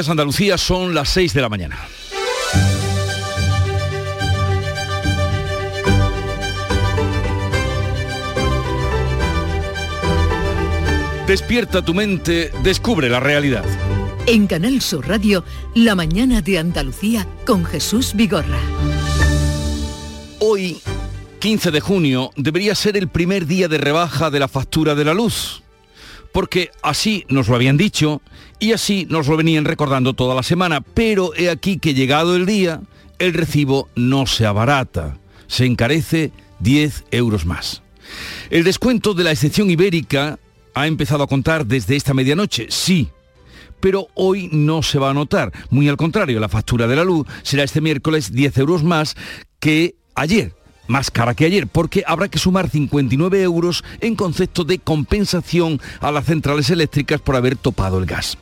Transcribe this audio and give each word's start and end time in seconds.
Andalucía 0.00 0.58
son 0.58 0.92
las 0.92 1.08
6 1.10 1.34
de 1.34 1.40
la 1.40 1.48
mañana. 1.48 1.78
Despierta 11.28 11.82
tu 11.82 11.94
mente, 11.94 12.50
descubre 12.64 13.08
la 13.08 13.20
realidad. 13.20 13.64
En 14.26 14.48
Canal 14.48 14.80
Sur 14.80 15.06
Radio, 15.06 15.44
La 15.74 15.94
mañana 15.94 16.40
de 16.40 16.58
Andalucía 16.58 17.26
con 17.46 17.64
Jesús 17.64 18.14
Vigorra. 18.14 18.58
Hoy, 20.40 20.78
15 21.38 21.70
de 21.70 21.80
junio, 21.80 22.30
debería 22.36 22.74
ser 22.74 22.96
el 22.96 23.08
primer 23.08 23.46
día 23.46 23.68
de 23.68 23.78
rebaja 23.78 24.30
de 24.30 24.40
la 24.40 24.48
factura 24.48 24.96
de 24.96 25.04
la 25.04 25.14
luz 25.14 25.63
porque 26.34 26.72
así 26.82 27.24
nos 27.28 27.46
lo 27.46 27.54
habían 27.54 27.76
dicho 27.76 28.20
y 28.58 28.72
así 28.72 29.06
nos 29.08 29.28
lo 29.28 29.36
venían 29.36 29.64
recordando 29.64 30.14
toda 30.14 30.34
la 30.34 30.42
semana, 30.42 30.80
pero 30.80 31.32
he 31.36 31.48
aquí 31.48 31.78
que 31.78 31.94
llegado 31.94 32.34
el 32.34 32.44
día, 32.44 32.80
el 33.20 33.32
recibo 33.34 33.88
no 33.94 34.26
se 34.26 34.44
abarata, 34.44 35.16
se 35.46 35.64
encarece 35.64 36.32
10 36.58 37.04
euros 37.12 37.46
más. 37.46 37.82
El 38.50 38.64
descuento 38.64 39.14
de 39.14 39.22
la 39.22 39.30
excepción 39.30 39.70
ibérica 39.70 40.40
ha 40.74 40.88
empezado 40.88 41.22
a 41.22 41.28
contar 41.28 41.66
desde 41.66 41.94
esta 41.94 42.14
medianoche, 42.14 42.66
sí, 42.68 43.10
pero 43.78 44.08
hoy 44.14 44.48
no 44.50 44.82
se 44.82 44.98
va 44.98 45.10
a 45.10 45.14
notar. 45.14 45.52
Muy 45.70 45.88
al 45.88 45.96
contrario, 45.96 46.40
la 46.40 46.48
factura 46.48 46.88
de 46.88 46.96
la 46.96 47.04
luz 47.04 47.28
será 47.44 47.62
este 47.62 47.80
miércoles 47.80 48.32
10 48.32 48.58
euros 48.58 48.82
más 48.82 49.14
que 49.60 49.94
ayer 50.16 50.52
más 50.86 51.10
cara 51.10 51.34
que 51.34 51.44
ayer, 51.44 51.66
porque 51.66 52.04
habrá 52.06 52.28
que 52.28 52.38
sumar 52.38 52.70
59 52.70 53.42
euros 53.42 53.84
en 54.00 54.16
concepto 54.16 54.64
de 54.64 54.78
compensación 54.78 55.80
a 56.00 56.12
las 56.12 56.26
centrales 56.26 56.70
eléctricas 56.70 57.20
por 57.20 57.36
haber 57.36 57.56
topado 57.56 57.98
el 57.98 58.06
gas. 58.06 58.38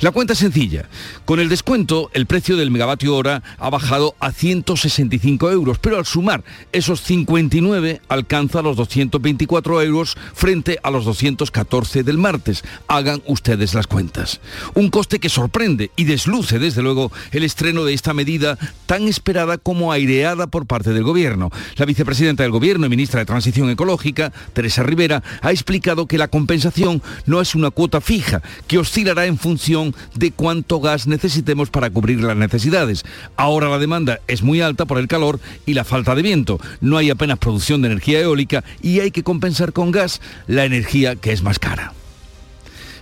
La 0.00 0.10
cuenta 0.10 0.32
es 0.32 0.38
sencilla. 0.38 0.88
Con 1.24 1.40
el 1.40 1.48
descuento, 1.48 2.10
el 2.12 2.26
precio 2.26 2.56
del 2.56 2.70
megavatio 2.70 3.16
hora 3.16 3.42
ha 3.58 3.70
bajado 3.70 4.14
a 4.20 4.32
165 4.32 5.50
euros, 5.50 5.78
pero 5.78 5.96
al 5.96 6.06
sumar 6.06 6.44
esos 6.72 7.02
59 7.02 8.00
alcanza 8.08 8.62
los 8.62 8.76
224 8.76 9.82
euros 9.82 10.16
frente 10.34 10.78
a 10.82 10.90
los 10.90 11.04
214 11.04 12.02
del 12.02 12.18
martes. 12.18 12.64
Hagan 12.88 13.22
ustedes 13.26 13.74
las 13.74 13.86
cuentas. 13.86 14.40
Un 14.74 14.90
coste 14.90 15.18
que 15.18 15.28
sorprende 15.28 15.90
y 15.96 16.04
desluce, 16.04 16.58
desde 16.58 16.82
luego, 16.82 17.12
el 17.32 17.44
estreno 17.44 17.84
de 17.84 17.94
esta 17.94 18.14
medida 18.14 18.58
tan 18.86 19.08
esperada 19.08 19.58
como 19.58 19.92
aireada 19.92 20.46
por 20.46 20.66
parte 20.66 20.90
del 20.90 21.04
gobierno. 21.04 21.50
Vicepresidenta 21.84 22.42
del 22.42 22.52
Gobierno 22.52 22.86
y 22.86 22.88
ministra 22.88 23.20
de 23.20 23.26
Transición 23.26 23.70
Ecológica, 23.70 24.32
Teresa 24.52 24.82
Rivera, 24.82 25.22
ha 25.40 25.50
explicado 25.50 26.06
que 26.06 26.18
la 26.18 26.28
compensación 26.28 27.02
no 27.26 27.40
es 27.40 27.54
una 27.54 27.70
cuota 27.70 28.00
fija, 28.00 28.42
que 28.66 28.78
oscilará 28.78 29.26
en 29.26 29.38
función 29.38 29.94
de 30.14 30.30
cuánto 30.30 30.80
gas 30.80 31.06
necesitemos 31.06 31.70
para 31.70 31.90
cubrir 31.90 32.22
las 32.22 32.36
necesidades. 32.36 33.04
Ahora 33.36 33.68
la 33.68 33.78
demanda 33.78 34.20
es 34.26 34.42
muy 34.42 34.60
alta 34.60 34.86
por 34.86 34.98
el 34.98 35.08
calor 35.08 35.40
y 35.66 35.74
la 35.74 35.84
falta 35.84 36.14
de 36.14 36.22
viento. 36.22 36.60
No 36.80 36.96
hay 36.96 37.10
apenas 37.10 37.38
producción 37.38 37.82
de 37.82 37.88
energía 37.88 38.20
eólica 38.20 38.64
y 38.82 39.00
hay 39.00 39.10
que 39.10 39.22
compensar 39.22 39.72
con 39.72 39.90
gas 39.90 40.20
la 40.46 40.64
energía 40.64 41.16
que 41.16 41.32
es 41.32 41.42
más 41.42 41.58
cara. 41.58 41.92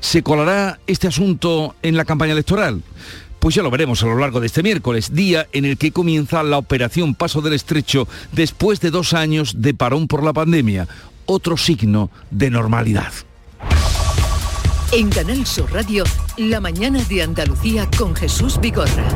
¿Se 0.00 0.24
colará 0.24 0.80
este 0.89 1.06
asunto 1.06 1.77
en 1.80 1.96
la 1.96 2.05
campaña 2.05 2.33
electoral? 2.33 2.83
Pues 3.43 3.57
ya 3.57 3.62
lo 3.65 3.73
veremos 3.73 4.01
a 4.05 4.07
lo 4.07 4.17
largo 4.17 4.39
de 4.39 4.47
este 4.47 4.62
miércoles, 4.62 5.12
día 5.12 5.48
en 5.51 5.65
el 5.65 5.77
que 5.77 5.91
comienza 5.91 6.45
la 6.45 6.59
operación 6.59 7.17
Paso 7.17 7.41
del 7.41 7.55
Estrecho 7.55 8.07
después 8.31 8.79
de 8.79 8.93
dos 8.93 9.15
años 9.15 9.61
de 9.61 9.75
parón 9.75 10.07
por 10.07 10.23
la 10.23 10.33
pandemia, 10.33 10.87
otro 11.27 11.57
signo 11.57 12.09
de 12.31 12.51
normalidad. 12.51 13.13
En 14.93 15.11
Canal 15.11 15.45
Sur 15.45 15.73
Radio, 15.73 16.05
la 16.37 16.61
mañana 16.61 17.03
de 17.03 17.20
Andalucía 17.20 17.89
con 17.98 18.15
Jesús 18.15 18.61
Vigorra. 18.61 19.09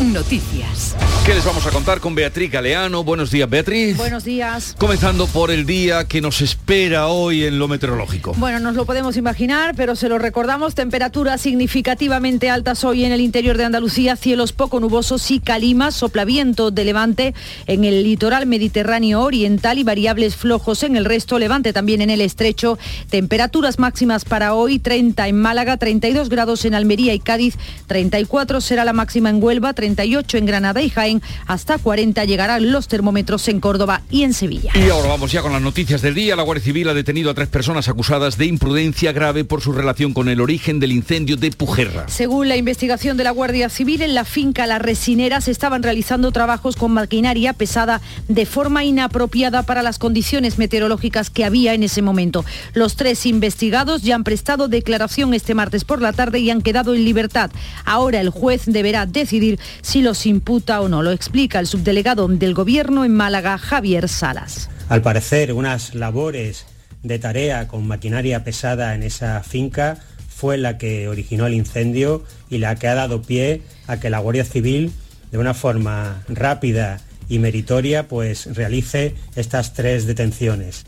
Noticias. 0.00 0.94
¿Qué 1.24 1.34
les 1.34 1.42
vamos 1.42 1.66
a 1.66 1.70
contar 1.70 2.00
con 2.00 2.14
Beatriz 2.14 2.52
Galeano? 2.52 3.02
Buenos 3.02 3.30
días, 3.30 3.48
Beatriz. 3.48 3.96
Buenos 3.96 4.24
días. 4.24 4.76
Comenzando 4.78 5.26
por 5.26 5.50
el 5.50 5.64
día 5.64 6.04
que 6.04 6.20
nos 6.20 6.42
espera 6.42 7.08
hoy 7.08 7.44
en 7.44 7.58
lo 7.58 7.66
meteorológico. 7.66 8.34
Bueno, 8.36 8.60
nos 8.60 8.74
lo 8.74 8.84
podemos 8.84 9.16
imaginar, 9.16 9.74
pero 9.74 9.96
se 9.96 10.10
lo 10.10 10.18
recordamos, 10.18 10.74
temperaturas 10.74 11.40
significativamente 11.40 12.50
altas 12.50 12.84
hoy 12.84 13.04
en 13.04 13.12
el 13.12 13.22
interior 13.22 13.56
de 13.56 13.64
Andalucía, 13.64 14.16
cielos 14.16 14.52
poco 14.52 14.80
nubosos 14.80 15.30
y 15.30 15.40
calimas, 15.40 15.94
soplaviento 15.94 16.70
de 16.70 16.84
levante 16.84 17.34
en 17.66 17.84
el 17.84 18.04
litoral 18.04 18.44
mediterráneo 18.46 19.22
oriental 19.22 19.78
y 19.78 19.82
variables 19.82 20.36
flojos 20.36 20.82
en 20.82 20.96
el 20.96 21.06
resto, 21.06 21.38
levante 21.38 21.72
también 21.72 22.02
en 22.02 22.10
el 22.10 22.20
estrecho, 22.20 22.78
temperaturas 23.08 23.78
máximas 23.78 24.26
para 24.26 24.52
hoy, 24.52 24.78
30 24.78 25.26
en 25.26 25.40
Málaga, 25.40 25.78
32 25.78 26.28
grados 26.28 26.66
en 26.66 26.74
Almería 26.74 27.14
y 27.14 27.18
Cádiz, 27.18 27.56
34 27.86 28.60
será 28.60 28.84
la 28.84 28.92
máxima 28.92 29.30
en 29.30 29.42
Huelva, 29.42 29.72
38 29.86 30.38
en 30.38 30.46
Granada 30.46 30.82
y 30.82 30.90
Jaén, 30.90 31.22
hasta 31.46 31.78
40 31.78 32.24
llegarán 32.24 32.72
los 32.72 32.88
termómetros 32.88 33.46
en 33.46 33.60
Córdoba 33.60 34.02
y 34.10 34.24
en 34.24 34.34
Sevilla. 34.34 34.72
Y 34.74 34.90
ahora 34.90 35.10
vamos 35.10 35.30
ya 35.30 35.42
con 35.42 35.52
las 35.52 35.62
noticias 35.62 36.02
del 36.02 36.16
día. 36.16 36.34
La 36.34 36.42
Guardia 36.42 36.64
Civil 36.64 36.88
ha 36.88 36.94
detenido 36.94 37.30
a 37.30 37.34
tres 37.34 37.46
personas 37.46 37.88
acusadas 37.88 38.36
de 38.36 38.46
imprudencia 38.46 39.12
grave 39.12 39.44
por 39.44 39.60
su 39.60 39.70
relación 39.72 40.12
con 40.12 40.28
el 40.28 40.40
origen 40.40 40.80
del 40.80 40.90
incendio 40.90 41.36
de 41.36 41.52
Pujerra. 41.52 42.08
Según 42.08 42.48
la 42.48 42.56
investigación 42.56 43.16
de 43.16 43.22
la 43.22 43.30
Guardia 43.30 43.68
Civil, 43.68 44.02
en 44.02 44.14
la 44.14 44.24
finca 44.24 44.66
Las 44.66 44.82
Resineras 44.82 45.46
estaban 45.46 45.84
realizando 45.84 46.32
trabajos 46.32 46.74
con 46.74 46.90
maquinaria 46.90 47.52
pesada 47.52 48.00
de 48.26 48.44
forma 48.44 48.82
inapropiada 48.82 49.62
para 49.62 49.84
las 49.84 50.00
condiciones 50.00 50.58
meteorológicas 50.58 51.30
que 51.30 51.44
había 51.44 51.74
en 51.74 51.84
ese 51.84 52.02
momento. 52.02 52.44
Los 52.74 52.96
tres 52.96 53.24
investigados 53.24 54.02
ya 54.02 54.16
han 54.16 54.24
prestado 54.24 54.66
declaración 54.66 55.32
este 55.32 55.54
martes 55.54 55.84
por 55.84 56.02
la 56.02 56.12
tarde 56.12 56.40
y 56.40 56.50
han 56.50 56.60
quedado 56.60 56.92
en 56.92 57.04
libertad. 57.04 57.52
Ahora 57.84 58.20
el 58.20 58.30
juez 58.30 58.64
deberá 58.66 59.06
decidir 59.06 59.60
si 59.82 60.02
los 60.02 60.26
imputa 60.26 60.80
o 60.80 60.88
no. 60.88 61.02
Lo 61.02 61.12
explica 61.12 61.58
el 61.60 61.66
subdelegado 61.66 62.28
del 62.28 62.54
Gobierno 62.54 63.04
en 63.04 63.14
Málaga, 63.14 63.58
Javier 63.58 64.08
Salas. 64.08 64.68
Al 64.88 65.02
parecer, 65.02 65.52
unas 65.52 65.94
labores 65.94 66.66
de 67.02 67.18
tarea 67.18 67.68
con 67.68 67.86
maquinaria 67.86 68.44
pesada 68.44 68.94
en 68.94 69.02
esa 69.02 69.42
finca 69.42 69.98
fue 70.28 70.58
la 70.58 70.76
que 70.76 71.08
originó 71.08 71.46
el 71.46 71.54
incendio 71.54 72.24
y 72.50 72.58
la 72.58 72.74
que 72.76 72.88
ha 72.88 72.94
dado 72.94 73.22
pie 73.22 73.62
a 73.86 73.98
que 73.98 74.10
la 74.10 74.18
Guardia 74.18 74.44
Civil, 74.44 74.92
de 75.30 75.38
una 75.38 75.54
forma 75.54 76.22
rápida 76.28 77.00
y 77.28 77.38
meritoria, 77.38 78.06
pues 78.06 78.54
realice 78.54 79.14
estas 79.34 79.72
tres 79.72 80.06
detenciones. 80.06 80.84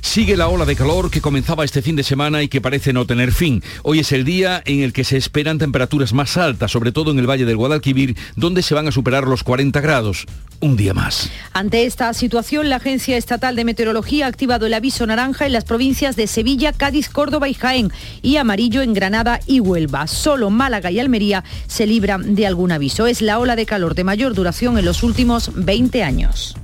Sigue 0.00 0.36
la 0.36 0.48
ola 0.48 0.64
de 0.64 0.76
calor 0.76 1.10
que 1.10 1.20
comenzaba 1.20 1.64
este 1.64 1.82
fin 1.82 1.96
de 1.96 2.02
semana 2.02 2.42
y 2.42 2.48
que 2.48 2.60
parece 2.60 2.92
no 2.92 3.06
tener 3.06 3.32
fin. 3.32 3.62
Hoy 3.82 4.00
es 4.00 4.12
el 4.12 4.24
día 4.24 4.62
en 4.64 4.80
el 4.80 4.92
que 4.92 5.04
se 5.04 5.16
esperan 5.16 5.58
temperaturas 5.58 6.12
más 6.12 6.36
altas, 6.36 6.70
sobre 6.70 6.92
todo 6.92 7.10
en 7.10 7.18
el 7.18 7.28
Valle 7.28 7.44
del 7.44 7.56
Guadalquivir, 7.56 8.16
donde 8.36 8.62
se 8.62 8.74
van 8.74 8.88
a 8.88 8.92
superar 8.92 9.24
los 9.24 9.42
40 9.42 9.80
grados. 9.80 10.26
Un 10.60 10.76
día 10.76 10.94
más. 10.94 11.30
Ante 11.52 11.84
esta 11.84 12.12
situación, 12.14 12.70
la 12.70 12.76
Agencia 12.76 13.16
Estatal 13.16 13.56
de 13.56 13.64
Meteorología 13.64 14.26
ha 14.26 14.28
activado 14.28 14.66
el 14.66 14.74
aviso 14.74 15.06
naranja 15.06 15.46
en 15.46 15.52
las 15.52 15.64
provincias 15.64 16.16
de 16.16 16.26
Sevilla, 16.26 16.72
Cádiz, 16.72 17.08
Córdoba 17.08 17.48
y 17.48 17.54
Jaén 17.54 17.92
y 18.22 18.36
amarillo 18.36 18.80
en 18.82 18.94
Granada 18.94 19.40
y 19.46 19.60
Huelva. 19.60 20.06
Solo 20.06 20.50
Málaga 20.50 20.90
y 20.90 21.00
Almería 21.00 21.44
se 21.66 21.86
libran 21.86 22.34
de 22.34 22.46
algún 22.46 22.72
aviso. 22.72 23.06
Es 23.06 23.20
la 23.20 23.38
ola 23.38 23.56
de 23.56 23.66
calor 23.66 23.94
de 23.94 24.04
mayor 24.04 24.34
duración 24.34 24.78
en 24.78 24.84
los 24.84 25.02
últimos 25.02 25.50
20 25.54 26.02
años. 26.02 26.56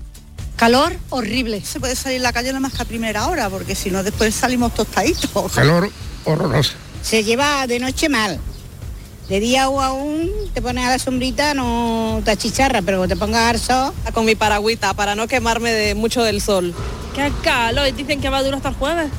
Calor 0.61 0.95
horrible. 1.09 1.65
Se 1.65 1.81
puede 1.81 1.97
salir 1.97 2.21
la 2.21 2.35
calle 2.35 2.49
nada 2.49 2.61
más 2.61 2.75
que 2.75 2.83
a 2.83 2.85
primera 2.85 3.29
hora, 3.29 3.49
porque 3.49 3.75
si 3.75 3.91
no 3.91 4.03
después 4.03 4.35
salimos 4.35 4.75
tostaditos. 4.75 5.53
Calor 5.55 5.91
horroroso. 6.27 6.75
Se 7.01 7.25
lleva 7.25 7.67
de 7.67 7.81
noche 7.81 8.11
mal. 8.11 8.39
De 9.31 9.41
día 9.41 9.71
o 9.71 9.81
aún 9.81 10.29
te 10.53 10.61
pones 10.61 10.85
a 10.85 10.91
la 10.91 10.99
sombrita, 10.99 11.55
no 11.55 12.21
te 12.27 12.33
achicharra, 12.33 12.83
pero 12.83 13.09
te 13.09 13.17
pongas 13.17 13.55
al 13.55 13.59
sol. 13.59 13.95
Con 14.13 14.27
mi 14.27 14.35
paragüita 14.35 14.93
para 14.93 15.15
no 15.15 15.27
quemarme 15.29 15.73
de 15.73 15.95
mucho 15.95 16.23
del 16.23 16.43
sol. 16.43 16.75
Qué 17.15 17.33
calor, 17.43 17.91
dicen 17.95 18.21
que 18.21 18.29
va 18.29 18.37
a 18.37 18.43
durar 18.43 18.57
hasta 18.59 18.69
el 18.69 18.75
jueves. 18.75 19.11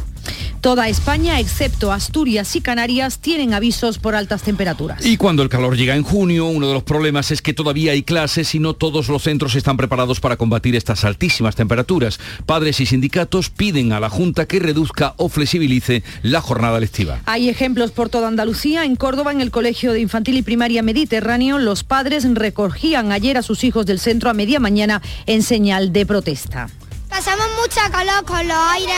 Toda 0.62 0.88
España, 0.90 1.40
excepto 1.40 1.92
Asturias 1.92 2.56
y 2.56 2.62
Canarias, 2.62 3.18
tienen 3.18 3.56
avisos 3.56 3.98
por 3.98 4.14
altas 4.14 4.44
temperaturas. 4.44 5.04
Y 5.04 5.18
cuando 5.18 5.42
el 5.42 5.50
calor 5.50 5.76
llega 5.76 5.96
en 5.96 6.04
junio, 6.04 6.46
uno 6.46 6.68
de 6.68 6.76
los 6.76 6.84
problemas 6.84 7.32
es 7.32 7.42
que 7.42 7.56
todavía 7.56 7.94
hay 7.94 8.04
clases 8.04 8.54
y 8.54 8.60
no 8.60 8.76
todos 8.76 9.10
los 9.10 9.24
centros 9.24 9.56
están 9.56 9.76
preparados 9.76 10.20
para 10.20 10.38
combatir 10.38 10.76
estas 10.76 11.04
altísimas 11.04 11.56
temperaturas. 11.56 12.20
Padres 12.46 12.80
y 12.80 12.86
sindicatos 12.86 13.50
piden 13.50 13.92
a 13.92 14.00
la 14.00 14.12
Junta 14.12 14.46
que 14.46 14.60
reduzca 14.60 15.16
o 15.18 15.30
flexibilice 15.30 16.04
la 16.22 16.42
jornada 16.42 16.80
lectiva. 16.80 17.22
Hay 17.26 17.50
ejemplos 17.50 17.90
por 17.90 18.10
toda 18.10 18.28
Andalucía. 18.28 18.86
En 18.86 18.96
Córdoba, 18.96 19.32
en 19.32 19.42
el 19.42 19.50
Colegio 19.50 19.94
de 19.94 20.00
Infantil 20.00 20.38
y 20.38 20.44
Primaria 20.44 20.84
Mediterráneo, 20.84 21.58
los 21.58 21.84
padres 21.84 22.24
recogían 22.36 23.12
ayer 23.12 23.36
a 23.36 23.42
sus 23.42 23.64
hijos 23.64 23.88
del 23.88 23.98
centro 24.00 24.30
a 24.30 24.34
media 24.36 24.60
mañana 24.60 25.02
en 25.26 25.42
señal 25.42 25.92
de 25.92 26.06
protesta. 26.06 26.70
Pasamos 27.12 27.46
mucha 27.62 27.90
calor 27.90 28.24
con 28.24 28.48
los 28.48 28.58
aires 28.58 28.96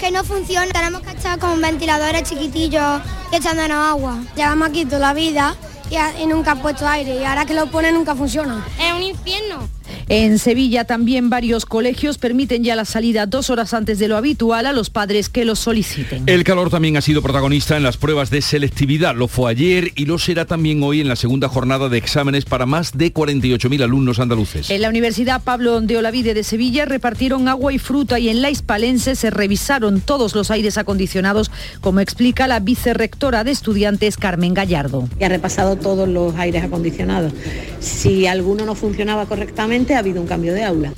que 0.00 0.10
no 0.10 0.24
funcionan. 0.24 0.68
Tenemos 0.70 1.00
que 1.02 1.12
estar 1.12 1.38
con 1.38 1.62
ventiladores 1.62 2.24
chiquitillos 2.24 3.00
y 3.30 3.36
echándonos 3.36 3.88
agua. 3.88 4.18
Llevamos 4.34 4.68
aquí 4.68 4.84
toda 4.84 4.98
la 4.98 5.14
vida 5.14 5.54
y, 5.88 6.26
nunca 6.26 6.52
ha 6.52 6.56
puesto 6.56 6.86
aire 6.88 7.14
y 7.14 7.24
ahora 7.24 7.46
que 7.46 7.54
lo 7.54 7.70
pone 7.70 7.92
nunca 7.92 8.16
funciona. 8.16 8.66
Es 8.80 8.92
un 8.92 9.02
infierno. 9.04 9.68
En 10.08 10.38
Sevilla 10.38 10.84
también 10.84 11.30
varios 11.30 11.66
colegios 11.66 12.18
permiten 12.18 12.64
ya 12.64 12.76
la 12.76 12.84
salida 12.84 13.26
dos 13.26 13.50
horas 13.50 13.74
antes 13.74 13.98
de 13.98 14.08
lo 14.08 14.16
habitual 14.16 14.66
a 14.66 14.72
los 14.72 14.90
padres 14.90 15.28
que 15.28 15.44
los 15.44 15.58
soliciten. 15.58 16.24
El 16.26 16.44
calor 16.44 16.70
también 16.70 16.96
ha 16.96 17.00
sido 17.00 17.22
protagonista 17.22 17.76
en 17.76 17.82
las 17.82 17.96
pruebas 17.96 18.30
de 18.30 18.42
selectividad. 18.42 19.14
Lo 19.14 19.28
fue 19.28 19.50
ayer 19.50 19.92
y 19.94 20.06
lo 20.06 20.18
será 20.18 20.44
también 20.44 20.82
hoy 20.82 21.00
en 21.00 21.08
la 21.08 21.16
segunda 21.16 21.48
jornada 21.48 21.88
de 21.88 21.98
exámenes 21.98 22.44
para 22.44 22.66
más 22.66 22.96
de 22.96 23.12
48.000 23.12 23.82
alumnos 23.82 24.18
andaluces. 24.18 24.70
En 24.70 24.82
la 24.82 24.88
Universidad 24.88 25.42
Pablo 25.42 25.80
de 25.80 25.96
Olavide 25.96 26.34
de 26.34 26.44
Sevilla 26.44 26.84
repartieron 26.84 27.48
agua 27.48 27.72
y 27.72 27.78
fruta 27.78 28.18
y 28.18 28.28
en 28.28 28.42
la 28.42 28.50
Hispalense 28.50 29.16
se 29.16 29.30
revisaron 29.30 30.00
todos 30.00 30.34
los 30.34 30.50
aires 30.50 30.78
acondicionados, 30.78 31.50
como 31.80 32.00
explica 32.00 32.46
la 32.46 32.60
vicerrectora 32.60 33.44
de 33.44 33.50
estudiantes 33.50 34.16
Carmen 34.16 34.54
Gallardo. 34.54 35.08
Y 35.18 35.24
ha 35.24 35.28
repasado 35.28 35.76
todos 35.76 36.08
los 36.08 36.34
aires 36.36 36.64
acondicionados. 36.64 37.32
Si 37.80 38.26
alguno 38.26 38.64
no 38.64 38.74
funcionaba 38.74 39.26
correctamente, 39.26 39.91
ha 39.94 39.98
habido 39.98 40.20
un 40.20 40.26
cambio 40.26 40.54
de 40.54 40.64
aula. 40.64 40.92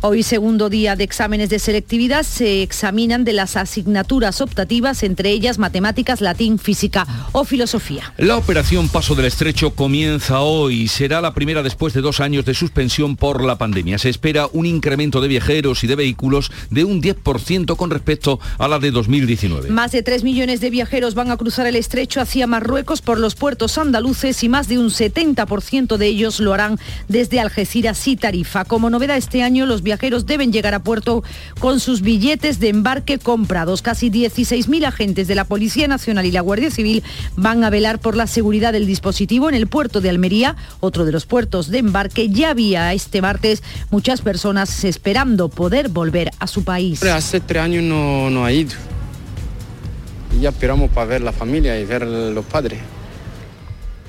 Hoy, 0.00 0.22
segundo 0.22 0.68
día 0.68 0.96
de 0.96 1.04
exámenes 1.04 1.50
de 1.50 1.58
selectividad, 1.58 2.22
se 2.22 2.62
examinan 2.62 3.24
de 3.24 3.32
las 3.32 3.56
asignaturas 3.56 4.40
optativas, 4.40 5.02
entre 5.02 5.30
ellas 5.30 5.58
matemáticas, 5.58 6.20
latín, 6.20 6.58
física 6.58 7.06
o 7.32 7.44
filosofía. 7.44 8.14
La 8.16 8.36
operación 8.36 8.88
Paso 8.88 9.14
del 9.14 9.26
Estrecho 9.26 9.74
comienza 9.74 10.40
hoy. 10.40 10.88
Será 10.88 11.20
la 11.20 11.34
primera 11.34 11.62
después 11.62 11.94
de 11.94 12.00
dos 12.00 12.20
años 12.20 12.44
de 12.44 12.54
suspensión 12.54 13.16
por 13.16 13.44
la 13.44 13.58
pandemia. 13.58 13.98
Se 13.98 14.08
espera 14.08 14.48
un 14.52 14.66
incremento 14.66 15.20
de 15.20 15.28
viajeros 15.28 15.84
y 15.84 15.86
de 15.86 15.96
vehículos 15.96 16.50
de 16.70 16.84
un 16.84 17.02
10% 17.02 17.76
con 17.76 17.90
respecto 17.90 18.40
a 18.58 18.68
la 18.68 18.78
de 18.78 18.90
2019. 18.90 19.70
Más 19.70 19.92
de 19.92 20.02
3 20.02 20.24
millones 20.24 20.60
de 20.60 20.70
viajeros 20.70 21.14
van 21.14 21.30
a 21.30 21.36
cruzar 21.36 21.66
el 21.66 21.76
estrecho 21.76 22.20
hacia 22.20 22.46
Marruecos 22.46 23.02
por 23.02 23.18
los 23.18 23.34
puertos 23.34 23.78
andaluces 23.78 24.42
y 24.42 24.48
más 24.48 24.68
de 24.68 24.78
un 24.78 24.90
70% 24.90 25.96
de 25.96 26.06
ellos 26.06 26.40
lo 26.40 26.52
harán 26.52 26.78
desde 27.08 27.40
Algeciras 27.40 28.06
y 28.08 28.16
Tarifa. 28.16 28.64
Como 28.64 28.90
novedad 28.90 29.16
este 29.16 29.42
año, 29.42 29.66
los 29.70 29.82
viajeros 29.82 30.26
deben 30.26 30.52
llegar 30.52 30.74
a 30.74 30.82
puerto 30.82 31.22
con 31.60 31.80
sus 31.80 32.02
billetes 32.02 32.58
de 32.60 32.68
embarque 32.68 33.18
comprados. 33.18 33.80
Casi 33.80 34.10
16.000 34.10 34.84
agentes 34.84 35.28
de 35.28 35.34
la 35.34 35.44
Policía 35.44 35.88
Nacional 35.88 36.26
y 36.26 36.32
la 36.32 36.40
Guardia 36.40 36.70
Civil 36.70 37.02
van 37.36 37.64
a 37.64 37.70
velar 37.70 38.00
por 38.00 38.16
la 38.16 38.26
seguridad 38.26 38.72
del 38.72 38.86
dispositivo 38.86 39.48
en 39.48 39.54
el 39.54 39.68
puerto 39.68 40.00
de 40.00 40.10
Almería, 40.10 40.56
otro 40.80 41.04
de 41.04 41.12
los 41.12 41.24
puertos 41.24 41.68
de 41.68 41.78
embarque. 41.78 42.28
Ya 42.28 42.50
había 42.50 42.92
este 42.92 43.22
martes 43.22 43.62
muchas 43.90 44.20
personas 44.20 44.84
esperando 44.84 45.48
poder 45.48 45.88
volver 45.88 46.32
a 46.40 46.46
su 46.46 46.64
país. 46.64 47.02
Hace 47.04 47.40
tres 47.40 47.62
años 47.62 47.84
no, 47.84 48.28
no 48.28 48.44
ha 48.44 48.52
ido. 48.52 48.72
Y 50.36 50.42
ya 50.42 50.50
esperamos 50.50 50.90
para 50.90 51.06
ver 51.06 51.22
la 51.22 51.32
familia 51.32 51.78
y 51.78 51.84
ver 51.84 52.06
los 52.06 52.44
padres. 52.44 52.80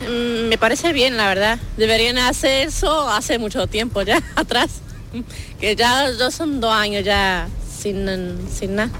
Mm, 0.02 0.50
me 0.50 0.58
parece 0.58 0.94
bien, 0.94 1.18
la 1.18 1.28
verdad. 1.28 1.60
Deberían 1.78 2.18
hacer 2.18 2.68
eso 2.68 3.10
hace 3.10 3.38
mucho 3.38 3.68
tiempo 3.68 4.02
ya 4.02 4.22
atrás. 4.36 4.82
Que 5.60 5.76
ya, 5.76 6.10
ya 6.12 6.32
son 6.32 6.60
dos 6.60 6.74
años 6.74 7.04
ya 7.04 7.48
sin, 7.82 8.08
sin 8.50 8.76
nada. 8.76 8.92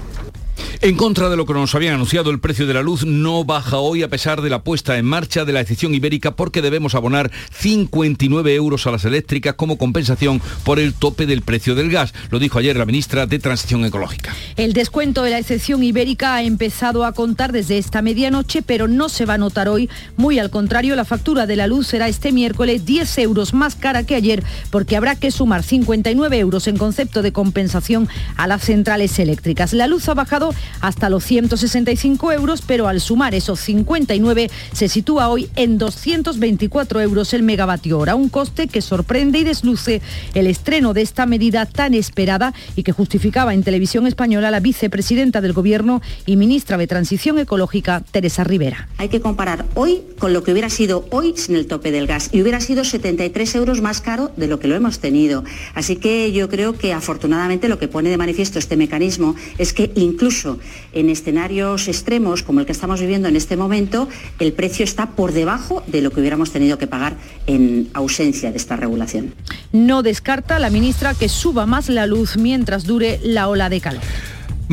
En 0.84 0.96
contra 0.96 1.28
de 1.28 1.36
lo 1.36 1.46
que 1.46 1.52
nos 1.52 1.76
habían 1.76 1.94
anunciado, 1.94 2.32
el 2.32 2.40
precio 2.40 2.66
de 2.66 2.74
la 2.74 2.82
luz 2.82 3.06
no 3.06 3.44
baja 3.44 3.76
hoy 3.76 4.02
a 4.02 4.08
pesar 4.08 4.42
de 4.42 4.50
la 4.50 4.64
puesta 4.64 4.98
en 4.98 5.04
marcha 5.04 5.44
de 5.44 5.52
la 5.52 5.60
excepción 5.60 5.94
ibérica 5.94 6.34
porque 6.34 6.60
debemos 6.60 6.96
abonar 6.96 7.30
59 7.52 8.52
euros 8.56 8.84
a 8.88 8.90
las 8.90 9.04
eléctricas 9.04 9.54
como 9.54 9.78
compensación 9.78 10.42
por 10.64 10.80
el 10.80 10.92
tope 10.92 11.26
del 11.26 11.42
precio 11.42 11.76
del 11.76 11.88
gas. 11.88 12.12
Lo 12.30 12.40
dijo 12.40 12.58
ayer 12.58 12.76
la 12.76 12.84
ministra 12.84 13.26
de 13.28 13.38
Transición 13.38 13.84
Ecológica. 13.84 14.34
El 14.56 14.72
descuento 14.72 15.22
de 15.22 15.30
la 15.30 15.38
excepción 15.38 15.84
ibérica 15.84 16.34
ha 16.34 16.42
empezado 16.42 17.04
a 17.04 17.12
contar 17.12 17.52
desde 17.52 17.78
esta 17.78 18.02
medianoche, 18.02 18.62
pero 18.62 18.88
no 18.88 19.08
se 19.08 19.24
va 19.24 19.34
a 19.34 19.38
notar 19.38 19.68
hoy. 19.68 19.88
Muy 20.16 20.40
al 20.40 20.50
contrario, 20.50 20.96
la 20.96 21.04
factura 21.04 21.46
de 21.46 21.54
la 21.54 21.68
luz 21.68 21.86
será 21.86 22.08
este 22.08 22.32
miércoles 22.32 22.84
10 22.84 23.18
euros 23.18 23.54
más 23.54 23.76
cara 23.76 24.02
que 24.02 24.16
ayer 24.16 24.42
porque 24.70 24.96
habrá 24.96 25.14
que 25.14 25.30
sumar 25.30 25.62
59 25.62 26.36
euros 26.40 26.66
en 26.66 26.76
concepto 26.76 27.22
de 27.22 27.30
compensación 27.30 28.08
a 28.36 28.48
las 28.48 28.64
centrales 28.64 29.16
eléctricas. 29.20 29.74
La 29.74 29.86
luz 29.86 30.08
ha 30.08 30.14
bajado 30.14 30.52
hasta 30.80 31.10
los 31.10 31.24
165 31.24 32.32
euros, 32.32 32.62
pero 32.66 32.88
al 32.88 33.00
sumar 33.00 33.34
esos 33.34 33.60
59 33.60 34.50
se 34.72 34.88
sitúa 34.88 35.28
hoy 35.28 35.50
en 35.56 35.78
224 35.78 37.00
euros 37.00 37.34
el 37.34 37.42
megavatio 37.42 37.98
hora, 37.98 38.14
un 38.14 38.28
coste 38.28 38.68
que 38.68 38.82
sorprende 38.82 39.38
y 39.38 39.44
desluce 39.44 40.02
el 40.34 40.46
estreno 40.46 40.94
de 40.94 41.02
esta 41.02 41.26
medida 41.26 41.66
tan 41.66 41.94
esperada 41.94 42.54
y 42.76 42.82
que 42.82 42.92
justificaba 42.92 43.54
en 43.54 43.62
televisión 43.62 44.06
española 44.06 44.50
la 44.50 44.60
vicepresidenta 44.60 45.40
del 45.40 45.52
Gobierno 45.52 46.02
y 46.26 46.36
ministra 46.36 46.76
de 46.76 46.86
Transición 46.86 47.38
Ecológica, 47.38 48.02
Teresa 48.10 48.44
Rivera. 48.44 48.88
Hay 48.98 49.08
que 49.08 49.20
comparar 49.20 49.64
hoy 49.74 50.02
con 50.18 50.32
lo 50.32 50.42
que 50.42 50.52
hubiera 50.52 50.70
sido 50.70 51.06
hoy 51.10 51.34
sin 51.36 51.56
el 51.56 51.66
tope 51.66 51.90
del 51.90 52.06
gas 52.06 52.30
y 52.32 52.42
hubiera 52.42 52.60
sido 52.60 52.84
73 52.84 53.54
euros 53.56 53.80
más 53.80 54.00
caro 54.00 54.30
de 54.36 54.46
lo 54.46 54.58
que 54.58 54.68
lo 54.68 54.76
hemos 54.76 54.98
tenido. 54.98 55.44
Así 55.74 55.96
que 55.96 56.32
yo 56.32 56.48
creo 56.48 56.74
que 56.74 56.92
afortunadamente 56.92 57.68
lo 57.68 57.78
que 57.78 57.88
pone 57.88 58.10
de 58.10 58.16
manifiesto 58.16 58.58
este 58.58 58.76
mecanismo 58.76 59.34
es 59.58 59.72
que 59.72 59.90
incluso 59.94 60.58
en 60.92 61.10
escenarios 61.10 61.88
extremos 61.88 62.42
como 62.42 62.60
el 62.60 62.66
que 62.66 62.72
estamos 62.72 63.00
viviendo 63.00 63.28
en 63.28 63.36
este 63.36 63.56
momento, 63.56 64.08
el 64.38 64.52
precio 64.52 64.84
está 64.84 65.10
por 65.10 65.32
debajo 65.32 65.82
de 65.86 66.02
lo 66.02 66.10
que 66.10 66.20
hubiéramos 66.20 66.50
tenido 66.52 66.78
que 66.78 66.86
pagar 66.86 67.16
en 67.46 67.88
ausencia 67.94 68.50
de 68.50 68.56
esta 68.56 68.76
regulación. 68.76 69.34
No 69.72 70.02
descarta 70.02 70.58
la 70.58 70.70
ministra 70.70 71.14
que 71.14 71.28
suba 71.28 71.66
más 71.66 71.88
la 71.88 72.06
luz 72.06 72.36
mientras 72.36 72.84
dure 72.84 73.20
la 73.22 73.48
ola 73.48 73.68
de 73.68 73.80
calor. 73.80 74.02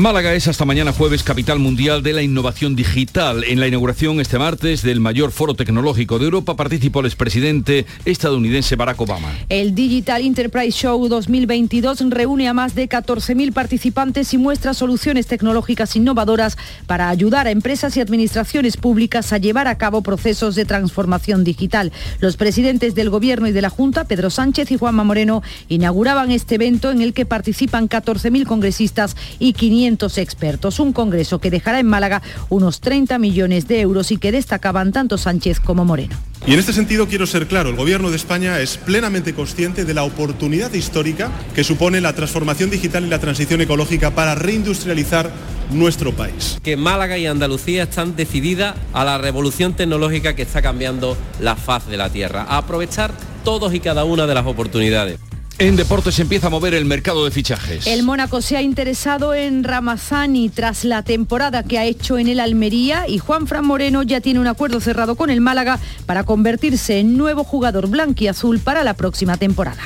Málaga 0.00 0.32
es 0.32 0.48
hasta 0.48 0.64
mañana 0.64 0.92
jueves 0.92 1.22
capital 1.22 1.58
mundial 1.58 2.02
de 2.02 2.14
la 2.14 2.22
innovación 2.22 2.74
digital. 2.74 3.44
En 3.44 3.60
la 3.60 3.68
inauguración 3.68 4.18
este 4.18 4.38
martes 4.38 4.80
del 4.80 4.98
mayor 4.98 5.30
foro 5.30 5.52
tecnológico 5.52 6.18
de 6.18 6.24
Europa 6.24 6.56
participó 6.56 7.00
el 7.00 7.06
expresidente 7.06 7.84
estadounidense 8.06 8.76
Barack 8.76 8.98
Obama. 8.98 9.28
El 9.50 9.74
Digital 9.74 10.22
Enterprise 10.22 10.70
Show 10.70 11.06
2022 11.06 12.08
reúne 12.08 12.48
a 12.48 12.54
más 12.54 12.74
de 12.74 12.88
14.000 12.88 13.52
participantes 13.52 14.32
y 14.32 14.38
muestra 14.38 14.72
soluciones 14.72 15.26
tecnológicas 15.26 15.94
innovadoras 15.94 16.56
para 16.86 17.10
ayudar 17.10 17.46
a 17.46 17.50
empresas 17.50 17.94
y 17.98 18.00
administraciones 18.00 18.78
públicas 18.78 19.34
a 19.34 19.36
llevar 19.36 19.68
a 19.68 19.76
cabo 19.76 20.00
procesos 20.00 20.54
de 20.54 20.64
transformación 20.64 21.44
digital. 21.44 21.92
Los 22.20 22.38
presidentes 22.38 22.94
del 22.94 23.10
Gobierno 23.10 23.48
y 23.48 23.52
de 23.52 23.60
la 23.60 23.68
Junta, 23.68 24.04
Pedro 24.04 24.30
Sánchez 24.30 24.70
y 24.70 24.78
Juanma 24.78 25.04
Moreno, 25.04 25.42
inauguraban 25.68 26.30
este 26.30 26.54
evento 26.54 26.90
en 26.90 27.02
el 27.02 27.12
que 27.12 27.26
participan 27.26 27.86
14.000 27.86 28.46
congresistas 28.46 29.14
y 29.38 29.52
500 29.52 29.89
expertos. 30.18 30.80
Un 30.80 30.92
congreso 30.92 31.40
que 31.40 31.50
dejará 31.50 31.80
en 31.80 31.86
Málaga 31.86 32.22
unos 32.48 32.80
30 32.80 33.18
millones 33.18 33.66
de 33.68 33.80
euros 33.80 34.10
y 34.10 34.18
que 34.18 34.32
destacaban 34.32 34.92
tanto 34.92 35.18
Sánchez 35.18 35.60
como 35.60 35.84
Moreno. 35.84 36.16
Y 36.46 36.54
en 36.54 36.58
este 36.58 36.72
sentido 36.72 37.06
quiero 37.06 37.26
ser 37.26 37.46
claro, 37.46 37.68
el 37.68 37.76
Gobierno 37.76 38.10
de 38.10 38.16
España 38.16 38.60
es 38.60 38.78
plenamente 38.78 39.34
consciente 39.34 39.84
de 39.84 39.92
la 39.92 40.04
oportunidad 40.04 40.72
histórica 40.72 41.30
que 41.54 41.64
supone 41.64 42.00
la 42.00 42.14
transformación 42.14 42.70
digital 42.70 43.04
y 43.04 43.08
la 43.08 43.18
transición 43.18 43.60
ecológica 43.60 44.14
para 44.14 44.34
reindustrializar 44.34 45.30
nuestro 45.70 46.12
país. 46.12 46.58
Que 46.62 46.76
Málaga 46.76 47.18
y 47.18 47.26
Andalucía 47.26 47.82
están 47.82 48.16
decididas 48.16 48.74
a 48.94 49.04
la 49.04 49.18
revolución 49.18 49.74
tecnológica 49.74 50.34
que 50.34 50.42
está 50.42 50.62
cambiando 50.62 51.16
la 51.40 51.56
faz 51.56 51.86
de 51.86 51.98
la 51.98 52.08
tierra, 52.08 52.46
a 52.48 52.56
aprovechar 52.56 53.12
todos 53.44 53.74
y 53.74 53.80
cada 53.80 54.04
una 54.04 54.26
de 54.26 54.34
las 54.34 54.46
oportunidades. 54.46 55.20
En 55.60 55.76
deportes 55.76 56.18
empieza 56.20 56.46
a 56.46 56.50
mover 56.50 56.72
el 56.72 56.86
mercado 56.86 57.22
de 57.22 57.30
fichajes. 57.30 57.86
El 57.86 58.02
Mónaco 58.02 58.40
se 58.40 58.56
ha 58.56 58.62
interesado 58.62 59.34
en 59.34 59.62
Ramazani 59.62 60.48
tras 60.48 60.84
la 60.84 61.02
temporada 61.02 61.64
que 61.64 61.78
ha 61.78 61.84
hecho 61.84 62.16
en 62.16 62.28
el 62.28 62.40
Almería 62.40 63.06
y 63.06 63.18
Juan 63.18 63.46
Fran 63.46 63.66
Moreno 63.66 64.02
ya 64.02 64.22
tiene 64.22 64.40
un 64.40 64.46
acuerdo 64.46 64.80
cerrado 64.80 65.16
con 65.16 65.28
el 65.28 65.42
Málaga 65.42 65.78
para 66.06 66.24
convertirse 66.24 66.98
en 66.98 67.18
nuevo 67.18 67.44
jugador 67.44 67.88
blanquiazul 67.88 68.58
para 68.58 68.82
la 68.84 68.94
próxima 68.94 69.36
temporada. 69.36 69.82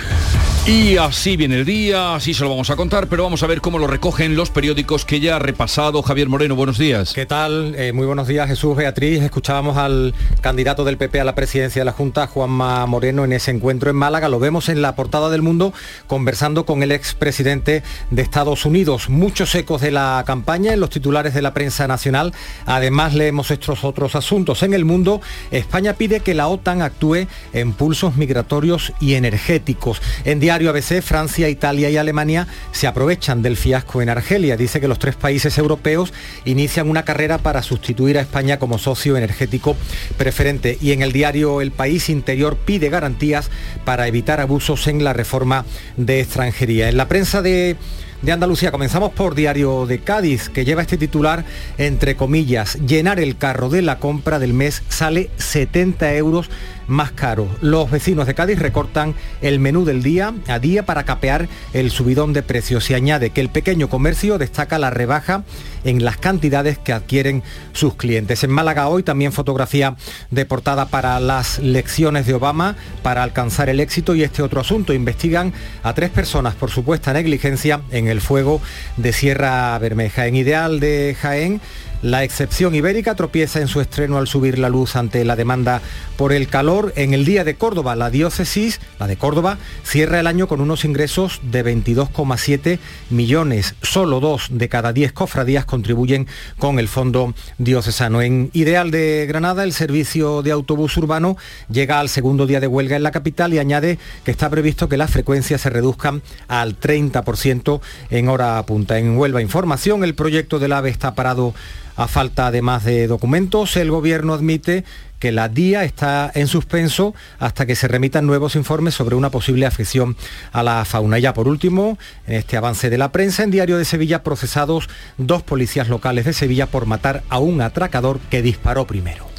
Y 0.66 0.97
así 0.97 1.37
viene 1.37 1.56
el 1.56 1.66
día, 1.66 2.14
así 2.14 2.33
se 2.33 2.42
lo 2.42 2.49
vamos 2.49 2.71
a 2.71 2.76
contar, 2.76 3.06
pero 3.06 3.23
vamos 3.23 3.42
a 3.42 3.47
ver 3.47 3.61
cómo 3.61 3.78
lo 3.78 3.87
recogen 3.87 4.35
los 4.35 4.49
periódicos 4.49 5.04
que 5.04 5.21
ya 5.21 5.37
ha 5.37 5.38
repasado 5.38 6.00
Javier 6.02 6.30
Moreno. 6.30 6.56
Buenos 6.56 6.78
días. 6.78 7.12
¿Qué 7.12 7.26
tal? 7.26 7.75
Eh, 7.76 7.92
muy 7.92 8.06
buenos 8.06 8.28
días, 8.28 8.49
Jesús 8.49 8.75
Beatriz. 8.75 9.21
Escuchábamos 9.21 9.76
al 9.76 10.14
candidato 10.40 10.83
del 10.85 10.97
PP 10.97 11.21
a 11.21 11.25
la 11.25 11.35
presidencia 11.35 11.83
de 11.83 11.85
la 11.85 11.92
Junta, 11.92 12.26
Juanma 12.28 12.87
Moreno, 12.87 13.26
en 13.26 13.35
ese 13.35 13.50
encuentro 13.50 13.90
en 13.90 13.97
Málaga. 13.97 14.30
Lo 14.30 14.38
vemos 14.38 14.71
en 14.71 14.80
la 14.80 14.97
portada 14.97 15.28
del 15.28 15.42
mundo 15.42 15.75
conversando 16.06 16.64
con 16.64 16.83
el 16.83 16.92
expresidente 16.92 17.83
de 18.11 18.23
Estados 18.23 18.64
Unidos. 18.64 19.11
Muchos 19.11 19.54
ecos 19.54 19.83
de 19.83 19.90
la 19.90 20.25
campaña 20.26 20.73
en 20.73 20.80
los 20.80 20.88
titulares 20.88 21.35
de 21.35 21.42
la 21.42 21.52
prensa 21.52 21.87
nacional. 21.87 22.33
Además 22.64 23.12
leemos 23.12 23.50
estos 23.50 23.85
otros 23.85 24.14
asuntos. 24.14 24.62
En 24.62 24.73
el 24.73 24.87
mundo, 24.87 25.21
España 25.50 25.92
pide 25.92 26.21
que 26.21 26.33
la 26.33 26.49
OTAN 26.49 26.80
actúe 26.80 27.26
en 27.52 27.75
pulsos 27.75 28.16
migratorios 28.16 28.94
y 28.99 29.12
energéticos. 29.12 30.00
En 30.25 30.40
diario 30.54 30.70
ABC, 30.70 31.02
Francia, 31.02 31.49
Italia 31.49 31.90
y 31.90 31.96
Alemania 31.96 32.46
se 32.70 32.87
aprovechan 32.87 33.42
del 33.42 33.56
fiasco 33.56 34.02
en 34.02 34.08
Argelia. 34.08 34.56
Dice 34.56 34.80
que 34.80 34.87
los 34.87 35.00
tres 35.00 35.16
países 35.16 35.58
europeos 35.58 36.12
inician 36.44 36.88
una 36.88 37.04
carrera 37.04 37.38
para 37.38 37.61
sustituir 37.61 38.18
a 38.18 38.20
España 38.20 38.61
como 38.61 38.78
socio 38.78 39.16
energético 39.16 39.76
preferente. 40.16 40.78
Y 40.80 40.92
en 40.92 41.02
el 41.02 41.11
diario 41.11 41.61
El 41.61 41.73
País 41.73 42.08
Interior 42.08 42.56
pide 42.56 42.88
garantías 42.88 43.50
para 43.84 44.06
evitar 44.06 44.38
abusos 44.38 44.87
en 44.87 45.02
la 45.02 45.12
reforma 45.12 45.64
de 45.96 46.20
extranjería. 46.20 46.88
En 46.88 46.99
la 46.99 47.08
prensa 47.08 47.42
de 47.42 47.76
de 48.25 48.32
Andalucía. 48.32 48.70
Comenzamos 48.70 49.12
por 49.12 49.34
Diario 49.34 49.84
de 49.87 49.99
Cádiz, 49.99 50.49
que 50.49 50.64
lleva 50.64 50.80
este 50.80 50.96
titular, 50.96 51.44
entre 51.76 52.16
comillas, 52.16 52.78
llenar 52.87 53.20
el 53.20 53.37
carro 53.37 53.68
de 53.68 53.82
la 53.82 53.99
compra 53.99 54.38
del 54.38 54.54
mes 54.54 54.82
sale 54.88 55.28
70 55.37 56.14
euros 56.14 56.49
más 56.87 57.12
caros. 57.12 57.49
Los 57.61 57.91
vecinos 57.91 58.26
de 58.26 58.35
Cádiz 58.35 58.59
recortan 58.59 59.14
el 59.43 59.59
menú 59.59 59.85
del 59.85 60.03
día 60.03 60.35
a 60.49 60.59
día 60.59 60.85
para 60.85 61.05
capear 61.05 61.49
el 61.73 61.91
subidón 61.91 62.33
de 62.33 62.43
precios. 62.43 62.85
Se 62.85 62.95
añade 62.95 63.31
que 63.31 63.41
el 63.41 63.49
pequeño 63.49 63.88
comercio 63.88 64.38
destaca 64.38 64.79
la 64.79 64.91
rebaja 64.91 65.45
en 65.85 66.05
las 66.05 66.17
cantidades 66.17 66.79
que 66.79 66.93
adquieren 66.93 67.43
sus 67.73 67.95
clientes. 67.95 68.43
En 68.45 68.50
Málaga 68.50 68.88
hoy 68.88 69.03
también 69.03 69.33
fotografía 69.33 69.97
de 70.31 70.47
portada 70.47 70.87
para 70.87 71.21
las 71.21 71.59
lecciones 71.59 72.26
de 72.26 72.35
Obama 72.35 72.76
para 73.03 73.23
alcanzar 73.23 73.69
el 73.69 73.81
éxito 73.81 74.14
y 74.14 74.23
este 74.23 74.43
otro 74.43 74.61
asunto. 74.61 74.93
Investigan 74.93 75.53
a 75.83 75.95
tres 75.95 76.11
personas 76.11 76.55
por 76.55 76.71
supuesta 76.71 77.12
negligencia 77.12 77.83
en 77.91 78.09
el 78.09 78.21
fuego 78.21 78.61
de 78.97 79.12
Sierra 79.12 79.79
Bermeja. 79.79 80.26
En 80.26 80.37
Ideal 80.37 80.81
de 80.81 81.17
Jaén, 81.21 81.61
la 82.04 82.23
excepción 82.23 82.75
ibérica 82.75 83.14
tropieza 83.14 83.62
en 83.62 83.68
su 83.68 83.80
estreno 83.80 84.18
al 84.18 84.28
subir 84.28 84.58
la 84.58 84.68
luz 84.68 84.94
ante 84.94 85.25
la 85.25 85.37
demanda 85.37 85.80
por 86.18 86.34
el 86.34 86.49
calor. 86.49 86.92
En 86.96 87.14
el 87.14 87.25
Día 87.25 87.44
de 87.44 87.54
Córdoba, 87.54 87.96
la 87.96 88.11
diócesis, 88.11 88.78
la 89.00 89.06
de 89.06 89.16
Córdoba, 89.16 89.56
cierra 89.84 90.20
el 90.20 90.26
año 90.26 90.46
con 90.46 90.61
unos 90.61 90.84
ingresos 90.84 91.40
de 91.42 91.64
22,7 91.64 92.78
millones. 93.08 93.75
Solo 93.80 94.20
dos 94.20 94.49
de 94.50 94.68
cada 94.68 94.92
diez 94.92 95.12
cofradías 95.12 95.64
contribuyen 95.64 96.26
con 96.58 96.78
el 96.78 96.88
fondo 96.88 97.32
diocesano. 97.56 98.20
En 98.20 98.50
Ideal 98.52 98.90
de 98.90 99.25
Granada, 99.26 99.64
el 99.64 99.73
servicio 99.73 100.42
de 100.42 100.50
autobús 100.50 100.99
urbano 100.99 101.38
llega 101.70 102.00
al 102.00 102.11
segundo 102.11 102.46
día 102.46 102.61
de 102.61 102.66
huelga 102.66 102.96
en 102.96 103.02
la 103.02 103.12
capital 103.12 103.54
y 103.54 103.58
añade 103.61 103.99
que 104.26 104.30
está 104.30 104.50
previsto 104.50 104.90
que 104.90 104.99
las 104.99 105.11
frecuencias 105.11 105.62
se 105.62 105.70
reduzcan 105.70 106.20
al 106.49 106.78
30% 106.78 107.80
en 108.11 108.28
hora 108.28 108.62
punta. 108.66 108.99
En 108.99 109.16
Huelva 109.16 109.40
Información, 109.40 110.04
el 110.04 110.14
proyecto 110.14 110.58
del 110.58 110.73
AVE 110.73 110.90
está 110.90 111.14
parado 111.14 111.54
a 111.96 112.08
falta 112.08 112.48
además 112.48 112.84
de 112.84 113.06
documentos, 113.06 113.76
el 113.76 113.90
Gobierno 113.90 114.34
admite 114.34 114.84
que 115.18 115.32
la 115.32 115.48
DIA 115.48 115.84
está 115.84 116.30
en 116.34 116.48
suspenso 116.48 117.14
hasta 117.38 117.64
que 117.64 117.76
se 117.76 117.88
remitan 117.88 118.26
nuevos 118.26 118.56
informes 118.56 118.94
sobre 118.94 119.14
una 119.14 119.30
posible 119.30 119.64
afección 119.64 120.16
a 120.52 120.62
la 120.62 120.84
fauna. 120.84 121.18
Ya 121.18 121.32
por 121.32 121.48
último, 121.48 121.98
en 122.26 122.34
este 122.34 122.56
avance 122.56 122.90
de 122.90 122.98
la 122.98 123.10
prensa, 123.10 123.42
en 123.42 123.50
Diario 123.50 123.78
de 123.78 123.86
Sevilla 123.86 124.22
procesados 124.22 124.88
dos 125.16 125.42
policías 125.42 125.88
locales 125.88 126.26
de 126.26 126.34
Sevilla 126.34 126.66
por 126.66 126.86
matar 126.86 127.22
a 127.30 127.38
un 127.38 127.62
atracador 127.62 128.20
que 128.30 128.42
disparó 128.42 128.86
primero. 128.86 129.34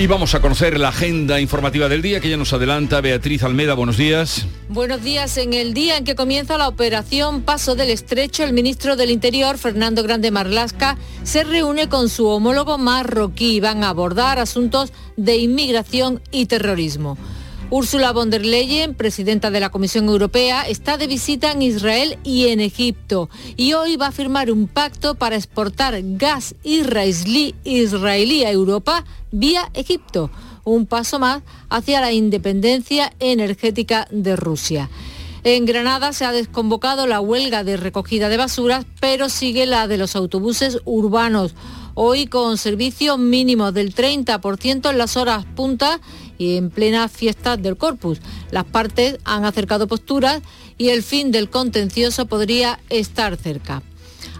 Y 0.00 0.06
vamos 0.06 0.36
a 0.36 0.40
conocer 0.40 0.78
la 0.78 0.90
agenda 0.90 1.40
informativa 1.40 1.88
del 1.88 2.02
día 2.02 2.20
que 2.20 2.30
ya 2.30 2.36
nos 2.36 2.52
adelanta 2.52 3.00
Beatriz 3.00 3.42
Almeda. 3.42 3.74
Buenos 3.74 3.96
días. 3.96 4.46
Buenos 4.68 5.02
días. 5.02 5.36
En 5.38 5.54
el 5.54 5.74
día 5.74 5.96
en 5.96 6.04
que 6.04 6.14
comienza 6.14 6.56
la 6.56 6.68
operación 6.68 7.42
Paso 7.42 7.74
del 7.74 7.90
Estrecho, 7.90 8.44
el 8.44 8.52
ministro 8.52 8.94
del 8.94 9.10
Interior, 9.10 9.58
Fernando 9.58 10.04
Grande 10.04 10.30
Marlasca, 10.30 10.96
se 11.24 11.42
reúne 11.42 11.88
con 11.88 12.08
su 12.08 12.28
homólogo 12.28 12.78
marroquí. 12.78 13.58
Van 13.58 13.82
a 13.82 13.88
abordar 13.88 14.38
asuntos 14.38 14.92
de 15.16 15.36
inmigración 15.38 16.22
y 16.30 16.46
terrorismo. 16.46 17.18
Úrsula 17.70 18.12
von 18.12 18.30
der 18.30 18.46
Leyen, 18.46 18.94
presidenta 18.94 19.50
de 19.50 19.60
la 19.60 19.68
Comisión 19.68 20.08
Europea, 20.08 20.62
está 20.62 20.96
de 20.96 21.06
visita 21.06 21.52
en 21.52 21.60
Israel 21.60 22.18
y 22.24 22.46
en 22.46 22.60
Egipto 22.60 23.28
y 23.58 23.74
hoy 23.74 23.96
va 23.96 24.06
a 24.06 24.12
firmar 24.12 24.50
un 24.50 24.68
pacto 24.68 25.16
para 25.16 25.36
exportar 25.36 25.94
gas 26.02 26.54
israelí, 26.62 27.54
israelí 27.64 28.44
a 28.44 28.50
Europa 28.50 29.04
vía 29.32 29.68
Egipto, 29.74 30.30
un 30.64 30.86
paso 30.86 31.18
más 31.18 31.42
hacia 31.68 32.00
la 32.00 32.10
independencia 32.10 33.12
energética 33.20 34.08
de 34.10 34.34
Rusia. 34.34 34.88
En 35.44 35.66
Granada 35.66 36.14
se 36.14 36.24
ha 36.24 36.32
desconvocado 36.32 37.06
la 37.06 37.20
huelga 37.20 37.64
de 37.64 37.76
recogida 37.76 38.30
de 38.30 38.38
basuras, 38.38 38.86
pero 38.98 39.28
sigue 39.28 39.66
la 39.66 39.86
de 39.88 39.98
los 39.98 40.16
autobuses 40.16 40.78
urbanos, 40.86 41.54
hoy 41.94 42.28
con 42.28 42.58
servicio 42.58 43.18
mínimo 43.18 43.72
del 43.72 43.94
30% 43.94 44.88
en 44.88 44.98
las 44.98 45.16
horas 45.16 45.44
punta 45.54 46.00
y 46.38 46.56
en 46.56 46.70
plena 46.70 47.08
fiesta 47.08 47.56
del 47.56 47.76
Corpus. 47.76 48.20
Las 48.50 48.64
partes 48.64 49.18
han 49.24 49.44
acercado 49.44 49.88
posturas 49.88 50.40
y 50.78 50.88
el 50.88 51.02
fin 51.02 51.32
del 51.32 51.50
contencioso 51.50 52.26
podría 52.26 52.78
estar 52.88 53.36
cerca. 53.36 53.82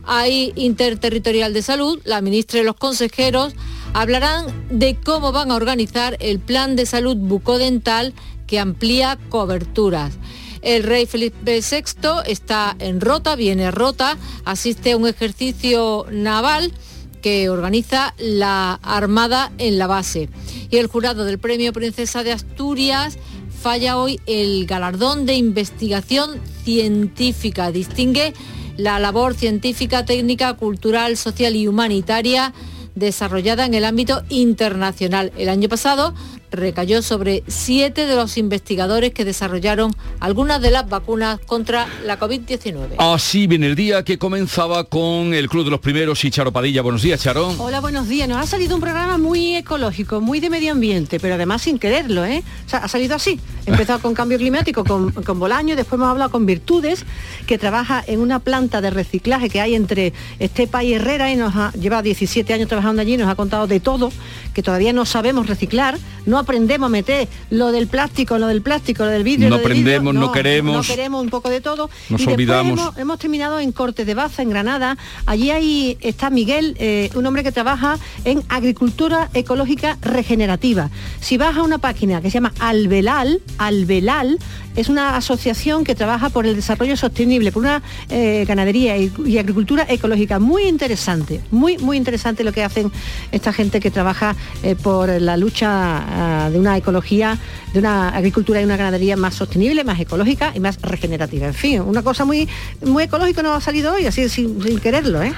Hay 0.04 0.52
interterritorial 0.56 1.52
de 1.52 1.60
salud, 1.60 2.00
la 2.04 2.22
ministra 2.22 2.60
y 2.60 2.64
los 2.64 2.76
consejeros 2.76 3.54
hablarán 3.92 4.46
de 4.70 4.96
cómo 4.96 5.32
van 5.32 5.50
a 5.50 5.56
organizar 5.56 6.16
el 6.20 6.38
plan 6.38 6.76
de 6.76 6.86
salud 6.86 7.16
bucodental 7.16 8.14
que 8.46 8.58
amplía 8.58 9.18
coberturas. 9.28 10.14
El 10.62 10.82
rey 10.82 11.06
Felipe 11.06 11.60
VI 11.60 11.82
está 12.26 12.74
en 12.78 13.00
Rota, 13.00 13.36
viene 13.36 13.70
Rota, 13.70 14.16
asiste 14.44 14.92
a 14.92 14.96
un 14.96 15.06
ejercicio 15.06 16.06
naval 16.10 16.72
que 17.20 17.48
organiza 17.48 18.14
la 18.18 18.75
Armada 18.82 19.52
en 19.58 19.78
la 19.78 19.87
base. 19.87 20.28
Y 20.70 20.76
el 20.76 20.87
jurado 20.87 21.25
del 21.25 21.38
Premio 21.38 21.72
Princesa 21.72 22.22
de 22.22 22.32
Asturias 22.32 23.18
falla 23.60 23.98
hoy 23.98 24.20
el 24.26 24.66
galardón 24.66 25.26
de 25.26 25.34
investigación 25.34 26.40
científica. 26.64 27.72
Distingue 27.72 28.32
la 28.76 28.98
labor 28.98 29.34
científica, 29.34 30.04
técnica, 30.04 30.54
cultural, 30.54 31.16
social 31.16 31.56
y 31.56 31.66
humanitaria 31.66 32.54
desarrollada 32.94 33.66
en 33.66 33.75
el 33.75 33.84
ámbito 33.84 34.22
internacional. 34.28 35.32
El 35.37 35.48
año 35.48 35.68
pasado 35.68 36.14
recayó 36.50 37.02
sobre 37.02 37.42
siete 37.46 38.06
de 38.06 38.16
los 38.16 38.38
investigadores 38.38 39.12
que 39.12 39.24
desarrollaron 39.24 39.94
algunas 40.20 40.60
de 40.60 40.70
las 40.70 40.88
vacunas 40.88 41.40
contra 41.46 41.86
la 42.04 42.18
COVID-19. 42.18 42.96
Así 42.98 43.46
viene 43.46 43.66
el 43.66 43.74
día 43.74 44.04
que 44.04 44.18
comenzaba 44.18 44.84
con 44.84 45.34
el 45.34 45.48
Club 45.48 45.64
de 45.64 45.70
los 45.70 45.80
Primeros 45.80 46.24
y 46.24 46.30
Charo 46.30 46.52
Padilla. 46.52 46.82
Buenos 46.82 47.02
días, 47.02 47.22
Charo. 47.22 47.54
Hola, 47.58 47.80
buenos 47.80 48.08
días. 48.08 48.28
Nos 48.28 48.38
ha 48.38 48.46
salido 48.46 48.74
un 48.74 48.80
programa 48.80 49.18
muy 49.18 49.56
ecológico, 49.56 50.20
muy 50.20 50.40
de 50.40 50.50
medio 50.50 50.72
ambiente, 50.72 51.20
pero 51.20 51.34
además 51.34 51.62
sin 51.62 51.78
quererlo, 51.78 52.24
¿eh? 52.24 52.42
O 52.66 52.68
sea, 52.68 52.80
ha 52.80 52.88
salido 52.88 53.16
así. 53.16 53.38
Empezado 53.66 54.00
con 54.00 54.14
cambio 54.14 54.38
climático, 54.38 54.84
con, 54.84 55.12
con 55.12 55.38
Bolaño, 55.38 55.76
después 55.76 55.98
hemos 55.98 56.08
hablado 56.08 56.30
con 56.30 56.46
Virtudes, 56.46 57.04
que 57.46 57.58
trabaja 57.58 58.02
en 58.06 58.20
una 58.20 58.38
planta 58.38 58.80
de 58.80 58.90
reciclaje 58.90 59.50
que 59.50 59.60
hay 59.60 59.74
entre 59.74 60.12
Estepa 60.38 60.82
y 60.82 60.94
Herrera 60.94 61.30
y 61.30 61.36
nos 61.36 61.54
ha 61.54 61.72
llevado 61.72 62.02
17 62.02 62.52
años 62.54 62.68
trabajando 62.68 63.02
allí, 63.02 63.16
nos 63.16 63.28
ha 63.28 63.34
contado 63.34 63.66
de 63.66 63.80
todo, 63.80 64.10
que 64.54 64.62
todavía 64.62 64.92
no 64.92 65.04
sabemos 65.04 65.46
reciclar, 65.46 65.98
no 66.26 66.38
aprendemos 66.38 66.87
a 66.87 66.90
meter 66.90 67.28
lo 67.50 67.73
del 67.73 67.87
plástico, 67.87 68.38
lo 68.38 68.47
del 68.47 68.62
plástico, 68.62 69.04
lo 69.04 69.11
del 69.11 69.25
vidrio. 69.25 69.49
No 69.49 69.57
lo 69.57 69.62
del 69.62 69.66
aprendemos, 69.66 70.12
vidrio. 70.12 70.26
no 70.26 70.33
queremos. 70.33 70.76
No 70.76 70.95
queremos 70.95 71.23
un 71.23 71.30
poco 71.30 71.50
de 71.50 71.61
todo. 71.61 71.90
Nos 72.09 72.21
y 72.21 72.28
olvidamos. 72.28 72.78
Hemos, 72.78 72.99
hemos 72.99 73.18
terminado 73.18 73.61
en 73.61 73.73
Cortes 73.73 74.07
de 74.07 74.14
Baza, 74.14 74.42
en 74.42 74.50
Granada. 74.50 74.97
Allí 75.26 75.50
ahí 75.50 75.99
está 76.00 76.30
Miguel, 76.30 76.76
eh, 76.78 77.11
un 77.14 77.26
hombre 77.26 77.42
que 77.42 77.52
trabaja 77.52 77.99
en 78.25 78.42
agricultura 78.49 79.30
ecológica 79.35 79.99
regenerativa. 80.00 80.90
Si 81.21 81.37
vas 81.37 81.57
a 81.57 81.62
una 81.62 81.78
página 81.78 82.21
que 82.21 82.30
se 82.30 82.35
llama 82.35 82.52
Albelal, 82.59 83.40
Albelal, 83.59 84.38
es 84.78 84.88
una 84.88 85.16
asociación 85.16 85.82
que 85.82 85.97
trabaja 85.97 86.28
por 86.30 86.47
el 86.47 86.54
desarrollo 86.54 86.97
sostenible, 86.97 87.50
por 87.50 87.64
una 87.64 87.82
eh, 88.11 88.44
ganadería 88.47 88.97
y, 88.97 89.12
y 89.26 89.38
agricultura 89.38 89.85
ecológica. 89.88 90.38
Muy 90.38 90.64
interesante, 90.68 91.40
muy, 91.50 91.78
muy 91.78 91.97
interesante 91.97 92.44
lo 92.44 92.52
que 92.52 92.62
hacen 92.62 92.92
esta 93.32 93.52
gente 93.52 93.80
que 93.80 93.90
trabaja 93.90 94.37
eh, 94.62 94.76
por 94.76 95.08
la 95.20 95.37
lucha 95.37 96.44
ah, 96.44 96.50
de 96.50 96.61
una 96.61 96.76
ecología, 96.76 97.37
de 97.73 97.80
una 97.80 98.11
agricultura 98.11 98.61
y 98.61 98.64
una 98.64 98.76
ganadería 98.76 99.16
más 99.16 99.35
sostenible, 99.35 99.82
más 99.82 99.99
ecológica 99.99 100.52
y 100.54 100.61
más 100.61 100.80
regenerativa. 100.80 101.49
En 101.49 101.54
fin, 101.54 101.80
una 101.80 102.02
cosa 102.02 102.25
muy, 102.25 102.49
muy 102.87 103.02
ecológica 103.02 103.42
nos 103.42 103.56
ha 103.56 103.61
salido 103.61 103.94
hoy, 103.94 104.06
así 104.06 104.28
sin, 104.28 104.62
sin 104.62 104.78
quererlo, 104.78 105.20
¿eh? 105.25 105.32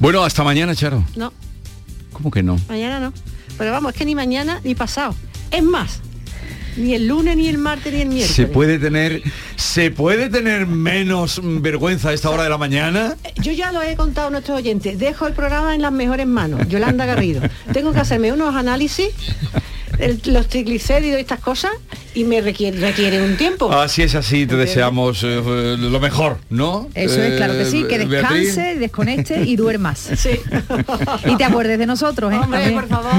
Bueno, 0.00 0.24
hasta 0.24 0.42
mañana, 0.42 0.74
Charo. 0.74 1.04
No, 1.16 1.34
¿Cómo 2.14 2.30
que 2.30 2.42
no? 2.42 2.58
mañana 2.66 2.98
no. 2.98 3.12
Pero 3.58 3.72
vamos, 3.72 3.92
es 3.92 3.98
que 3.98 4.06
ni 4.06 4.14
mañana 4.14 4.60
ni 4.64 4.74
pasado. 4.74 5.14
Es 5.50 5.62
más, 5.62 6.00
ni 6.76 6.94
el 6.94 7.06
lunes, 7.08 7.36
ni 7.36 7.48
el 7.48 7.58
martes, 7.58 7.92
ni 7.92 8.00
el 8.02 8.08
miércoles. 8.08 8.34
¿Se 8.36 8.46
puede 8.46 8.78
tener, 8.78 9.22
se 9.56 9.90
puede 9.90 10.28
tener 10.28 10.66
menos 10.66 11.40
vergüenza 11.42 12.10
a 12.10 12.12
esta 12.12 12.30
hora 12.30 12.42
de 12.44 12.50
la 12.50 12.58
mañana? 12.58 13.16
Yo 13.36 13.52
ya 13.52 13.72
lo 13.72 13.82
he 13.82 13.96
contado 13.96 14.28
a 14.28 14.30
nuestros 14.30 14.58
oyentes. 14.58 14.98
Dejo 14.98 15.26
el 15.26 15.32
programa 15.34 15.74
en 15.74 15.82
las 15.82 15.92
mejores 15.92 16.26
manos. 16.26 16.68
Yolanda 16.68 17.06
Garrido. 17.06 17.42
Tengo 17.72 17.92
que 17.92 18.00
hacerme 18.00 18.32
unos 18.32 18.54
análisis, 18.54 19.08
el- 19.98 20.20
los 20.26 20.48
triglicéridos 20.48 21.18
y 21.18 21.20
estas 21.22 21.40
cosas, 21.40 21.70
y 22.14 22.24
me 22.24 22.40
requiere, 22.40 22.78
requiere 22.80 23.22
un 23.22 23.36
tiempo. 23.36 23.70
Así 23.72 24.02
es 24.02 24.14
así, 24.14 24.46
te 24.46 24.56
deseamos 24.56 25.22
eh, 25.22 25.40
eh, 25.44 25.76
lo 25.78 26.00
mejor, 26.00 26.38
¿no? 26.50 26.88
Eso 26.94 27.22
es, 27.22 27.36
claro 27.36 27.54
que 27.54 27.64
sí, 27.66 27.84
que 27.84 27.96
Eh, 27.96 28.06
Beatriz. 28.06 28.54
descanse, 28.56 28.76
desconecte 28.78 29.42
y 29.42 29.56
duermas. 29.56 30.10
Sí. 30.16 30.30
Y 31.26 31.36
te 31.36 31.44
acuerdes 31.44 31.78
de 31.78 31.86
nosotros, 31.86 32.32
¿eh? 32.32 32.36
Hombre, 32.42 32.70
por 32.72 32.88
favor. 32.88 33.12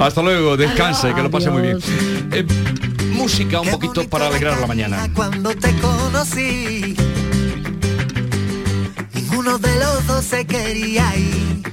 Hasta 0.00 0.22
luego, 0.22 0.56
descanse, 0.56 1.12
que 1.14 1.22
lo 1.22 1.30
pase 1.30 1.50
muy 1.50 1.62
bien. 1.62 1.78
Música 3.18 3.60
un 3.60 3.70
poquito 3.70 4.08
para 4.08 4.28
alegrar 4.28 4.58
la 4.60 4.66
mañana. 4.66 5.10
Cuando 5.14 5.50
te 5.50 5.72
conocí, 5.80 6.94
ninguno 9.12 9.58
de 9.58 9.74
los 9.78 10.06
dos 10.06 10.24
se 10.24 10.46
quería 10.46 11.16
ir. 11.16 11.67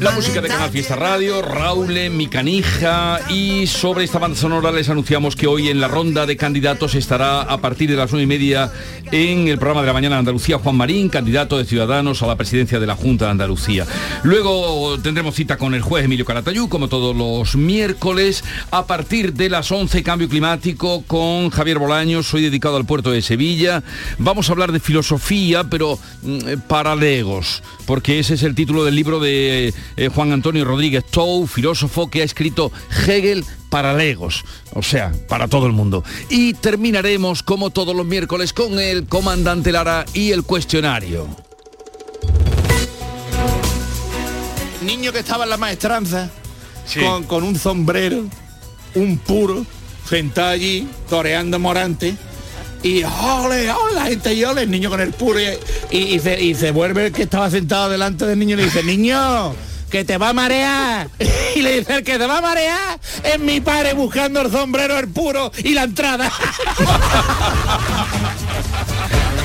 La 0.00 0.12
música 0.12 0.40
de 0.40 0.48
Canal 0.48 0.70
Fiesta 0.70 0.94
Radio, 0.94 1.42
Raule, 1.42 2.08
Mi 2.08 2.28
Canija 2.28 3.20
y 3.30 3.66
sobre 3.66 4.04
esta 4.04 4.20
banda 4.20 4.38
sonora 4.38 4.70
les 4.70 4.88
anunciamos 4.88 5.34
que 5.34 5.48
hoy 5.48 5.68
en 5.68 5.80
la 5.80 5.88
ronda 5.88 6.24
de 6.24 6.36
candidatos 6.36 6.94
estará 6.94 7.42
a 7.42 7.58
partir 7.58 7.90
de 7.90 7.96
las 7.96 8.12
nueve 8.12 8.22
y 8.22 8.26
media 8.26 8.72
en 9.10 9.48
el 9.48 9.58
programa 9.58 9.80
de 9.80 9.88
la 9.88 9.92
mañana 9.92 10.16
de 10.16 10.20
Andalucía 10.20 10.58
Juan 10.58 10.76
Marín, 10.76 11.08
candidato 11.08 11.58
de 11.58 11.64
Ciudadanos 11.64 12.22
a 12.22 12.28
la 12.28 12.36
presidencia 12.36 12.78
de 12.78 12.86
la 12.86 12.94
Junta 12.94 13.24
de 13.24 13.32
Andalucía. 13.32 13.86
Luego 14.22 14.98
tendremos 15.02 15.34
cita 15.34 15.56
con 15.56 15.74
el 15.74 15.82
juez 15.82 16.04
Emilio 16.04 16.24
Caratayú, 16.24 16.68
como 16.68 16.88
todos 16.88 17.16
los 17.16 17.56
miércoles, 17.56 18.44
a 18.70 18.86
partir 18.86 19.32
de 19.32 19.48
las 19.48 19.72
11 19.72 20.04
Cambio 20.04 20.28
Climático 20.28 21.02
con 21.06 21.50
Javier 21.50 21.78
Bolaños, 21.78 22.26
soy 22.26 22.42
dedicado 22.42 22.76
al 22.76 22.86
puerto 22.86 23.10
de 23.10 23.22
Sevilla. 23.22 23.82
Vamos 24.18 24.48
a 24.48 24.52
hablar 24.52 24.70
de 24.70 24.80
filosofía, 24.80 25.64
pero 25.64 25.98
mm, 26.22 26.60
para 26.68 26.94
legos, 26.94 27.62
porque 27.88 28.18
ese 28.18 28.34
es 28.34 28.42
el 28.42 28.54
título 28.54 28.84
del 28.84 28.94
libro 28.94 29.18
de 29.18 29.72
eh, 29.96 30.08
Juan 30.14 30.32
Antonio 30.32 30.62
Rodríguez 30.66 31.06
Tou, 31.06 31.46
filósofo 31.46 32.10
que 32.10 32.20
ha 32.20 32.24
escrito 32.24 32.70
Hegel 33.06 33.46
para 33.70 33.94
legos, 33.94 34.44
o 34.74 34.82
sea, 34.82 35.10
para 35.26 35.48
todo 35.48 35.66
el 35.66 35.72
mundo. 35.72 36.04
Y 36.28 36.52
terminaremos, 36.52 37.42
como 37.42 37.70
todos 37.70 37.96
los 37.96 38.04
miércoles, 38.04 38.52
con 38.52 38.78
el 38.78 39.06
comandante 39.06 39.72
Lara 39.72 40.04
y 40.12 40.32
el 40.32 40.42
cuestionario. 40.42 41.28
Niño 44.82 45.10
que 45.10 45.20
estaba 45.20 45.44
en 45.44 45.50
la 45.50 45.56
maestranza, 45.56 46.30
con, 47.00 47.24
con 47.24 47.42
un 47.42 47.58
sombrero, 47.58 48.26
un 48.96 49.16
puro, 49.16 49.64
sentado 50.06 50.50
allí, 50.50 50.86
toreando 51.08 51.58
morante, 51.58 52.18
y 52.82 53.02
ole, 53.02 53.70
ole, 53.70 53.94
la 53.94 54.06
gente 54.06 54.34
y 54.34 54.44
ole, 54.44 54.62
el 54.62 54.70
niño 54.70 54.88
con 54.90 55.00
el 55.00 55.12
puro, 55.12 55.38
y, 55.40 55.44
y- 55.90 56.14
y 56.14 56.18
se, 56.20 56.40
y 56.42 56.54
se 56.54 56.70
vuelve 56.70 57.06
el 57.06 57.12
que 57.12 57.22
estaba 57.24 57.50
sentado 57.50 57.88
delante 57.90 58.24
del 58.26 58.38
niño 58.38 58.54
y 58.54 58.58
le 58.58 58.64
dice, 58.64 58.82
niño, 58.82 59.54
que 59.90 60.04
te 60.04 60.16
va 60.18 60.30
a 60.30 60.32
marear. 60.32 61.08
Y 61.56 61.62
le 61.62 61.78
dice, 61.78 61.94
el 61.96 62.04
que 62.04 62.18
te 62.18 62.26
va 62.26 62.38
a 62.38 62.40
marear 62.42 63.00
es 63.24 63.40
mi 63.40 63.60
padre 63.60 63.94
buscando 63.94 64.42
el 64.42 64.52
sombrero, 64.52 64.96
el 64.98 65.08
puro 65.08 65.50
y 65.64 65.74
la 65.74 65.84
entrada. 65.84 66.30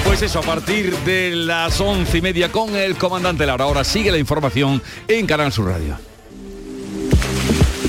Pues 0.06 0.22
eso, 0.22 0.40
a 0.40 0.44
partir 0.44 0.96
de 1.00 1.32
las 1.36 1.80
once 1.82 2.18
y 2.20 2.22
media 2.22 2.52
con 2.52 2.75
el 2.75 2.96
comandante 2.98 3.46
Lara. 3.48 3.63
Ahora 3.63 3.84
sigue 3.84 4.12
la 4.12 4.18
información 4.20 4.82
en 5.08 5.25
Canal 5.25 5.52
Sur 5.52 5.70
Radio. 5.70 5.98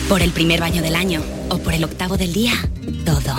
Por 0.09 0.23
el 0.23 0.31
primer 0.31 0.61
baño 0.61 0.81
del 0.81 0.95
año 0.97 1.23
o 1.51 1.59
por 1.59 1.75
el 1.75 1.85
octavo 1.85 2.17
del 2.17 2.33
día, 2.33 2.53
todo. 3.05 3.35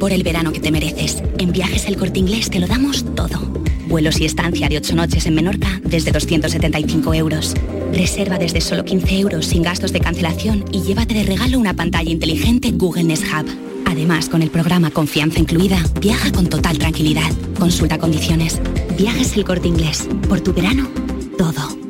Por 0.00 0.12
el 0.12 0.22
verano 0.22 0.50
que 0.50 0.60
te 0.60 0.72
mereces. 0.72 1.22
En 1.38 1.52
Viajes 1.52 1.86
El 1.86 1.98
Corte 1.98 2.18
Inglés 2.18 2.48
te 2.48 2.58
lo 2.58 2.66
damos 2.66 3.04
todo. 3.14 3.38
Vuelos 3.86 4.18
y 4.18 4.24
estancia 4.24 4.66
de 4.66 4.78
8 4.78 4.96
noches 4.96 5.26
en 5.26 5.34
Menorca 5.34 5.78
desde 5.84 6.10
275 6.10 7.12
euros. 7.12 7.54
Reserva 7.92 8.38
desde 8.38 8.62
solo 8.62 8.86
15 8.86 9.18
euros 9.18 9.44
sin 9.44 9.62
gastos 9.62 9.92
de 9.92 10.00
cancelación 10.00 10.64
y 10.72 10.80
llévate 10.80 11.12
de 11.12 11.24
regalo 11.24 11.58
una 11.58 11.74
pantalla 11.74 12.10
inteligente 12.10 12.70
Google 12.72 13.04
Nest 13.04 13.24
Hub. 13.24 13.46
Además, 13.84 14.30
con 14.30 14.40
el 14.40 14.50
programa 14.50 14.90
Confianza 14.90 15.38
Incluida, 15.38 15.84
viaja 16.00 16.32
con 16.32 16.46
total 16.46 16.78
tranquilidad. 16.78 17.30
Consulta 17.58 17.98
condiciones. 17.98 18.58
Viajes 18.96 19.36
El 19.36 19.44
Corte 19.44 19.68
Inglés. 19.68 20.08
Por 20.30 20.40
tu 20.40 20.54
verano, 20.54 20.88
todo. 21.36 21.89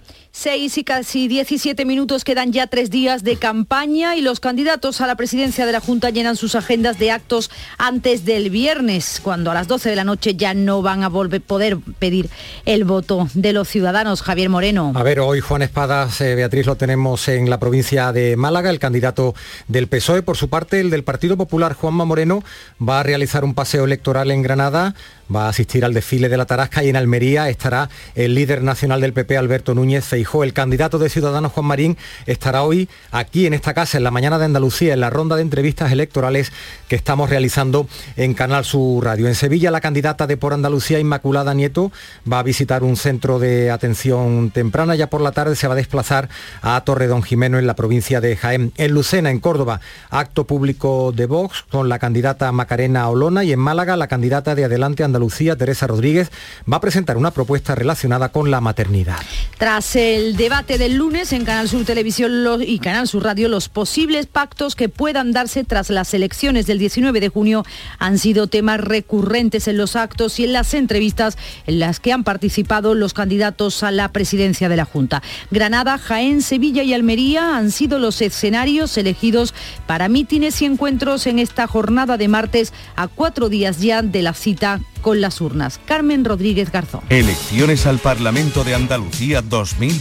6 0.41 0.79
y 0.79 0.83
casi 0.83 1.27
17 1.27 1.85
minutos 1.85 2.23
quedan 2.23 2.51
ya 2.51 2.65
tres 2.65 2.89
días 2.89 3.23
de 3.23 3.35
campaña 3.35 4.15
y 4.15 4.21
los 4.21 4.39
candidatos 4.39 4.99
a 4.99 5.05
la 5.05 5.13
presidencia 5.13 5.67
de 5.67 5.71
la 5.71 5.79
Junta 5.79 6.09
llenan 6.09 6.35
sus 6.35 6.55
agendas 6.55 6.97
de 6.97 7.11
actos 7.11 7.51
antes 7.77 8.25
del 8.25 8.49
viernes, 8.49 9.21
cuando 9.21 9.51
a 9.51 9.53
las 9.53 9.67
12 9.67 9.91
de 9.91 9.95
la 9.95 10.03
noche 10.03 10.33
ya 10.33 10.55
no 10.55 10.81
van 10.81 11.03
a 11.03 11.09
volver, 11.09 11.41
poder 11.41 11.77
pedir 11.99 12.27
el 12.65 12.85
voto 12.85 13.27
de 13.35 13.53
los 13.53 13.67
ciudadanos. 13.67 14.23
Javier 14.23 14.49
Moreno. 14.49 14.93
A 14.95 15.03
ver, 15.03 15.19
hoy 15.19 15.41
Juan 15.41 15.61
Espadas, 15.61 16.19
eh, 16.21 16.33
Beatriz, 16.33 16.65
lo 16.65 16.75
tenemos 16.75 17.27
en 17.27 17.47
la 17.47 17.59
provincia 17.59 18.11
de 18.11 18.35
Málaga, 18.35 18.71
el 18.71 18.79
candidato 18.79 19.35
del 19.67 19.85
PSOE. 19.85 20.23
Por 20.23 20.37
su 20.37 20.49
parte, 20.49 20.79
el 20.79 20.89
del 20.89 21.03
Partido 21.03 21.37
Popular, 21.37 21.75
Juanma 21.75 22.03
Moreno, 22.03 22.43
va 22.81 23.01
a 23.01 23.03
realizar 23.03 23.43
un 23.43 23.53
paseo 23.53 23.85
electoral 23.85 24.31
en 24.31 24.41
Granada, 24.41 24.95
va 25.33 25.45
a 25.45 25.49
asistir 25.49 25.85
al 25.85 25.93
desfile 25.93 26.29
de 26.29 26.37
la 26.37 26.45
Tarasca 26.45 26.83
y 26.83 26.89
en 26.89 26.95
Almería 26.95 27.47
estará 27.47 27.89
el 28.15 28.33
líder 28.33 28.63
nacional 28.63 29.01
del 29.01 29.13
PP, 29.13 29.37
Alberto 29.37 29.75
Núñez 29.75 30.03
El 30.31 30.53
candidato 30.53 30.97
de 30.97 31.09
Ciudadanos, 31.09 31.51
Juan 31.51 31.65
Marín, 31.65 31.97
estará 32.25 32.63
hoy 32.63 32.87
aquí 33.11 33.45
en 33.45 33.53
esta 33.53 33.73
casa, 33.73 33.97
en 33.97 34.05
la 34.05 34.11
mañana 34.11 34.39
de 34.39 34.45
Andalucía, 34.45 34.93
en 34.93 35.01
la 35.01 35.09
ronda 35.09 35.35
de 35.35 35.41
entrevistas 35.41 35.91
electorales 35.91 36.53
que 36.87 36.95
estamos 36.95 37.29
realizando 37.29 37.85
en 38.15 38.33
Canal 38.33 38.63
Sur 38.63 39.03
Radio. 39.03 39.27
En 39.27 39.35
Sevilla, 39.35 39.71
la 39.71 39.81
candidata 39.81 40.27
de 40.27 40.37
Por 40.37 40.53
Andalucía, 40.53 40.99
Inmaculada 40.99 41.53
Nieto, 41.53 41.91
va 42.31 42.39
a 42.39 42.43
visitar 42.43 42.83
un 42.83 42.95
centro 42.95 43.39
de 43.39 43.71
atención 43.71 44.51
temprana. 44.51 44.95
Ya 44.95 45.07
por 45.07 45.19
la 45.19 45.33
tarde 45.33 45.57
se 45.57 45.67
va 45.67 45.73
a 45.73 45.77
desplazar 45.77 46.29
a 46.61 46.79
Torre 46.81 47.07
Don 47.07 47.23
Jimeno, 47.23 47.59
en 47.59 47.67
la 47.67 47.75
provincia 47.75 48.21
de 48.21 48.37
Jaén. 48.37 48.71
En 48.77 48.93
Lucena, 48.93 49.29
en 49.31 49.39
Córdoba, 49.39 49.81
acto 50.09 50.47
público 50.47 51.11
de 51.13 51.25
Vox 51.25 51.65
con 51.69 51.89
la 51.89 51.99
candidata 51.99 52.51
Macarena 52.53 53.09
Olona 53.09 53.43
y 53.43 53.51
en 53.51 53.59
Málaga, 53.59 53.97
la 53.97 54.07
candidata 54.07 54.55
de 54.55 54.65
Adelante 54.65 55.03
Andalucía, 55.03 55.57
Teresa 55.57 55.87
Rodríguez, 55.87 56.31
va 56.71 56.77
a 56.77 56.81
presentar 56.81 57.17
una 57.17 57.31
propuesta 57.31 57.75
relacionada 57.75 58.29
con 58.29 58.49
la 58.49 58.61
maternidad. 58.61 59.19
Tras 59.57 59.95
el 60.15 60.35
debate 60.35 60.77
del 60.77 60.95
lunes 60.95 61.31
en 61.31 61.45
Canal 61.45 61.69
Sur 61.69 61.85
Televisión 61.85 62.61
y 62.65 62.79
Canal 62.79 63.07
Sur 63.07 63.23
Radio, 63.23 63.47
los 63.47 63.69
posibles 63.69 64.25
pactos 64.25 64.75
que 64.75 64.89
puedan 64.89 65.31
darse 65.31 65.63
tras 65.63 65.89
las 65.89 66.13
elecciones 66.13 66.65
del 66.65 66.79
19 66.79 67.21
de 67.21 67.29
junio 67.29 67.63
han 67.97 68.17
sido 68.17 68.47
temas 68.47 68.81
recurrentes 68.81 69.69
en 69.69 69.77
los 69.77 69.95
actos 69.95 70.37
y 70.39 70.43
en 70.43 70.51
las 70.51 70.73
entrevistas 70.73 71.37
en 71.65 71.79
las 71.79 72.01
que 72.01 72.11
han 72.11 72.25
participado 72.25 72.93
los 72.93 73.13
candidatos 73.13 73.83
a 73.83 73.91
la 73.91 74.11
presidencia 74.11 74.67
de 74.67 74.75
la 74.75 74.85
Junta. 74.85 75.23
Granada, 75.49 75.97
Jaén, 75.97 76.41
Sevilla 76.41 76.83
y 76.83 76.93
Almería 76.93 77.55
han 77.55 77.71
sido 77.71 77.97
los 77.97 78.21
escenarios 78.21 78.97
elegidos 78.97 79.53
para 79.87 80.09
mítines 80.09 80.61
y 80.61 80.65
encuentros 80.65 81.25
en 81.25 81.39
esta 81.39 81.67
jornada 81.67 82.17
de 82.17 82.27
martes 82.27 82.73
a 82.97 83.07
cuatro 83.07 83.47
días 83.47 83.79
ya 83.79 84.01
de 84.01 84.21
la 84.23 84.33
cita 84.33 84.81
con 85.01 85.19
las 85.19 85.41
urnas. 85.41 85.79
Carmen 85.85 86.23
Rodríguez 86.23 86.71
Garzón. 86.71 87.01
Elecciones 87.09 87.85
al 87.85 87.99
Parlamento 87.99 88.63
de 88.63 88.75
Andalucía 88.75 89.41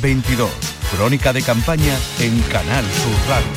2022. 0.00 0.50
Crónica 0.96 1.32
de 1.34 1.42
campaña 1.42 1.94
en 2.20 2.40
Canal 2.50 2.84
Sur 2.86 3.28
Radio. 3.28 3.48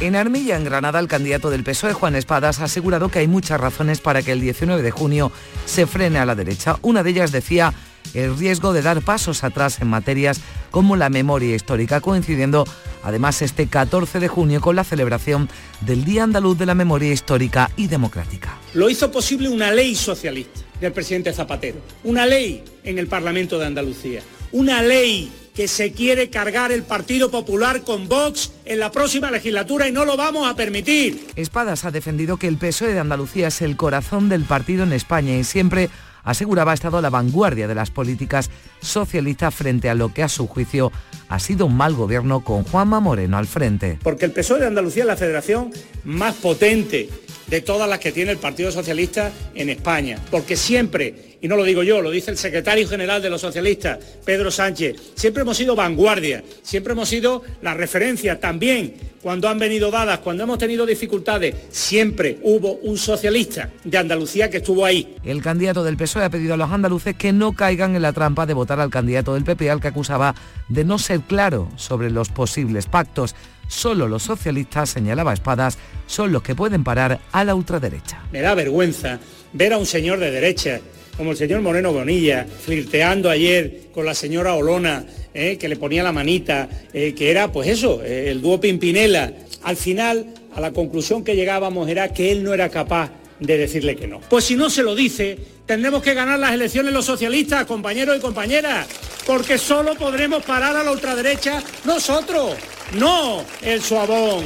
En 0.00 0.14
Armilla, 0.14 0.56
en 0.56 0.64
Granada, 0.64 1.00
el 1.00 1.08
candidato 1.08 1.48
del 1.48 1.64
PSOE, 1.64 1.94
Juan 1.94 2.14
Espadas, 2.14 2.60
ha 2.60 2.64
asegurado 2.64 3.08
que 3.08 3.20
hay 3.20 3.26
muchas 3.26 3.58
razones 3.58 4.00
para 4.00 4.22
que 4.22 4.32
el 4.32 4.40
19 4.40 4.82
de 4.82 4.90
junio 4.90 5.32
se 5.64 5.86
frene 5.86 6.18
a 6.18 6.26
la 6.26 6.34
derecha. 6.34 6.76
Una 6.82 7.02
de 7.02 7.10
ellas 7.10 7.32
decía 7.32 7.72
el 8.12 8.36
riesgo 8.36 8.74
de 8.74 8.82
dar 8.82 9.00
pasos 9.00 9.44
atrás 9.44 9.80
en 9.80 9.88
materias 9.88 10.42
como 10.70 10.94
la 10.94 11.08
memoria 11.08 11.54
histórica, 11.54 12.02
coincidiendo 12.02 12.66
además 13.02 13.40
este 13.40 13.66
14 13.66 14.20
de 14.20 14.28
junio 14.28 14.60
con 14.60 14.76
la 14.76 14.84
celebración 14.84 15.48
del 15.80 16.04
Día 16.04 16.24
Andaluz 16.24 16.58
de 16.58 16.66
la 16.66 16.74
Memoria 16.74 17.12
Histórica 17.12 17.70
y 17.76 17.86
Democrática. 17.86 18.58
Lo 18.74 18.90
hizo 18.90 19.10
posible 19.10 19.48
una 19.48 19.72
ley 19.72 19.94
socialista 19.94 20.60
del 20.80 20.92
presidente 20.92 21.32
Zapatero, 21.32 21.80
una 22.04 22.26
ley 22.26 22.62
en 22.84 22.98
el 22.98 23.08
Parlamento 23.08 23.58
de 23.58 23.66
Andalucía, 23.66 24.22
una 24.52 24.82
ley 24.82 25.30
que 25.54 25.66
se 25.66 25.90
quiere 25.90 26.30
cargar 26.30 26.70
el 26.70 26.84
Partido 26.84 27.32
Popular 27.32 27.82
con 27.82 28.08
Vox 28.08 28.52
en 28.64 28.78
la 28.78 28.92
próxima 28.92 29.28
legislatura 29.30 29.88
y 29.88 29.92
no 29.92 30.04
lo 30.04 30.16
vamos 30.16 30.48
a 30.48 30.54
permitir. 30.54 31.26
Espadas 31.34 31.84
ha 31.84 31.90
defendido 31.90 32.36
que 32.36 32.46
el 32.46 32.58
PSOE 32.58 32.92
de 32.92 33.00
Andalucía 33.00 33.48
es 33.48 33.60
el 33.60 33.76
corazón 33.76 34.28
del 34.28 34.44
partido 34.44 34.84
en 34.84 34.92
España 34.92 35.36
y 35.36 35.42
siempre 35.42 35.90
aseguraba 36.22 36.70
ha 36.70 36.74
estado 36.74 36.98
a 36.98 37.02
la 37.02 37.10
vanguardia 37.10 37.66
de 37.66 37.74
las 37.74 37.90
políticas 37.90 38.50
socialistas 38.80 39.52
frente 39.52 39.90
a 39.90 39.96
lo 39.96 40.14
que 40.14 40.22
a 40.22 40.28
su 40.28 40.46
juicio 40.46 40.92
ha 41.28 41.40
sido 41.40 41.66
un 41.66 41.76
mal 41.76 41.94
gobierno 41.94 42.44
con 42.44 42.62
Juanma 42.62 43.00
Moreno 43.00 43.36
al 43.36 43.48
frente. 43.48 43.98
Porque 44.02 44.26
el 44.26 44.32
PSOE 44.32 44.60
de 44.60 44.66
Andalucía 44.66 45.02
es 45.02 45.08
la 45.08 45.16
federación 45.16 45.72
más 46.04 46.36
potente 46.36 47.08
de 47.48 47.60
todas 47.60 47.88
las 47.88 47.98
que 47.98 48.12
tiene 48.12 48.32
el 48.32 48.38
Partido 48.38 48.70
Socialista 48.70 49.32
en 49.54 49.70
España. 49.70 50.18
Porque 50.30 50.56
siempre, 50.56 51.36
y 51.40 51.48
no 51.48 51.56
lo 51.56 51.64
digo 51.64 51.82
yo, 51.82 52.00
lo 52.00 52.10
dice 52.10 52.30
el 52.30 52.38
secretario 52.38 52.88
general 52.88 53.22
de 53.22 53.30
los 53.30 53.40
socialistas, 53.40 53.98
Pedro 54.24 54.50
Sánchez, 54.50 54.96
siempre 55.14 55.42
hemos 55.42 55.56
sido 55.56 55.74
vanguardia, 55.74 56.42
siempre 56.62 56.92
hemos 56.92 57.08
sido 57.08 57.42
la 57.62 57.74
referencia 57.74 58.38
también 58.38 58.94
cuando 59.22 59.48
han 59.48 59.58
venido 59.58 59.90
dadas, 59.90 60.20
cuando 60.20 60.44
hemos 60.44 60.58
tenido 60.58 60.86
dificultades, 60.86 61.54
siempre 61.70 62.38
hubo 62.42 62.74
un 62.74 62.96
socialista 62.96 63.70
de 63.84 63.98
Andalucía 63.98 64.48
que 64.48 64.58
estuvo 64.58 64.84
ahí. 64.84 65.16
El 65.24 65.42
candidato 65.42 65.82
del 65.82 65.96
PSOE 65.96 66.24
ha 66.24 66.30
pedido 66.30 66.54
a 66.54 66.56
los 66.56 66.70
andaluces 66.70 67.16
que 67.16 67.32
no 67.32 67.52
caigan 67.52 67.96
en 67.96 68.02
la 68.02 68.12
trampa 68.12 68.46
de 68.46 68.54
votar 68.54 68.80
al 68.80 68.90
candidato 68.90 69.34
del 69.34 69.44
PP 69.44 69.70
al 69.70 69.80
que 69.80 69.88
acusaba 69.88 70.34
de 70.68 70.84
no 70.84 70.98
ser 70.98 71.20
claro 71.20 71.68
sobre 71.76 72.10
los 72.10 72.28
posibles 72.28 72.86
pactos. 72.86 73.34
Solo 73.68 74.08
los 74.08 74.24
socialistas, 74.24 74.90
señalaba 74.90 75.32
Espadas, 75.32 75.78
son 76.06 76.32
los 76.32 76.42
que 76.42 76.54
pueden 76.54 76.82
parar 76.82 77.20
a 77.30 77.44
la 77.44 77.54
ultraderecha. 77.54 78.22
Me 78.32 78.40
da 78.40 78.54
vergüenza 78.54 79.20
ver 79.52 79.72
a 79.74 79.78
un 79.78 79.86
señor 79.86 80.18
de 80.18 80.30
derecha 80.30 80.80
como 81.18 81.32
el 81.32 81.36
señor 81.36 81.60
Moreno 81.62 81.92
Bonilla, 81.92 82.46
flirteando 82.46 83.28
ayer 83.28 83.88
con 83.92 84.06
la 84.06 84.14
señora 84.14 84.54
Olona, 84.54 85.04
eh, 85.34 85.58
que 85.58 85.68
le 85.68 85.74
ponía 85.74 86.04
la 86.04 86.12
manita, 86.12 86.68
eh, 86.92 87.12
que 87.12 87.30
era 87.30 87.50
pues 87.50 87.68
eso, 87.68 88.00
eh, 88.04 88.30
el 88.30 88.40
dúo 88.40 88.60
Pimpinela. 88.60 89.32
Al 89.64 89.76
final, 89.76 90.32
a 90.54 90.60
la 90.60 90.72
conclusión 90.72 91.24
que 91.24 91.34
llegábamos 91.34 91.88
era 91.88 92.12
que 92.14 92.30
él 92.30 92.44
no 92.44 92.54
era 92.54 92.68
capaz 92.68 93.10
de 93.40 93.58
decirle 93.58 93.96
que 93.96 94.06
no. 94.06 94.20
Pues 94.20 94.44
si 94.44 94.54
no 94.54 94.70
se 94.70 94.84
lo 94.84 94.94
dice, 94.94 95.36
tendremos 95.66 96.02
que 96.04 96.14
ganar 96.14 96.38
las 96.38 96.52
elecciones 96.52 96.92
los 96.92 97.04
socialistas, 97.04 97.66
compañeros 97.66 98.16
y 98.16 98.20
compañeras, 98.20 98.86
porque 99.26 99.58
solo 99.58 99.96
podremos 99.96 100.44
parar 100.44 100.76
a 100.76 100.84
la 100.84 100.92
ultraderecha 100.92 101.62
nosotros, 101.84 102.54
no 102.92 103.44
el 103.62 103.82
suavón. 103.82 104.44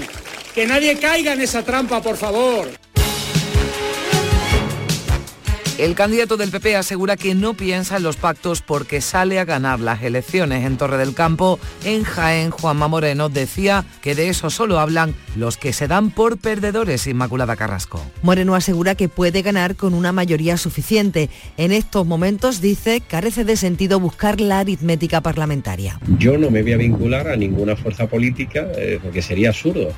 Que 0.55 0.67
nadie 0.67 0.99
caiga 0.99 1.33
en 1.33 1.41
esa 1.41 1.63
trampa, 1.63 2.03
por 2.03 2.17
favor. 2.17 2.82
El 5.83 5.97
candidato 5.97 6.37
del 6.37 6.53
PP 6.53 6.77
asegura 6.77 7.16
que 7.16 7.35
no 7.35 7.55
piensa 7.55 7.97
en 7.97 8.05
los 8.05 8.14
pactos 8.14 8.62
porque 8.62 9.01
sale 9.01 9.40
a 9.40 9.45
ganar 9.45 9.81
las 9.81 10.01
elecciones 10.05 10.64
en 10.64 10.77
Torre 10.77 10.97
del 10.97 11.12
Campo. 11.12 11.59
En 11.85 12.05
Jaén, 12.05 12.53
Juanma 12.53 12.87
Moreno 12.87 13.29
decía 13.29 13.85
que 14.01 14.14
de 14.14 14.29
eso 14.29 14.49
solo 14.49 14.79
hablan 14.79 15.12
los 15.35 15.57
que 15.57 15.73
se 15.73 15.88
dan 15.88 16.12
por 16.12 16.38
perdedores, 16.38 17.09
Inmaculada 17.09 17.57
Carrasco. 17.57 18.01
Moreno 18.23 18.55
asegura 18.55 18.95
que 18.95 19.09
puede 19.09 19.42
ganar 19.42 19.75
con 19.75 19.92
una 19.92 20.12
mayoría 20.12 20.57
suficiente. 20.57 21.31
En 21.57 21.73
estos 21.73 22.07
momentos, 22.07 22.61
dice, 22.61 23.01
carece 23.01 23.45
de 23.45 23.57
sentido 23.57 23.99
buscar 23.99 24.40
la 24.40 24.61
aritmética 24.61 25.21
parlamentaria. 25.21 25.99
Yo 26.16 26.38
no 26.38 26.53
me 26.53 26.62
voy 26.62 26.75
a 26.75 26.77
vincular 26.77 27.27
a 27.27 27.35
ninguna 27.35 27.75
fuerza 27.75 28.07
política 28.07 28.68
eh, 28.77 29.01
porque 29.03 29.21
sería 29.21 29.49
absurdo 29.49 29.92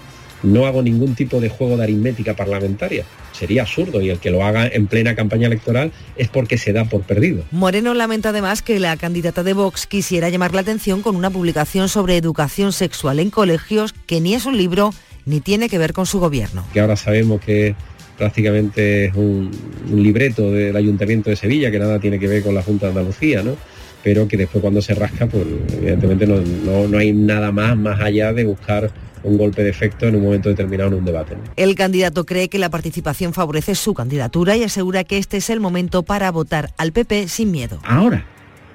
no 0.44 0.66
hago 0.66 0.82
ningún 0.82 1.14
tipo 1.14 1.40
de 1.40 1.48
juego 1.48 1.76
de 1.76 1.84
aritmética 1.84 2.34
parlamentaria. 2.34 3.04
Sería 3.32 3.62
absurdo 3.62 4.00
y 4.00 4.10
el 4.10 4.18
que 4.18 4.30
lo 4.30 4.44
haga 4.44 4.66
en 4.66 4.86
plena 4.86 5.16
campaña 5.16 5.46
electoral 5.46 5.90
es 6.16 6.28
porque 6.28 6.58
se 6.58 6.72
da 6.72 6.84
por 6.84 7.02
perdido. 7.02 7.44
Moreno 7.50 7.94
lamenta 7.94 8.28
además 8.28 8.62
que 8.62 8.78
la 8.78 8.96
candidata 8.96 9.42
de 9.42 9.54
Vox 9.54 9.86
quisiera 9.86 10.28
llamar 10.28 10.54
la 10.54 10.60
atención 10.60 11.02
con 11.02 11.16
una 11.16 11.30
publicación 11.30 11.88
sobre 11.88 12.16
educación 12.16 12.72
sexual 12.72 13.18
en 13.18 13.30
colegios 13.30 13.94
que 14.06 14.20
ni 14.20 14.34
es 14.34 14.46
un 14.46 14.56
libro 14.56 14.92
ni 15.26 15.40
tiene 15.40 15.68
que 15.68 15.78
ver 15.78 15.92
con 15.92 16.06
su 16.06 16.20
gobierno. 16.20 16.64
Que 16.72 16.80
ahora 16.80 16.96
sabemos 16.96 17.40
que 17.40 17.74
prácticamente 18.16 19.06
es 19.06 19.14
un, 19.14 19.50
libreto 19.92 20.52
del 20.52 20.76
Ayuntamiento 20.76 21.30
de 21.30 21.36
Sevilla, 21.36 21.70
que 21.70 21.78
nada 21.78 21.98
tiene 21.98 22.18
que 22.18 22.28
ver 22.28 22.42
con 22.42 22.54
la 22.54 22.62
Junta 22.62 22.86
de 22.86 22.90
Andalucía, 22.90 23.42
¿no? 23.42 23.56
Pero 24.04 24.28
que 24.28 24.36
después 24.36 24.60
cuando 24.60 24.82
se 24.82 24.94
rasca, 24.94 25.26
pues 25.26 25.44
evidentemente 25.78 26.26
no, 26.26 26.86
no 26.86 26.98
hay 26.98 27.12
nada 27.14 27.50
más 27.50 27.74
más 27.74 28.00
allá 28.00 28.34
de 28.34 28.44
buscar 28.44 28.90
un 29.22 29.38
golpe 29.38 29.62
de 29.62 29.70
efecto 29.70 30.06
en 30.06 30.16
un 30.16 30.22
momento 30.22 30.50
determinado 30.50 30.90
en 30.90 30.96
un 30.96 31.04
debate. 31.06 31.36
El 31.56 31.74
candidato 31.74 32.26
cree 32.26 32.50
que 32.50 32.58
la 32.58 32.68
participación 32.68 33.32
favorece 33.32 33.74
su 33.74 33.94
candidatura 33.94 34.58
y 34.58 34.62
asegura 34.62 35.04
que 35.04 35.16
este 35.16 35.38
es 35.38 35.48
el 35.48 35.58
momento 35.58 36.02
para 36.02 36.30
votar 36.30 36.70
al 36.76 36.92
PP 36.92 37.28
sin 37.28 37.50
miedo. 37.50 37.80
Ahora, 37.84 38.26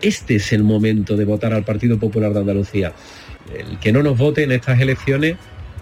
este 0.02 0.38
es 0.38 0.52
el 0.52 0.64
momento 0.64 1.16
de 1.16 1.26
votar 1.26 1.54
al 1.54 1.64
Partido 1.64 2.00
Popular 2.00 2.34
de 2.34 2.40
Andalucía. 2.40 2.94
El 3.56 3.78
que 3.80 3.92
no 3.92 4.02
nos 4.02 4.18
vote 4.18 4.42
en 4.44 4.52
estas 4.52 4.80
elecciones, 4.80 5.38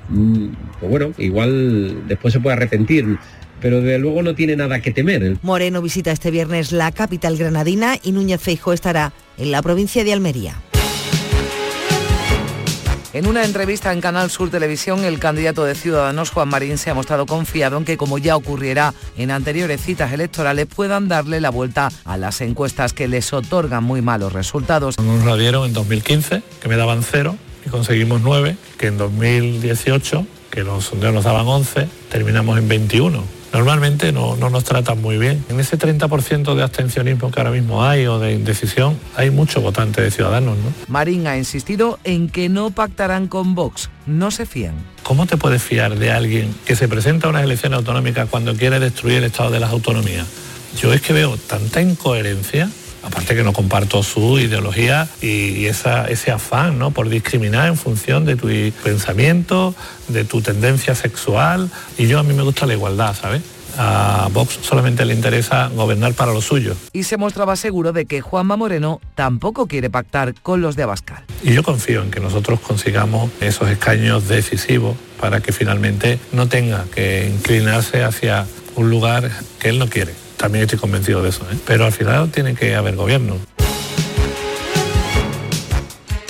mm, 0.09 0.47
pues 0.81 0.91
bueno, 0.91 1.13
igual 1.17 2.05
después 2.09 2.33
se 2.33 2.41
puede 2.41 2.57
arrepentir 2.57 3.17
pero 3.61 3.81
de 3.81 3.99
luego 3.99 4.21
no 4.23 4.35
tiene 4.35 4.55
nada 4.55 4.81
que 4.81 4.91
temer. 4.91 5.37
Moreno 5.41 5.81
visita 5.81 6.11
este 6.11 6.31
viernes 6.31 6.71
la 6.71 6.91
capital 6.91 7.37
granadina 7.37 7.97
y 8.01 8.11
Núñez 8.11 8.41
Feijo 8.41 8.73
estará 8.73 9.13
en 9.37 9.51
la 9.51 9.61
provincia 9.61 10.03
de 10.03 10.13
Almería. 10.13 10.55
En 13.13 13.25
una 13.25 13.45
entrevista 13.45 13.93
en 13.93 14.01
Canal 14.01 14.29
Sur 14.29 14.51
Televisión, 14.51 15.03
el 15.03 15.17
candidato 15.17 15.65
de 15.65 15.73
Ciudadanos, 15.73 16.29
Juan 16.29 16.49
Marín, 16.49 16.77
se 16.77 16.91
ha 16.91 16.93
mostrado 16.93 17.25
confiado 17.25 17.77
en 17.77 17.83
que, 17.83 17.97
como 17.97 18.19
ya 18.19 18.35
ocurriera 18.35 18.93
en 19.17 19.31
anteriores 19.31 19.81
citas 19.81 20.11
electorales, 20.11 20.67
puedan 20.67 21.07
darle 21.07 21.41
la 21.41 21.49
vuelta 21.49 21.89
a 22.05 22.17
las 22.17 22.41
encuestas 22.41 22.93
que 22.93 23.07
les 23.07 23.33
otorgan 23.33 23.83
muy 23.83 24.03
malos 24.03 24.33
resultados. 24.33 24.99
Nos 24.99 25.25
la 25.25 25.35
dieron 25.35 25.65
en 25.65 25.73
2015, 25.73 26.43
que 26.61 26.69
me 26.69 26.75
daban 26.75 27.01
cero, 27.01 27.37
y 27.65 27.69
conseguimos 27.69 28.21
nueve, 28.21 28.55
que 28.77 28.85
en 28.85 28.99
2018, 28.99 30.27
que 30.51 30.63
los 30.63 30.85
sondeos 30.85 31.13
nos 31.13 31.23
daban 31.23 31.47
11, 31.47 31.87
terminamos 32.11 32.59
en 32.59 32.67
21 32.67 33.36
normalmente 33.53 34.11
no, 34.11 34.35
nos 34.35 34.63
tratan 34.63 35.01
muy 35.01 35.17
bien. 35.17 35.43
En 35.49 35.59
ese 35.59 35.77
30% 35.77 36.55
de 36.55 36.63
abstencionismo 36.63 37.31
que 37.31 37.39
ahora 37.39 37.51
mismo 37.51 37.83
hay 37.83 38.05
o 38.07 38.19
de 38.19 38.33
indecisión, 38.33 38.97
hay 39.15 39.29
muchos 39.29 39.63
votantes 39.63 40.03
de 40.03 40.11
Ciudadanos. 40.11 40.57
¿no? 40.57 40.73
Marín 40.87 41.27
ha 41.27 41.37
insistido 41.37 41.99
en 42.03 42.29
que 42.29 42.49
no 42.49 42.71
pactarán 42.71 43.27
con 43.27 43.55
Vox, 43.55 43.89
no 44.05 44.31
se 44.31 44.45
fían. 44.45 44.75
¿Cómo 45.03 45.25
te 45.25 45.37
puedes 45.37 45.63
fiar 45.63 45.97
de 45.97 46.11
alguien 46.11 46.53
que 46.65 46.75
se 46.75 46.87
presenta 46.87 47.27
a 47.27 47.29
unas 47.29 47.43
elecciones 47.43 47.77
autonómicas 47.77 48.29
cuando 48.29 48.55
quiere 48.55 48.79
destruir 48.79 49.17
el 49.17 49.23
Estado 49.25 49.51
de 49.51 49.59
las 49.59 49.71
autonomías? 49.71 50.27
Yo 50.81 50.93
es 50.93 51.01
que 51.01 51.13
veo 51.13 51.37
tanta 51.37 51.81
incoherencia 51.81 52.69
aparte 53.03 53.35
que 53.35 53.43
no 53.43 53.53
comparto 53.53 54.03
su 54.03 54.39
ideología 54.39 55.07
y, 55.21 55.65
ese 55.65 56.31
afán 56.31 56.79
¿no? 56.79 56.91
por 56.91 57.09
discriminar 57.09 57.67
en 57.67 57.77
función 57.77 58.25
de 58.25 58.35
tu 58.35 58.47
pensamiento, 58.83 59.75
de 60.07 60.23
tu 60.23 60.41
tendencia 60.41 60.95
sexual. 60.95 61.69
Y 61.97 62.07
yo 62.07 62.19
a 62.19 62.23
mí 62.23 62.33
me 62.33 62.43
gusta 62.43 62.65
la 62.65 62.73
igualdad, 62.73 63.15
¿sabes? 63.15 63.41
A 63.79 64.29
Vox 64.33 64.57
solamente 64.63 65.05
le 65.05 65.13
interesa 65.13 65.67
gobernar 65.67 66.13
para 66.13 66.33
lo 66.33 66.41
suyo. 66.41 66.75
Y 66.93 67.03
se 67.03 67.17
mostraba 67.17 67.55
seguro 67.55 67.93
de 67.93 68.05
que 68.05 68.21
Juanma 68.21 68.57
Moreno 68.57 68.99
tampoco 69.13 69.67
quiere 69.67 69.91
pactar 69.91 70.33
con 70.41 70.61
los 70.61 70.75
de 70.75 70.83
Abascal. 70.83 71.23
Y 71.43 71.53
yo 71.53 71.61
confío 71.61 72.01
en 72.01 72.09
que 72.09 72.19
nosotros 72.19 72.59
consigamos 72.59 73.29
esos 73.39 73.69
escaños 73.69 74.27
decisivos 74.27 74.97
para 75.19 75.41
que 75.41 75.51
finalmente 75.51 76.17
no 76.31 76.47
tenga 76.47 76.85
que 76.93 77.29
inclinarse 77.29 78.03
hacia 78.03 78.47
un 78.75 78.89
lugar 78.89 79.29
que 79.59 79.69
él 79.69 79.77
no 79.77 79.87
quiere 79.87 80.26
también 80.37 80.63
estoy 80.63 80.79
convencido 80.79 81.21
de 81.21 81.29
eso, 81.29 81.43
¿eh? 81.51 81.57
pero 81.65 81.85
al 81.85 81.91
final 81.91 82.31
tiene 82.31 82.55
que 82.55 82.75
haber 82.75 82.95
gobierno. 82.95 83.35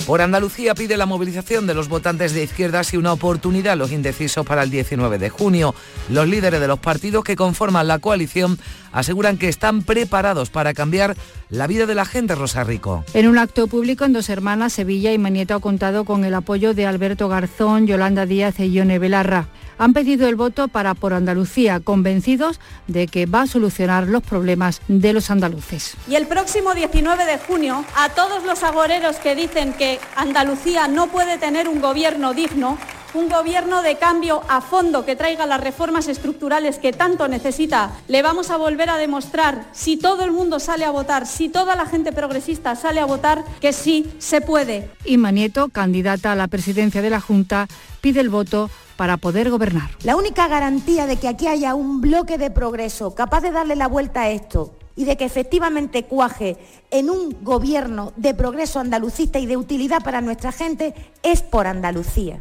Por 0.08 0.22
Andalucía 0.22 0.74
pide 0.74 0.96
la 0.96 1.04
movilización 1.04 1.66
de 1.66 1.74
los 1.74 1.90
votantes 1.90 2.32
de 2.32 2.42
izquierdas 2.42 2.94
y 2.94 2.96
una 2.96 3.12
oportunidad 3.12 3.74
a 3.74 3.76
los 3.76 3.92
indecisos 3.92 4.46
para 4.46 4.62
el 4.62 4.70
19 4.70 5.18
de 5.18 5.28
junio. 5.28 5.74
Los 6.08 6.26
líderes 6.26 6.62
de 6.62 6.66
los 6.66 6.78
partidos 6.78 7.24
que 7.24 7.36
conforman 7.36 7.86
la 7.86 7.98
coalición 7.98 8.58
aseguran 8.90 9.36
que 9.36 9.50
están 9.50 9.82
preparados 9.82 10.48
para 10.48 10.72
cambiar 10.72 11.14
la 11.50 11.66
vida 11.66 11.84
de 11.84 11.94
la 11.94 12.06
gente 12.06 12.34
Rosa 12.34 12.64
Rico. 12.64 13.04
En 13.12 13.28
un 13.28 13.36
acto 13.36 13.66
público 13.66 14.06
en 14.06 14.14
Dos 14.14 14.30
Hermanas, 14.30 14.72
Sevilla 14.72 15.12
y 15.12 15.18
Manieta 15.18 15.56
ha 15.56 15.60
contado 15.60 16.04
con 16.04 16.24
el 16.24 16.32
apoyo 16.32 16.72
de 16.72 16.86
Alberto 16.86 17.28
Garzón, 17.28 17.86
Yolanda 17.86 18.24
Díaz 18.24 18.58
y 18.60 18.72
Ione 18.72 18.98
Belarra 18.98 19.48
han 19.78 19.92
pedido 19.92 20.28
el 20.28 20.36
voto 20.36 20.68
para 20.68 20.94
por 20.94 21.14
Andalucía, 21.14 21.80
convencidos 21.80 22.60
de 22.86 23.06
que 23.06 23.26
va 23.26 23.42
a 23.42 23.46
solucionar 23.46 24.06
los 24.06 24.22
problemas 24.22 24.80
de 24.88 25.12
los 25.12 25.30
andaluces. 25.30 25.94
Y 26.08 26.16
el 26.16 26.26
próximo 26.26 26.74
19 26.74 27.24
de 27.24 27.38
junio, 27.38 27.84
a 27.96 28.10
todos 28.10 28.44
los 28.44 28.62
agoreros 28.62 29.16
que 29.16 29.34
dicen 29.34 29.72
que 29.72 29.98
Andalucía 30.16 30.88
no 30.88 31.06
puede 31.06 31.38
tener 31.38 31.68
un 31.68 31.80
gobierno 31.80 32.34
digno, 32.34 32.78
un 33.14 33.28
gobierno 33.28 33.82
de 33.82 33.96
cambio 33.96 34.42
a 34.48 34.60
fondo 34.60 35.04
que 35.04 35.16
traiga 35.16 35.46
las 35.46 35.60
reformas 35.60 36.08
estructurales 36.08 36.78
que 36.78 36.92
tanto 36.92 37.28
necesita. 37.28 37.92
Le 38.08 38.22
vamos 38.22 38.50
a 38.50 38.56
volver 38.56 38.90
a 38.90 38.96
demostrar, 38.96 39.68
si 39.72 39.96
todo 39.96 40.24
el 40.24 40.32
mundo 40.32 40.60
sale 40.60 40.84
a 40.84 40.90
votar, 40.90 41.26
si 41.26 41.48
toda 41.48 41.74
la 41.76 41.86
gente 41.86 42.12
progresista 42.12 42.76
sale 42.76 43.00
a 43.00 43.06
votar, 43.06 43.44
que 43.60 43.72
sí 43.72 44.10
se 44.18 44.40
puede. 44.40 44.90
Inma 45.04 45.30
Nieto, 45.30 45.68
candidata 45.68 46.32
a 46.32 46.36
la 46.36 46.48
presidencia 46.48 47.02
de 47.02 47.10
la 47.10 47.20
Junta, 47.20 47.66
pide 48.00 48.20
el 48.20 48.28
voto 48.28 48.70
para 48.96 49.16
poder 49.16 49.50
gobernar. 49.50 49.90
La 50.02 50.16
única 50.16 50.48
garantía 50.48 51.06
de 51.06 51.16
que 51.16 51.28
aquí 51.28 51.46
haya 51.46 51.74
un 51.74 52.00
bloque 52.00 52.36
de 52.36 52.50
progreso 52.50 53.14
capaz 53.14 53.40
de 53.40 53.52
darle 53.52 53.76
la 53.76 53.86
vuelta 53.86 54.22
a 54.22 54.30
esto 54.30 54.74
y 54.96 55.04
de 55.04 55.16
que 55.16 55.24
efectivamente 55.24 56.04
cuaje 56.04 56.56
en 56.90 57.08
un 57.08 57.36
gobierno 57.42 58.12
de 58.16 58.34
progreso 58.34 58.80
andalucista 58.80 59.38
y 59.38 59.46
de 59.46 59.56
utilidad 59.56 60.02
para 60.02 60.20
nuestra 60.20 60.50
gente 60.50 60.92
es 61.22 61.42
por 61.42 61.68
Andalucía. 61.68 62.40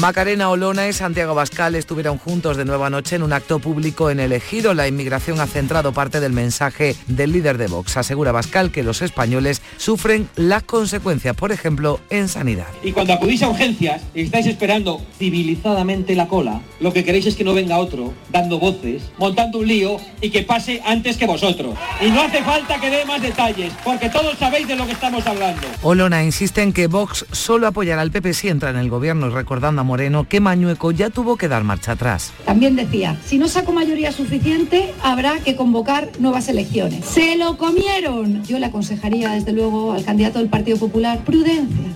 Macarena 0.00 0.50
Olona 0.50 0.88
y 0.88 0.92
Santiago 0.92 1.36
Bascal 1.36 1.76
estuvieron 1.76 2.18
juntos 2.18 2.56
de 2.56 2.64
nueva 2.64 2.90
noche 2.90 3.14
en 3.14 3.22
un 3.22 3.32
acto 3.32 3.60
público 3.60 4.10
en 4.10 4.18
el 4.18 4.32
Ejido. 4.32 4.74
La 4.74 4.88
inmigración 4.88 5.40
ha 5.40 5.46
centrado 5.46 5.92
parte 5.92 6.18
del 6.18 6.32
mensaje 6.32 6.96
del 7.06 7.32
líder 7.32 7.58
de 7.58 7.68
Vox. 7.68 7.96
Asegura 7.96 8.32
Bascal 8.32 8.72
que 8.72 8.82
los 8.82 9.02
españoles 9.02 9.62
sufren 9.76 10.28
las 10.34 10.64
consecuencias, 10.64 11.36
por 11.36 11.52
ejemplo, 11.52 12.00
en 12.10 12.28
sanidad. 12.28 12.66
Y 12.82 12.90
cuando 12.90 13.12
acudís 13.12 13.42
a 13.44 13.48
urgencias 13.48 14.02
y 14.14 14.22
estáis 14.22 14.46
esperando 14.46 15.00
civilizadamente 15.16 16.16
la 16.16 16.26
cola, 16.26 16.60
lo 16.80 16.92
que 16.92 17.04
queréis 17.04 17.26
es 17.26 17.36
que 17.36 17.44
no 17.44 17.54
venga 17.54 17.78
otro 17.78 18.12
dando 18.30 18.58
voces, 18.58 19.04
montando 19.16 19.60
un 19.60 19.68
lío 19.68 19.98
y 20.20 20.30
que 20.30 20.42
pase 20.42 20.82
antes 20.84 21.16
que 21.16 21.26
vosotros. 21.26 21.78
Y 22.00 22.10
no 22.10 22.22
hace 22.22 22.42
falta 22.42 22.80
que 22.80 22.90
dé 22.90 23.04
más 23.04 23.22
detalles, 23.22 23.72
porque 23.84 24.10
todos 24.10 24.36
sabéis 24.38 24.66
de 24.66 24.74
lo 24.74 24.86
que 24.86 24.92
estamos 24.92 25.24
hablando. 25.24 25.68
Olona 25.82 26.24
insiste 26.24 26.62
en 26.62 26.72
que 26.72 26.88
Vox 26.88 27.26
solo 27.30 27.68
apoyará 27.68 28.02
al 28.02 28.10
PP 28.10 28.34
si 28.34 28.48
entra 28.48 28.70
en 28.70 28.76
el 28.76 28.90
gobierno, 28.90 29.30
recordando 29.30 29.83
Moreno 29.84 30.28
que 30.28 30.40
Mañueco 30.40 30.90
ya 30.90 31.10
tuvo 31.10 31.36
que 31.36 31.48
dar 31.48 31.62
marcha 31.62 31.92
atrás. 31.92 32.32
También 32.44 32.74
decía, 32.74 33.16
si 33.24 33.38
no 33.38 33.46
saco 33.48 33.72
mayoría 33.72 34.10
suficiente, 34.10 34.92
habrá 35.02 35.38
que 35.38 35.54
convocar 35.54 36.10
nuevas 36.18 36.48
elecciones. 36.48 37.04
¡Se 37.04 37.36
lo 37.36 37.56
comieron! 37.56 38.42
Yo 38.44 38.58
le 38.58 38.66
aconsejaría, 38.66 39.30
desde 39.30 39.52
luego, 39.52 39.92
al 39.92 40.04
candidato 40.04 40.40
del 40.40 40.48
Partido 40.48 40.78
Popular, 40.78 41.24
prudencia. 41.24 41.86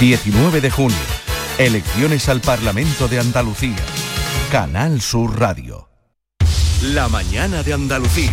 19 0.00 0.60
de 0.60 0.70
junio. 0.70 0.96
Elecciones 1.58 2.28
al 2.28 2.40
Parlamento 2.40 3.08
de 3.08 3.18
Andalucía. 3.18 3.76
Canal 4.50 5.00
Sur 5.00 5.38
Radio. 5.38 5.88
La 6.82 7.08
mañana 7.08 7.62
de 7.62 7.72
Andalucía. 7.72 8.32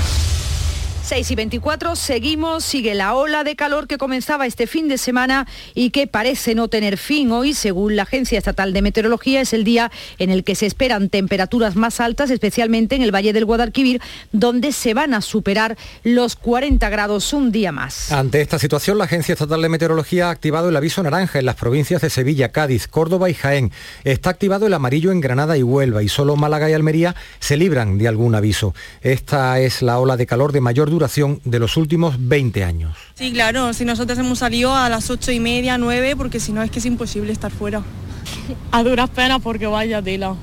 6 1.03 1.31
y 1.31 1.35
24, 1.35 1.97
seguimos, 1.97 2.63
sigue 2.63 2.93
la 2.93 3.13
ola 3.13 3.43
de 3.43 3.57
calor 3.57 3.87
que 3.87 3.97
comenzaba 3.97 4.47
este 4.47 4.67
fin 4.67 4.87
de 4.87 4.97
semana 4.97 5.45
y 5.75 5.89
que 5.89 6.07
parece 6.07 6.55
no 6.55 6.69
tener 6.69 6.97
fin 6.97 7.29
hoy, 7.33 7.53
según 7.53 7.97
la 7.97 8.03
Agencia 8.03 8.37
Estatal 8.37 8.71
de 8.71 8.81
Meteorología, 8.81 9.41
es 9.41 9.51
el 9.51 9.65
día 9.65 9.91
en 10.17 10.29
el 10.29 10.45
que 10.45 10.55
se 10.55 10.65
esperan 10.65 11.09
temperaturas 11.09 11.75
más 11.75 11.99
altas, 11.99 12.31
especialmente 12.31 12.95
en 12.95 13.01
el 13.01 13.13
Valle 13.13 13.33
del 13.33 13.43
Guadalquivir, 13.43 14.01
donde 14.31 14.71
se 14.71 14.93
van 14.93 15.13
a 15.13 15.19
superar 15.19 15.77
los 16.05 16.37
40 16.37 16.89
grados 16.89 17.33
un 17.33 17.51
día 17.51 17.73
más. 17.73 18.09
Ante 18.09 18.39
esta 18.39 18.57
situación, 18.57 18.97
la 18.97 19.03
Agencia 19.03 19.33
Estatal 19.33 19.61
de 19.61 19.67
Meteorología 19.67 20.29
ha 20.29 20.31
activado 20.31 20.69
el 20.69 20.75
aviso 20.77 21.03
naranja 21.03 21.37
en 21.37 21.45
las 21.45 21.55
provincias 21.55 22.01
de 22.01 22.09
Sevilla, 22.09 22.53
Cádiz, 22.53 22.87
Córdoba 22.87 23.29
y 23.29 23.33
Jaén. 23.33 23.73
Está 24.05 24.29
activado 24.29 24.67
el 24.67 24.73
amarillo 24.73 25.11
en 25.11 25.19
Granada 25.19 25.57
y 25.57 25.63
Huelva 25.63 26.01
y 26.01 26.07
solo 26.07 26.37
Málaga 26.37 26.69
y 26.69 26.73
Almería 26.73 27.13
se 27.39 27.57
libran 27.57 27.97
de 27.97 28.07
algún 28.07 28.35
aviso. 28.35 28.73
Esta 29.01 29.59
es 29.59 29.81
la 29.81 29.99
ola 29.99 30.15
de 30.15 30.25
calor 30.25 30.53
de 30.53 30.61
mayor 30.61 30.92
duración 30.93 31.41
de 31.43 31.59
los 31.59 31.75
últimos 31.77 32.15
20 32.19 32.63
años. 32.63 32.95
Sí, 33.15 33.31
claro, 33.33 33.73
si 33.73 33.83
nosotros 33.85 34.17
hemos 34.19 34.39
salido 34.39 34.73
a 34.75 34.87
las 34.89 35.09
ocho 35.09 35.31
y 35.31 35.39
media, 35.39 35.77
nueve, 35.77 36.15
porque 36.15 36.39
si 36.39 36.51
no 36.53 36.61
es 36.63 36.71
que 36.71 36.79
es 36.79 36.85
imposible 36.85 37.31
estar 37.33 37.51
fuera. 37.51 37.83
A 38.71 38.83
duras 38.83 39.09
penas 39.09 39.41
porque 39.43 39.67
vaya 39.67 40.01
tela. 40.01 40.35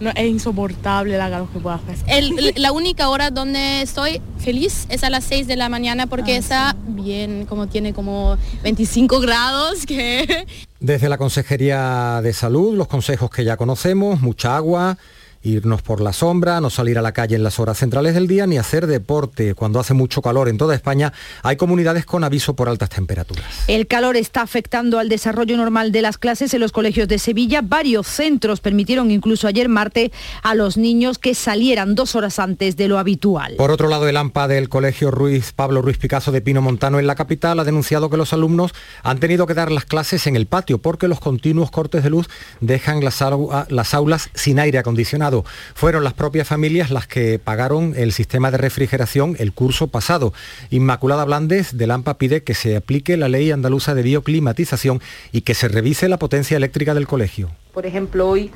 No, 0.00 0.10
es 0.10 0.26
insoportable 0.30 1.18
la 1.18 1.28
calor 1.28 1.48
que 1.52 1.58
puede 1.58 1.74
hacer. 1.76 1.96
El- 2.06 2.52
la 2.56 2.70
única 2.70 3.08
hora 3.08 3.30
donde 3.32 3.82
estoy 3.82 4.20
feliz 4.38 4.86
es 4.90 5.02
a 5.02 5.10
las 5.10 5.24
6 5.24 5.48
de 5.48 5.56
la 5.56 5.68
mañana 5.68 6.06
porque 6.06 6.36
está 6.36 6.76
bien, 6.86 7.46
como 7.46 7.66
tiene 7.66 7.92
como 7.92 8.38
25 8.62 9.18
grados, 9.18 9.84
que 9.86 10.46
Desde 10.78 11.08
la 11.08 11.18
Consejería 11.18 12.20
de 12.22 12.32
Salud, 12.32 12.76
los 12.76 12.86
consejos 12.86 13.28
que 13.30 13.44
ya 13.44 13.56
conocemos, 13.56 14.20
mucha 14.20 14.54
agua, 14.56 14.96
irnos 15.42 15.82
por 15.82 16.00
la 16.00 16.12
sombra, 16.12 16.60
no 16.60 16.70
salir 16.70 16.98
a 16.98 17.02
la 17.02 17.12
calle 17.12 17.36
en 17.36 17.42
las 17.42 17.58
horas 17.58 17.78
centrales 17.78 18.14
del 18.14 18.26
día 18.26 18.46
ni 18.46 18.58
hacer 18.58 18.86
deporte. 18.86 19.54
Cuando 19.54 19.80
hace 19.80 19.94
mucho 19.94 20.22
calor 20.22 20.48
en 20.48 20.58
toda 20.58 20.74
España, 20.74 21.12
hay 21.42 21.56
comunidades 21.56 22.04
con 22.04 22.24
aviso 22.24 22.54
por 22.54 22.68
altas 22.68 22.90
temperaturas. 22.90 23.44
El 23.66 23.86
calor 23.86 24.16
está 24.16 24.42
afectando 24.42 24.98
al 24.98 25.08
desarrollo 25.08 25.56
normal 25.56 25.92
de 25.92 26.02
las 26.02 26.18
clases 26.18 26.52
en 26.54 26.60
los 26.60 26.72
colegios 26.72 27.08
de 27.08 27.18
Sevilla. 27.18 27.60
Varios 27.62 28.06
centros 28.06 28.60
permitieron 28.60 29.10
incluso 29.10 29.46
ayer 29.46 29.68
martes 29.68 30.10
a 30.42 30.54
los 30.54 30.76
niños 30.76 31.18
que 31.18 31.34
salieran 31.34 31.94
dos 31.94 32.14
horas 32.14 32.38
antes 32.38 32.76
de 32.76 32.88
lo 32.88 32.98
habitual. 32.98 33.54
Por 33.56 33.70
otro 33.70 33.88
lado, 33.88 34.08
el 34.08 34.16
AMPA 34.16 34.48
del 34.48 34.68
Colegio 34.68 35.10
Ruiz 35.10 35.52
Pablo 35.52 35.82
Ruiz 35.82 35.98
Picasso 35.98 36.32
de 36.32 36.40
Pino 36.40 36.62
Montano 36.62 36.98
en 36.98 37.06
la 37.06 37.14
capital 37.14 37.60
ha 37.60 37.64
denunciado 37.64 38.10
que 38.10 38.16
los 38.16 38.32
alumnos 38.32 38.72
han 39.02 39.18
tenido 39.18 39.46
que 39.46 39.54
dar 39.54 39.70
las 39.70 39.84
clases 39.84 40.26
en 40.26 40.36
el 40.36 40.46
patio 40.46 40.78
porque 40.78 41.08
los 41.08 41.20
continuos 41.20 41.70
cortes 41.70 42.02
de 42.02 42.10
luz 42.10 42.28
dejan 42.60 43.04
las, 43.04 43.22
las 43.68 43.94
aulas 43.94 44.30
sin 44.34 44.58
aire 44.58 44.78
acondicionado. 44.78 45.27
Fueron 45.74 46.04
las 46.04 46.14
propias 46.14 46.48
familias 46.48 46.90
las 46.90 47.06
que 47.06 47.38
pagaron 47.38 47.94
el 47.96 48.12
sistema 48.12 48.50
de 48.50 48.58
refrigeración 48.58 49.36
el 49.38 49.52
curso 49.52 49.88
pasado. 49.88 50.32
Inmaculada 50.70 51.24
Blandes 51.24 51.76
del 51.76 51.90
AMPA 51.90 52.18
pide 52.18 52.42
que 52.42 52.54
se 52.54 52.76
aplique 52.76 53.16
la 53.16 53.28
ley 53.28 53.50
andaluza 53.50 53.94
de 53.94 54.02
bioclimatización 54.02 55.00
y 55.32 55.42
que 55.42 55.54
se 55.54 55.68
revise 55.68 56.08
la 56.08 56.18
potencia 56.18 56.56
eléctrica 56.56 56.94
del 56.94 57.06
colegio. 57.06 57.50
Por 57.72 57.86
ejemplo, 57.86 58.28
hoy 58.28 58.50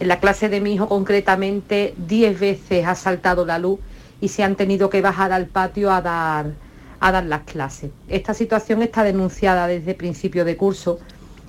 en 0.00 0.08
la 0.08 0.20
clase 0.20 0.48
de 0.48 0.60
mi 0.60 0.74
hijo 0.74 0.88
concretamente 0.88 1.94
10 2.08 2.40
veces 2.40 2.86
ha 2.86 2.94
saltado 2.94 3.44
la 3.44 3.58
luz 3.58 3.78
y 4.20 4.28
se 4.28 4.42
han 4.42 4.56
tenido 4.56 4.90
que 4.90 5.02
bajar 5.02 5.32
al 5.32 5.46
patio 5.46 5.92
a 5.92 6.00
dar, 6.00 6.52
a 7.00 7.12
dar 7.12 7.24
las 7.24 7.42
clases. 7.42 7.90
Esta 8.08 8.34
situación 8.34 8.82
está 8.82 9.04
denunciada 9.04 9.66
desde 9.66 9.94
principio 9.94 10.44
de 10.44 10.56
curso 10.56 10.98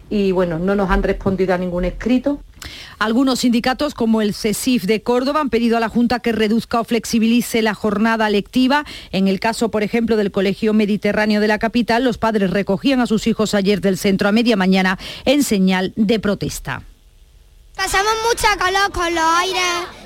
y 0.10 0.32
bueno, 0.32 0.60
no 0.60 0.76
nos 0.76 0.90
han 0.92 1.04
respondido 1.04 1.54
a 1.54 1.58
ningún 1.58 1.86
escrito. 1.86 2.40
Algunos 3.00 3.40
sindicatos, 3.40 3.94
como 3.94 4.22
el 4.22 4.34
CESIF 4.34 4.84
de 4.84 5.02
Córdoba, 5.02 5.42
han 5.42 5.50
pedido 5.50 5.78
a 5.78 5.80
la 5.80 5.90
Junta 5.90 6.20
que 6.20 6.32
reduzca 6.32 6.80
o 6.80 6.84
flexibilice 6.84 7.62
la 7.62 7.74
jornada 7.74 8.30
lectiva. 8.30 8.86
En 9.12 9.28
el 9.28 9.40
caso, 9.40 9.70
por 9.70 9.84
ejemplo, 9.84 10.18
del 10.18 10.32
Colegio 10.32 10.74
Mediterráneo 10.74 11.42
de 11.42 11.48
la 11.48 11.60
capital, 11.60 12.04
los 12.04 12.18
padres 12.18 12.52
recogían 12.52 13.00
a 13.00 13.08
sus 13.08 13.28
hijos 13.28 13.54
ayer 13.54 13.82
del 13.82 13.98
centro 13.98 14.30
a 14.30 14.32
media 14.32 14.56
mañana 14.56 14.98
en 15.26 15.44
señal 15.44 15.94
de 15.96 16.20
protesta. 16.20 16.84
Pasamos 17.76 18.14
mucha 18.30 18.56
calor 18.58 18.92
con 18.92 19.14
los 19.14 19.24
aires 19.24 19.62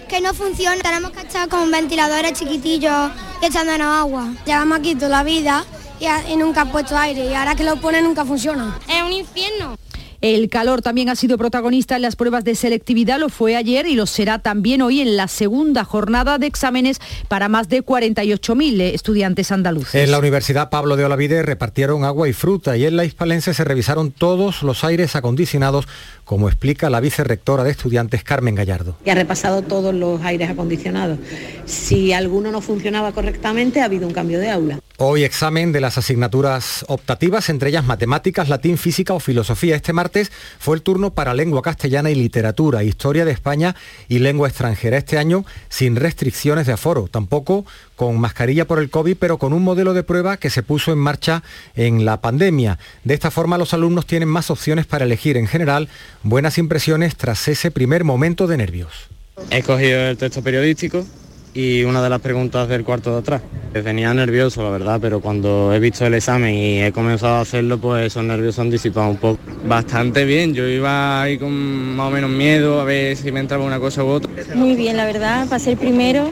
que 0.08 0.22
no 0.22 0.34
funcionan. 0.34 0.80
Tenemos 0.80 1.12
que 1.12 1.22
estar 1.22 1.48
con 1.48 1.70
ventiladores 1.70 2.34
chiquitillos 2.34 3.12
y 3.42 3.46
echándonos 3.46 3.88
agua. 3.88 4.34
Llevamos 4.46 4.80
aquí 4.80 4.96
toda 4.96 5.10
la 5.10 5.24
vida 5.24 5.66
y, 6.00 6.36
nunca 6.36 6.62
ha 6.62 6.66
puesto 6.66 6.98
aire 6.98 7.26
y 7.26 7.34
ahora 7.34 7.56
que 7.56 7.64
lo 7.64 7.76
pone 7.78 8.02
nunca 8.02 8.26
funciona. 8.26 8.78
Es 8.88 9.04
un 9.04 9.12
infierno. 9.12 9.78
El 10.22 10.50
calor 10.50 10.82
también 10.82 11.08
ha 11.08 11.16
sido 11.16 11.38
protagonista 11.38 11.96
en 11.96 12.02
las 12.02 12.18
pruebas 12.18 12.44
de 12.44 12.56
selectividad, 12.56 13.20
lo 13.20 13.30
fue 13.30 13.56
ayer 13.56 13.88
y 13.88 13.96
lo 13.96 14.06
será 14.06 14.40
también 14.40 14.82
hoy 14.82 15.00
en 15.00 15.16
la 15.16 15.30
segunda 15.30 15.86
jornada 15.86 16.38
de 16.38 16.48
exámenes 16.48 17.00
para 17.30 17.48
más 17.48 17.70
de 17.70 17.86
48.000 17.86 18.82
estudiantes 18.94 19.52
andaluces. 19.54 19.96
En 19.96 20.12
la 20.12 20.20
Universidad 20.20 20.70
Pablo 20.70 20.98
de 20.98 21.06
Olavide 21.06 21.42
repartieron 21.42 22.04
agua 22.04 22.28
y 22.28 22.34
fruta 22.34 22.76
y 22.76 22.86
en 22.86 22.98
la 22.98 23.06
Hispalense 23.06 23.54
se 23.54 23.64
revisaron 23.64 24.12
todos 24.12 24.62
los 24.62 24.84
aires 24.84 25.16
acondicionados, 25.16 25.88
como 26.30 26.48
explica 26.48 26.92
la 26.92 27.00
vicerrectora 27.00 27.64
de 27.64 27.72
estudiantes 27.72 28.24
Carmen 28.24 28.54
Gallardo. 28.54 28.96
y 29.04 29.10
ha 29.10 29.16
repasado 29.16 29.64
todos 29.64 29.96
los 29.96 30.22
aires 30.22 30.48
acondicionados. 30.48 31.18
Si 31.66 32.14
alguno 32.14 32.52
no 32.52 32.62
funcionaba 32.62 33.14
correctamente, 33.14 33.82
ha 33.82 33.86
habido 33.86 34.06
un 34.06 34.14
cambio 34.14 34.38
de 34.38 34.52
aula. 34.52 34.80
Hoy 34.98 35.24
examen 35.24 35.72
de 35.72 35.82
las 35.82 35.98
asignaturas 35.98 36.86
optativas, 36.88 37.50
entre 37.50 37.70
ellas 37.70 37.84
matemáticas, 37.84 38.48
latín, 38.48 38.78
física 38.78 39.16
o 39.16 39.20
filosofía. 39.20 39.76
Este 39.76 39.92
martes 39.92 40.32
fue 40.60 40.76
el 40.76 40.84
turno 40.84 41.16
para 41.16 41.34
lengua 41.34 41.64
castellana 41.64 42.12
y 42.12 42.16
literatura, 42.16 42.84
historia 42.84 43.26
de 43.26 43.32
España 43.32 43.76
y 44.08 44.20
lengua 44.20 44.50
extranjera. 44.50 45.00
Este 45.00 45.18
año 45.18 45.46
sin 45.68 45.96
restricciones 45.96 46.68
de 46.68 46.74
aforo, 46.74 47.08
tampoco 47.08 47.66
con 48.00 48.18
mascarilla 48.18 48.64
por 48.64 48.80
el 48.80 48.90
COVID, 48.90 49.18
pero 49.20 49.38
con 49.38 49.52
un 49.52 49.62
modelo 49.62 49.94
de 49.94 50.04
prueba 50.04 50.38
que 50.38 50.50
se 50.50 50.64
puso 50.64 50.94
en 50.94 51.00
marcha 51.00 51.44
en 51.76 52.06
la 52.06 52.22
pandemia. 52.22 52.80
De 53.04 53.14
esta 53.14 53.30
forma 53.30 53.58
los 53.58 53.74
alumnos 53.74 54.06
tienen 54.06 54.30
más 54.30 54.50
opciones 54.50 54.86
para 54.86 55.04
elegir 55.04 55.36
en 55.36 55.48
general 55.48 55.90
buenas 56.24 56.58
impresiones 56.58 57.18
tras 57.18 57.46
ese 57.50 57.72
primer 57.72 58.06
momento 58.06 58.48
de 58.48 58.56
nervios. 58.56 59.10
He 59.52 59.64
cogido 59.64 60.00
el 60.00 60.16
texto 60.16 60.42
periodístico 60.42 61.06
y 61.54 61.84
una 61.84 62.02
de 62.02 62.10
las 62.10 62.22
preguntas 62.22 62.70
del 62.70 62.86
cuarto 62.86 63.12
de 63.12 63.20
atrás. 63.20 63.42
Venía 63.74 64.14
nervioso, 64.14 64.64
la 64.64 64.70
verdad, 64.70 65.00
pero 65.02 65.20
cuando 65.20 65.74
he 65.74 65.80
visto 65.80 66.06
el 66.06 66.14
examen 66.14 66.56
y 66.56 66.82
he 66.82 66.94
comenzado 66.94 67.36
a 67.36 67.42
hacerlo, 67.42 67.80
pues 67.80 68.06
esos 68.06 68.24
nervios 68.24 68.56
se 68.56 68.62
han 68.62 68.70
disipado 68.70 69.10
un 69.10 69.18
poco. 69.18 69.40
Bastante 69.66 70.24
bien, 70.24 70.54
yo 70.54 70.66
iba 70.66 71.22
ahí 71.22 71.38
con 71.38 71.52
más 71.98 72.08
o 72.08 72.12
menos 72.12 72.30
miedo 72.30 72.80
a 72.80 72.86
ver 72.86 73.18
si 73.18 73.30
me 73.34 73.42
entraba 73.42 73.66
una 73.66 73.78
cosa 73.78 74.06
u 74.06 74.08
otra. 74.08 74.32
Muy 74.56 74.78
bien, 74.78 74.96
la 74.96 75.04
verdad, 75.04 75.50
pasé 75.50 75.72
el 75.72 75.78
primero 75.78 76.32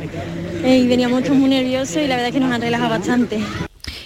y 0.65 0.87
veníamos 0.87 1.29
muy 1.29 1.49
nerviosos 1.49 1.97
y 1.97 2.07
la 2.07 2.15
verdad 2.15 2.27
es 2.27 2.33
que 2.33 2.39
nos 2.39 2.51
han 2.51 2.61
relajado 2.61 2.89
bastante. 2.89 3.39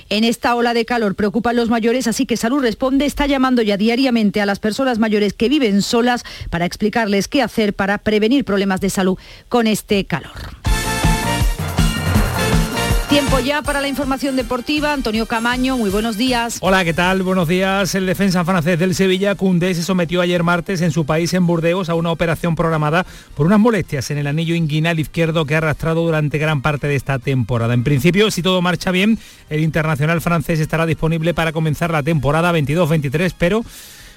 En 0.09 0.25
esta 0.25 0.55
ola 0.55 0.73
de 0.73 0.83
calor 0.83 1.15
preocupan 1.15 1.55
los 1.55 1.69
mayores, 1.69 2.05
así 2.05 2.25
que 2.25 2.35
Salud 2.35 2.61
Responde 2.61 3.05
está 3.05 3.27
llamando 3.27 3.61
ya 3.61 3.77
diariamente 3.77 4.41
a 4.41 4.45
las 4.45 4.59
personas 4.59 4.99
mayores 4.99 5.31
que 5.31 5.47
viven 5.47 5.81
solas 5.81 6.25
para 6.49 6.65
explicarles 6.65 7.29
qué 7.29 7.41
hacer 7.41 7.73
para 7.73 7.97
prevenir 7.99 8.43
problemas 8.43 8.81
de 8.81 8.89
salud 8.89 9.17
con 9.47 9.67
este 9.67 10.03
calor. 10.03 10.61
Tiempo 13.11 13.39
ya 13.39 13.61
para 13.61 13.81
la 13.81 13.89
información 13.89 14.37
deportiva. 14.37 14.93
Antonio 14.93 15.25
Camaño, 15.25 15.77
muy 15.77 15.89
buenos 15.89 16.15
días. 16.15 16.59
Hola, 16.61 16.85
¿qué 16.85 16.93
tal? 16.93 17.23
Buenos 17.23 17.45
días. 17.45 17.93
El 17.93 18.05
defensa 18.05 18.45
francés 18.45 18.79
del 18.79 18.95
Sevilla, 18.95 19.35
Koundé, 19.35 19.75
se 19.75 19.83
sometió 19.83 20.21
ayer 20.21 20.43
martes 20.43 20.79
en 20.79 20.91
su 20.91 21.05
país, 21.05 21.33
en 21.33 21.45
Burdeos, 21.45 21.89
a 21.89 21.95
una 21.95 22.09
operación 22.09 22.55
programada 22.55 23.05
por 23.35 23.47
unas 23.47 23.59
molestias 23.59 24.11
en 24.11 24.17
el 24.17 24.27
anillo 24.27 24.55
inguinal 24.55 24.97
izquierdo 24.97 25.43
que 25.43 25.55
ha 25.55 25.57
arrastrado 25.57 26.05
durante 26.05 26.37
gran 26.37 26.61
parte 26.61 26.87
de 26.87 26.95
esta 26.95 27.19
temporada. 27.19 27.73
En 27.73 27.83
principio, 27.83 28.31
si 28.31 28.41
todo 28.41 28.61
marcha 28.61 28.91
bien, 28.91 29.19
el 29.49 29.59
internacional 29.59 30.21
francés 30.21 30.61
estará 30.61 30.85
disponible 30.85 31.33
para 31.33 31.51
comenzar 31.51 31.91
la 31.91 32.03
temporada 32.03 32.53
22-23, 32.53 33.33
pero 33.37 33.65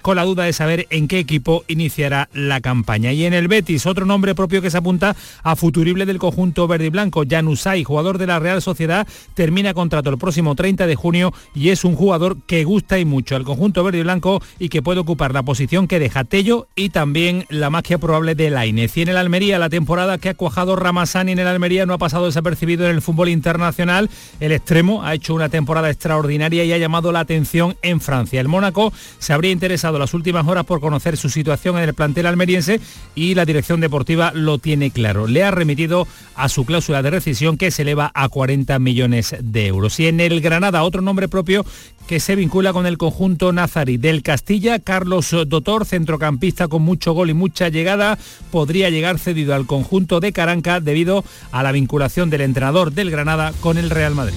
con 0.05 0.17
la 0.17 0.25
duda 0.25 0.45
de 0.45 0.53
saber 0.53 0.87
en 0.91 1.09
qué 1.09 1.19
equipo 1.19 1.65
iniciará 1.67 2.29
la 2.35 2.61
campaña. 2.61 3.11
Y 3.13 3.25
en 3.25 3.33
el 3.33 3.49
Betis, 3.49 3.87
otro 3.87 4.05
nombre 4.05 4.35
propio 4.35 4.61
que 4.61 4.71
se 4.71 4.77
apunta 4.77 5.17
a 5.43 5.57
futurible 5.57 6.05
del 6.05 6.19
conjunto 6.19 6.69
verde 6.69 6.85
y 6.85 6.91
blanco, 6.91 7.23
Janusay, 7.27 7.85
jugador 7.85 8.19
de 8.19 8.27
la 8.27 8.39
Real 8.39 8.61
Sociedad, 8.61 9.09
termina 9.33 9.73
contrato 9.73 10.11
el 10.11 10.19
próximo 10.19 10.55
30 10.55 10.87
de 10.87 10.95
junio 10.95 11.33
y 11.55 11.71
es 11.71 11.85
un 11.85 11.97
jugador 11.97 12.37
que 12.47 12.65
gusta 12.65 12.99
y 12.99 13.07
mucho 13.07 13.35
al 13.35 13.45
conjunto 13.45 13.83
verde 13.83 14.01
y 14.01 14.03
blanco 14.03 14.43
y 14.59 14.69
que 14.69 14.83
puede 14.83 15.01
ocupar 15.01 15.33
la 15.33 15.43
posición 15.43 15.89
que 15.89 15.99
deja 15.99 16.25
Tello 16.25 16.69
y 16.77 16.91
también 16.91 17.47
la 17.49 17.71
magia 17.71 17.97
probable 17.97 18.35
de 18.35 18.51
Lainez. 18.51 18.95
Y 18.99 19.03
en 19.03 19.09
el 19.09 19.17
Almería, 19.17 19.59
la 19.59 19.71
temporada 19.71 20.19
que 20.19 20.29
ha 20.29 20.35
cuajado 20.35 20.77
Ramazani 20.77 21.33
en 21.33 21.39
el 21.39 21.47
Almería 21.47 21.87
no 21.87 21.95
ha 21.95 21.99
pasado 21.99 22.27
desapercibido 22.27 22.85
en 22.85 22.95
el 22.95 23.01
fútbol 23.01 23.31
internacional. 23.31 24.11
El 24.39 24.53
extremo 24.53 25.03
ha 25.03 25.15
hecho 25.15 25.33
una 25.33 25.49
temporada 25.49 25.89
extraordinaria 25.89 26.63
y 26.65 26.75
ha 26.75 26.79
llamado 26.79 27.11
la 27.11 27.21
atención 27.21 27.79
en 27.81 28.03
Francia. 28.03 28.43
El 28.43 28.49
Mónaco 28.49 28.93
se 29.19 29.33
habría 29.33 29.51
interesado 29.51 29.94
las 30.01 30.15
últimas 30.15 30.47
horas 30.47 30.65
por 30.65 30.81
conocer 30.81 31.17
su 31.17 31.29
situación 31.29 31.77
en 31.77 31.85
el 31.85 31.95
plantel 31.95 32.27
almeriense 32.27 32.81
y 33.15 33.35
la 33.35 33.45
dirección 33.45 33.81
deportiva 33.81 34.33
lo 34.35 34.59
tiene 34.59 34.91
claro. 34.91 35.27
Le 35.27 35.45
ha 35.45 35.51
remitido 35.51 36.07
a 36.35 36.49
su 36.49 36.65
cláusula 36.65 37.03
de 37.03 37.11
rescisión 37.11 37.57
que 37.57 37.71
se 37.71 37.83
eleva 37.83 38.11
a 38.15 38.29
40 38.29 38.79
millones 38.79 39.37
de 39.41 39.67
euros. 39.67 39.99
Y 40.01 40.07
en 40.07 40.21
el 40.21 40.41
Granada, 40.41 40.83
otro 40.83 41.03
nombre 41.03 41.29
propio 41.29 41.65
que 42.07 42.21
se 42.21 42.37
vincula 42.37 42.73
con 42.73 42.87
el 42.87 42.99
conjunto 42.99 43.53
nazarí 43.53 43.97
del 43.97 44.23
Castilla, 44.23 44.79
Carlos 44.79 45.35
Dotor, 45.47 45.87
centrocampista 45.87 46.69
con 46.69 46.83
mucho 46.83 47.13
gol 47.13 47.31
y 47.31 47.35
mucha 47.35 47.69
llegada, 47.69 48.19
podría 48.51 48.91
llegar 48.91 49.19
cedido 49.19 49.55
al 49.55 49.67
conjunto 49.67 50.21
de 50.21 50.33
Caranca 50.33 50.81
debido 50.81 51.25
a 51.51 51.63
la 51.63 51.73
vinculación 51.73 52.31
del 52.31 52.43
entrenador 52.43 52.93
del 52.93 53.11
Granada 53.11 53.53
con 53.61 53.79
el 53.79 53.91
Real 53.91 54.15
Madrid. 54.15 54.37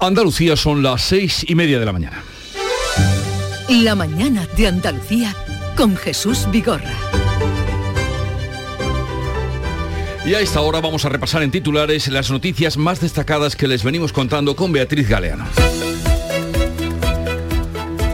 Andalucía 0.00 0.54
son 0.54 0.84
las 0.84 1.02
seis 1.02 1.44
y 1.48 1.56
media 1.56 1.80
de 1.80 1.84
la 1.84 1.92
mañana. 1.92 2.22
La 3.68 3.96
mañana 3.96 4.46
de 4.56 4.68
Andalucía 4.68 5.34
con 5.76 5.96
Jesús 5.96 6.46
Vigorra. 6.52 6.94
Y 10.24 10.34
a 10.34 10.40
esta 10.40 10.60
hora 10.60 10.80
vamos 10.80 11.04
a 11.04 11.08
repasar 11.08 11.42
en 11.42 11.50
titulares 11.50 12.06
las 12.08 12.30
noticias 12.30 12.76
más 12.76 13.00
destacadas 13.00 13.56
que 13.56 13.66
les 13.66 13.82
venimos 13.82 14.12
contando 14.12 14.54
con 14.54 14.70
Beatriz 14.70 15.08
Galeano. 15.08 15.46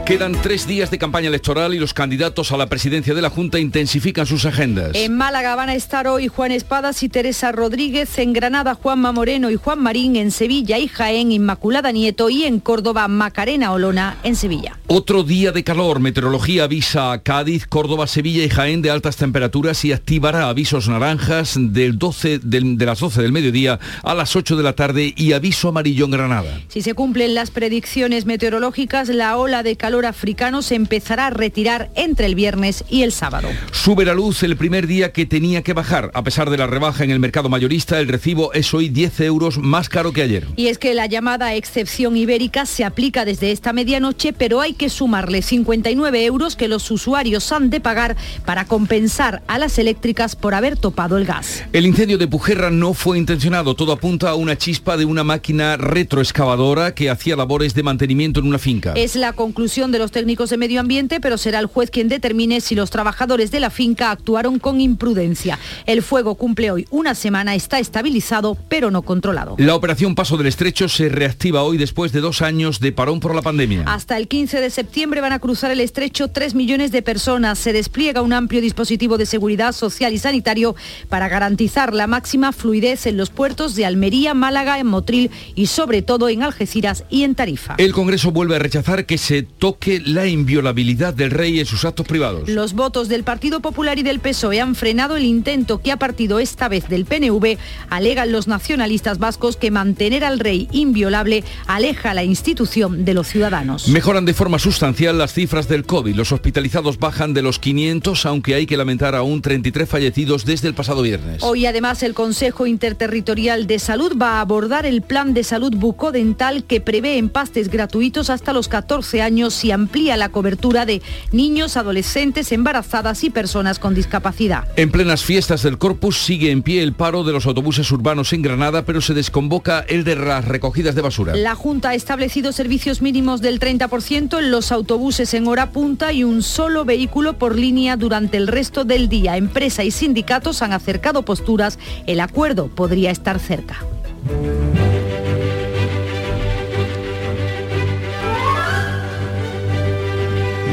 Quedan 0.07 0.33
tres 0.43 0.67
días 0.67 0.91
de 0.91 0.99
campaña 0.99 1.29
electoral 1.29 1.73
y 1.73 1.79
los 1.79 1.95
candidatos 1.95 2.53
a 2.53 2.59
la 2.59 2.67
presidencia 2.67 3.15
de 3.15 3.23
la 3.23 3.31
Junta 3.31 3.59
intensifican 3.59 4.27
sus 4.27 4.45
agendas. 4.45 4.91
En 4.93 5.17
Málaga 5.17 5.55
van 5.55 5.71
a 5.71 5.75
estar 5.75 6.07
hoy 6.09 6.29
Juan 6.29 6.53
Espadas 6.53 7.03
y 7.03 7.09
Teresa 7.09 7.53
Rodríguez, 7.53 8.19
en 8.19 8.35
Granada 8.35 8.75
Juanma 8.75 9.13
Moreno 9.13 9.49
y 9.49 9.57
Juan 9.57 9.83
Marín, 9.83 10.17
en 10.17 10.31
Sevilla 10.31 10.79
y 10.79 10.89
Jaén 10.89 11.33
Inmaculada 11.33 11.91
Nieto 11.91 12.29
y 12.29 12.45
en 12.45 12.61
Córdoba 12.61 13.09
Macarena 13.09 13.73
Olona 13.73 14.19
en 14.25 14.37
Sevilla. 14.37 14.79
Otro 14.89 15.23
día 15.23 15.53
de 15.53 15.65
calor. 15.65 16.01
Meteorología 16.01 16.65
avisa 16.65 17.13
a 17.13 17.23
Cádiz, 17.23 17.67
Córdoba, 17.67 18.07
Sevilla 18.07 18.45
y 18.45 18.51
Jaén 18.51 18.83
de 18.83 18.91
altas 18.91 19.17
temperaturas 19.17 19.87
y 19.87 19.93
activará 19.93 20.51
avisos 20.51 20.87
naranjas 20.87 21.55
del 21.57 21.99
12, 21.99 22.41
del, 22.41 22.77
de 22.77 22.85
las 22.85 23.01
12 23.01 23.23
del 23.23 23.33
mediodía 23.33 23.81
a 24.03 24.15
las 24.15 24.37
8 24.37 24.55
de 24.55 24.63
la 24.63 24.75
tarde 24.75 25.15
y 25.17 25.33
aviso 25.33 25.69
amarillo 25.69 26.05
en 26.05 26.11
Granada. 26.11 26.61
Si 26.69 26.83
se 26.83 26.93
cumplen 26.93 27.35
las 27.35 27.51
predicciones 27.51 28.27
meteorológicas, 28.27 29.09
la 29.09 29.39
ola 29.39 29.63
de 29.63 29.77
calor 29.77 29.94
africano 30.03 30.61
se 30.61 30.75
empezará 30.75 31.29
a 31.29 31.31
retirar 31.31 31.91
entre 31.95 32.27
el 32.27 32.35
viernes 32.35 32.85
y 32.91 33.03
el 33.03 33.13
sábado. 33.13 33.49
Sube 33.71 34.05
la 34.05 34.15
luz 34.15 34.43
el 34.43 34.57
primer 34.57 34.87
día 34.87 35.13
que 35.13 35.27
tenía 35.27 35.63
que 35.63 35.73
bajar. 35.73 36.11
A 36.15 36.25
pesar 36.25 36.51
de 36.51 36.59
la 36.59 36.67
rebaja 36.67 37.05
en 37.05 37.11
el 37.11 37.21
mercado 37.21 37.49
mayorista, 37.49 38.01
el 38.01 38.09
recibo 38.09 38.53
es 38.53 38.75
hoy 38.75 38.89
10 38.89 39.21
euros 39.21 39.59
más 39.59 39.89
caro 39.89 40.13
que 40.13 40.23
ayer. 40.23 40.47
Y 40.57 40.67
es 40.67 40.79
que 40.79 40.95
la 40.95 41.07
llamada 41.07 41.55
excepción 41.55 42.17
ibérica 42.17 42.67
se 42.67 42.85
aplica 42.85 43.25
desde 43.25 43.53
esta 43.53 43.73
medianoche, 43.73 44.33
pero 44.33 44.61
hay 44.61 44.73
que 44.73 44.89
sumarle 44.89 45.43
59 45.43 46.25
euros 46.25 46.57
que 46.57 46.69
los 46.69 46.91
usuarios 46.91 47.53
han 47.53 47.71
de 47.71 47.81
pagar 47.81 48.17
para 48.45 48.65
compensar 48.65 49.43
a 49.47 49.59
las 49.59 49.79
eléctricas 49.79 50.35
por 50.37 50.55
haber 50.55 50.77
topado 50.77 51.17
el 51.17 51.25
gas. 51.25 51.65
El 51.73 51.87
incendio 51.87 52.19
de 52.19 52.27
Pujerra 52.27 52.71
no 52.71 52.95
fue 52.95 53.19
intencionado. 53.19 53.75
Todo 53.75 53.93
apunta 53.93 54.31
a 54.31 54.35
una 54.35 54.57
chispa 54.57 54.97
de 54.97 55.05
una 55.05 55.25
máquina 55.25 55.77
retroexcavadora 55.77 56.95
que 56.95 57.11
hacía 57.11 57.37
labores 57.37 57.75
de 57.75 57.83
mantenimiento 57.83 58.41
en 58.41 58.47
una 58.47 58.59
finca. 58.59 58.93
Es 58.95 59.17
la 59.17 59.33
conclusión 59.33 59.84
de 59.93 59.99
los 59.99 60.13
técnicos 60.13 60.51
de 60.51 60.57
medio 60.57 60.81
ambiente, 60.81 61.21
pero 61.21 61.39
será 61.39 61.59
el 61.59 61.67
juez 61.67 61.91
quien 61.91 62.09
determine 62.09 62.61
si 62.61 62.75
los 62.75 62.91
trabajadores 62.91 63.51
de 63.51 63.61
la 63.61 63.71
finca 63.71 64.11
actuaron 64.11 64.59
con 64.59 64.81
imprudencia. 64.81 65.59
El 65.87 66.03
fuego 66.03 66.35
cumple 66.35 66.71
hoy 66.71 66.87
una 66.91 67.15
semana, 67.15 67.55
está 67.55 67.79
estabilizado, 67.79 68.57
pero 68.69 68.91
no 68.91 69.03
controlado. 69.03 69.57
La 69.59 69.75
operación 69.75 70.15
Paso 70.15 70.37
del 70.37 70.47
Estrecho 70.47 70.89
se 70.89 71.09
reactiva 71.09 71.63
hoy 71.63 71.79
después 71.79 72.13
de 72.13 72.21
dos 72.21 72.43
años 72.43 72.81
de 72.81 72.93
parón 72.93 73.21
por 73.21 73.35
la 73.35 73.43
pandemia. 73.43 73.85
Hasta 73.87 74.17
el 74.17 74.29
15 74.29 74.61
de 74.61 74.71
septiembre 74.71 75.21
van 75.21 75.33
a 75.33 75.39
cruzar 75.39 75.71
el 75.71 75.81
estrecho 75.81 76.29
3 76.29 76.55
millones 76.55 76.93
de 76.93 77.03
personas. 77.03 77.59
Se 77.59 77.73
despliega 77.73 78.23
un 78.23 78.33
amplio 78.33 78.61
dispositivo 78.61 79.19
de 79.19 79.27
seguridad 79.27 79.73
social 79.73 80.13
y 80.13 80.19
sanitario 80.19 80.75
para 81.09 81.29
garantizar 81.29 81.93
la 81.93 82.07
máxima 82.07 82.53
fluidez 82.53 83.07
en 83.07 83.17
los 83.17 83.31
puertos 83.31 83.75
de 83.75 83.87
Almería, 83.87 84.35
Málaga, 84.35 84.79
en 84.79 84.87
Motril 84.87 85.31
y 85.55 85.67
sobre 85.67 86.03
todo 86.03 86.29
en 86.29 86.43
Algeciras 86.43 87.05
y 87.11 87.25
en 87.25 87.35
Tarifa. 87.35 87.75
El 87.79 87.93
Congreso 87.93 88.31
vuelve 88.31 88.57
a 88.57 88.59
rechazar 88.59 89.07
que 89.07 89.19
se 89.19 89.43
toque 89.43 89.74
la 90.05 90.27
inviolabilidad 90.27 91.15
del 91.15 91.31
rey 91.31 91.61
en 91.61 91.67
sus 91.67 91.85
actos 91.85 92.07
privados. 92.07 92.49
Los 92.49 92.73
votos 92.73 93.09
del 93.09 93.25
Partido 93.25 93.61
Popular 93.61 93.99
y 93.99 94.03
del 94.03 94.21
PSOE 94.21 94.61
han 94.61 94.75
frenado 94.75 95.17
el 95.17 95.25
intento 95.25 95.81
que 95.81 95.93
ha 95.93 95.97
partido 95.99 96.39
esta 96.39 96.69
vez 96.69 96.89
del 96.89 97.05
PNV, 97.05 97.59
alegan 97.91 98.33
los 98.33 98.49
nacionalistas 98.49 99.19
vascos 99.19 99.57
que 99.57 99.71
mantener 99.71 100.25
al 100.25 100.39
rey 100.39 100.69
inviolable 100.73 101.45
aleja 101.67 102.15
la 102.15 102.25
institución 102.25 103.05
de 103.05 103.15
los 103.15 103.29
ciudadanos. 103.29 103.89
Mejoran 103.89 104.25
de 104.25 104.35
forma 104.35 104.59
sustancial 104.59 105.19
las 105.19 105.33
cifras 105.33 105.69
del 105.69 105.85
COVID. 105.85 106.15
Los 106.15 106.33
hospitalizados 106.33 106.99
bajan 106.99 107.35
de 107.35 107.43
los 107.43 107.59
500, 107.59 108.27
aunque 108.27 108.55
hay 108.55 108.67
que 108.67 108.77
lamentar 108.77 109.15
aún 109.15 109.43
33 109.43 109.89
fallecidos 109.89 110.45
desde 110.45 110.69
el 110.69 110.75
pasado 110.75 111.03
viernes. 111.03 111.43
Hoy 111.43 111.67
además 111.67 112.03
el 112.03 112.15
Consejo 112.15 112.67
Interterritorial 112.67 113.67
de 113.67 113.79
Salud 113.79 114.17
va 114.21 114.39
a 114.39 114.41
abordar 114.41 114.87
el 114.87 115.03
plan 115.03 115.35
de 115.35 115.45
salud 115.45 115.75
bucodental 115.75 116.65
que 116.65 116.81
prevé 116.81 117.19
empastes 117.19 117.69
gratuitos 117.69 118.31
hasta 118.31 118.53
los 118.53 118.69
14 118.69 119.23
años 119.23 119.64
y 119.65 119.73
amplía 119.73 120.17
la 120.17 120.29
cobertura 120.29 120.87
de 120.87 121.03
niños, 121.33 121.77
adolescentes, 121.77 122.53
embarazadas 122.53 123.25
y 123.25 123.31
personas 123.31 123.79
con 123.79 123.95
discapacidad. 123.95 124.65
En 124.77 124.91
plenas 124.91 125.25
fiestas 125.25 125.63
del 125.63 125.79
Corpus 125.79 126.19
sigue 126.19 126.51
en 126.51 126.63
pie 126.63 126.83
el 126.83 126.93
paro 126.93 127.25
de 127.25 127.33
los 127.33 127.47
autobuses 127.47 127.91
urbanos 127.91 128.33
en 128.33 128.43
Granada, 128.43 128.85
pero 128.85 129.01
se 129.01 129.15
desconvoca 129.15 129.81
el 129.89 130.05
de 130.05 130.17
las 130.17 130.45
recogidas 130.45 130.95
de 130.95 131.03
basura. 131.03 131.35
La 131.35 131.55
Junta 131.55 131.91
ha 131.91 131.95
establecido 131.95 132.53
servicios 132.53 133.03
mínimos 133.03 133.41
del 133.41 133.59
30% 133.59 134.39
en 134.39 134.51
los 134.51 134.71
autobuses 134.73 135.33
en 135.35 135.49
hora 135.49 135.71
punta 135.71 136.13
y 136.13 136.25
un 136.25 136.43
solo 136.43 136.85
vehículo 136.85 137.39
por 137.39 137.57
línea 137.57 137.97
durante 137.97 138.37
el 138.37 138.47
resto 138.47 138.85
del 138.85 139.09
día. 139.09 139.37
Empresa 139.37 139.85
y 139.85 139.91
sindicatos 139.91 140.63
han 140.63 140.73
acercado 140.73 141.23
posturas. 141.23 141.79
El 142.07 142.21
acuerdo 142.21 142.69
podría 142.69 143.11
estar 143.11 143.39
cerca. 143.39 143.79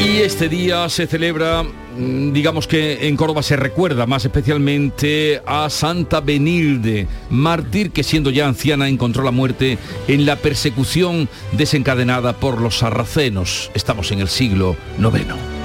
Y 0.03 0.17
este 0.21 0.49
día 0.49 0.89
se 0.89 1.05
celebra, 1.05 1.61
mm, 1.61 2.33
digamos 2.33 2.65
que 2.65 3.07
en 3.07 3.15
Córdoba 3.15 3.43
se 3.43 3.55
recuerda 3.55 4.07
más 4.07 4.25
especialmente 4.25 5.43
a 5.45 5.69
Santa 5.69 6.21
Benilde, 6.21 7.07
mártir 7.29 7.91
que 7.91 8.03
siendo 8.03 8.31
ya 8.31 8.47
anciana 8.47 8.89
encontró 8.89 9.23
la 9.23 9.29
muerte 9.29 9.77
en 10.07 10.25
la 10.25 10.37
persecución 10.37 11.29
desencadenada 11.51 12.33
por 12.33 12.59
los 12.59 12.79
sarracenos. 12.79 13.69
Estamos 13.75 14.11
en 14.11 14.21
el 14.21 14.27
siglo 14.27 14.75
IX. 14.97 15.60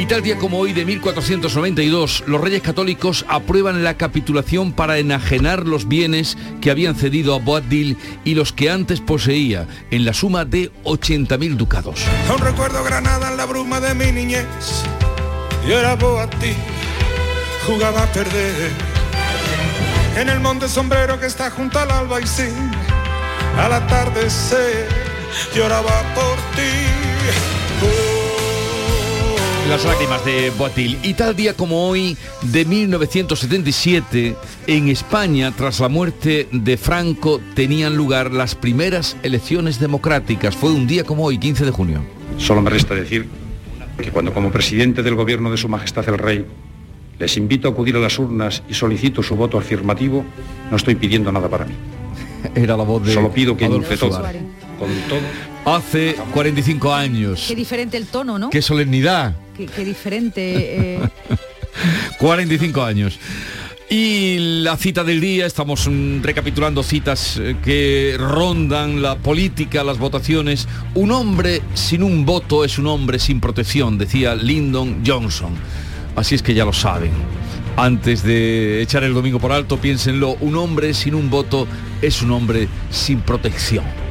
Y 0.00 0.06
tal 0.06 0.22
día 0.22 0.38
como 0.38 0.58
hoy 0.58 0.72
de 0.72 0.86
1492, 0.86 2.24
los 2.26 2.40
reyes 2.40 2.62
católicos 2.62 3.26
aprueban 3.28 3.84
la 3.84 3.98
capitulación 3.98 4.72
para 4.72 4.96
enajenar 4.96 5.66
los 5.66 5.88
bienes 5.88 6.38
que 6.62 6.70
habían 6.70 6.94
cedido 6.94 7.34
a 7.34 7.38
Boabdil 7.38 7.98
y 8.24 8.34
los 8.34 8.54
que 8.54 8.70
antes 8.70 9.02
poseía, 9.02 9.68
en 9.90 10.06
la 10.06 10.14
suma 10.14 10.46
de 10.46 10.72
80.000 10.84 11.54
ducados. 11.58 12.00
Aún 12.30 12.40
recuerdo 12.40 12.82
Granada 12.82 13.30
en 13.30 13.36
la 13.36 13.44
bruma 13.44 13.78
de 13.78 13.94
mi 13.94 14.10
niñez. 14.10 14.46
Y 15.68 15.72
era 15.72 15.96
Boabdil, 15.96 16.56
jugaba 17.66 18.04
a 18.04 18.06
perder. 18.06 18.72
En 20.16 20.30
el 20.30 20.40
monte 20.40 20.66
sombrero 20.68 21.20
que 21.20 21.26
está 21.26 21.50
junto 21.50 21.78
al 21.78 21.90
albaicín, 21.90 22.70
al 23.58 23.74
atardecer, 23.74 24.88
lloraba 25.54 26.02
por 26.14 26.36
ti. 26.56 27.59
Las 29.70 29.84
lágrimas 29.84 30.24
de 30.24 30.50
Boatil. 30.58 30.98
Y 31.04 31.14
tal 31.14 31.36
día 31.36 31.54
como 31.54 31.88
hoy, 31.88 32.16
de 32.42 32.64
1977, 32.64 34.34
en 34.66 34.88
España, 34.88 35.52
tras 35.56 35.78
la 35.78 35.88
muerte 35.88 36.48
de 36.50 36.76
Franco, 36.76 37.40
tenían 37.54 37.96
lugar 37.96 38.32
las 38.32 38.56
primeras 38.56 39.16
elecciones 39.22 39.78
democráticas. 39.78 40.56
Fue 40.56 40.72
un 40.72 40.88
día 40.88 41.04
como 41.04 41.24
hoy, 41.24 41.38
15 41.38 41.66
de 41.66 41.70
junio. 41.70 42.02
Solo 42.36 42.62
me 42.62 42.70
resta 42.70 42.96
decir 42.96 43.28
que 43.96 44.10
cuando 44.10 44.34
como 44.34 44.50
presidente 44.50 45.04
del 45.04 45.14
gobierno 45.14 45.52
de 45.52 45.56
Su 45.56 45.68
Majestad 45.68 46.08
el 46.08 46.18
Rey 46.18 46.44
les 47.20 47.36
invito 47.36 47.68
a 47.68 47.70
acudir 47.70 47.94
a 47.94 48.00
las 48.00 48.18
urnas 48.18 48.64
y 48.68 48.74
solicito 48.74 49.22
su 49.22 49.36
voto 49.36 49.56
afirmativo, 49.56 50.24
no 50.68 50.76
estoy 50.76 50.96
pidiendo 50.96 51.30
nada 51.30 51.48
para 51.48 51.66
mí. 51.66 51.74
Era 52.56 52.76
la 52.76 52.82
voz 52.82 53.06
de 53.06 53.14
Solo 53.14 53.30
pido 53.30 53.56
que 53.56 53.66
Adolfo 53.66 54.08
con 54.80 54.88
todo, 55.08 55.20
Hace 55.70 56.16
45 56.32 56.92
años. 56.92 57.44
Qué 57.46 57.54
diferente 57.54 57.96
el 57.96 58.06
tono, 58.06 58.40
¿no? 58.40 58.50
Qué 58.50 58.60
solemnidad. 58.60 59.36
Qué, 59.56 59.66
qué 59.66 59.84
diferente. 59.84 60.96
eh, 60.96 61.08
45 62.18 62.82
años. 62.82 63.18
Y 63.88 64.62
la 64.62 64.76
cita 64.76 65.04
del 65.04 65.20
día, 65.20 65.46
estamos 65.46 65.88
mm, 65.88 66.22
recapitulando 66.22 66.82
citas 66.82 67.36
eh, 67.38 67.56
que 67.62 68.16
rondan 68.18 69.00
la 69.00 69.16
política, 69.18 69.84
las 69.84 69.98
votaciones. 69.98 70.66
Un 70.94 71.12
hombre 71.12 71.62
sin 71.74 72.02
un 72.02 72.26
voto 72.26 72.64
es 72.64 72.76
un 72.78 72.88
hombre 72.88 73.20
sin 73.20 73.40
protección, 73.40 73.96
decía 73.96 74.34
Lyndon 74.34 75.04
Johnson. 75.06 75.54
Así 76.16 76.34
es 76.34 76.42
que 76.42 76.52
ya 76.52 76.64
lo 76.64 76.72
saben. 76.72 77.12
Antes 77.76 78.24
de 78.24 78.82
echar 78.82 79.04
el 79.04 79.14
domingo 79.14 79.38
por 79.38 79.52
alto, 79.52 79.76
piénsenlo, 79.76 80.36
un 80.40 80.56
hombre 80.56 80.94
sin 80.94 81.14
un 81.14 81.30
voto 81.30 81.68
es 82.02 82.22
un 82.22 82.32
hombre 82.32 82.68
sin 82.90 83.20
protección. 83.20 84.09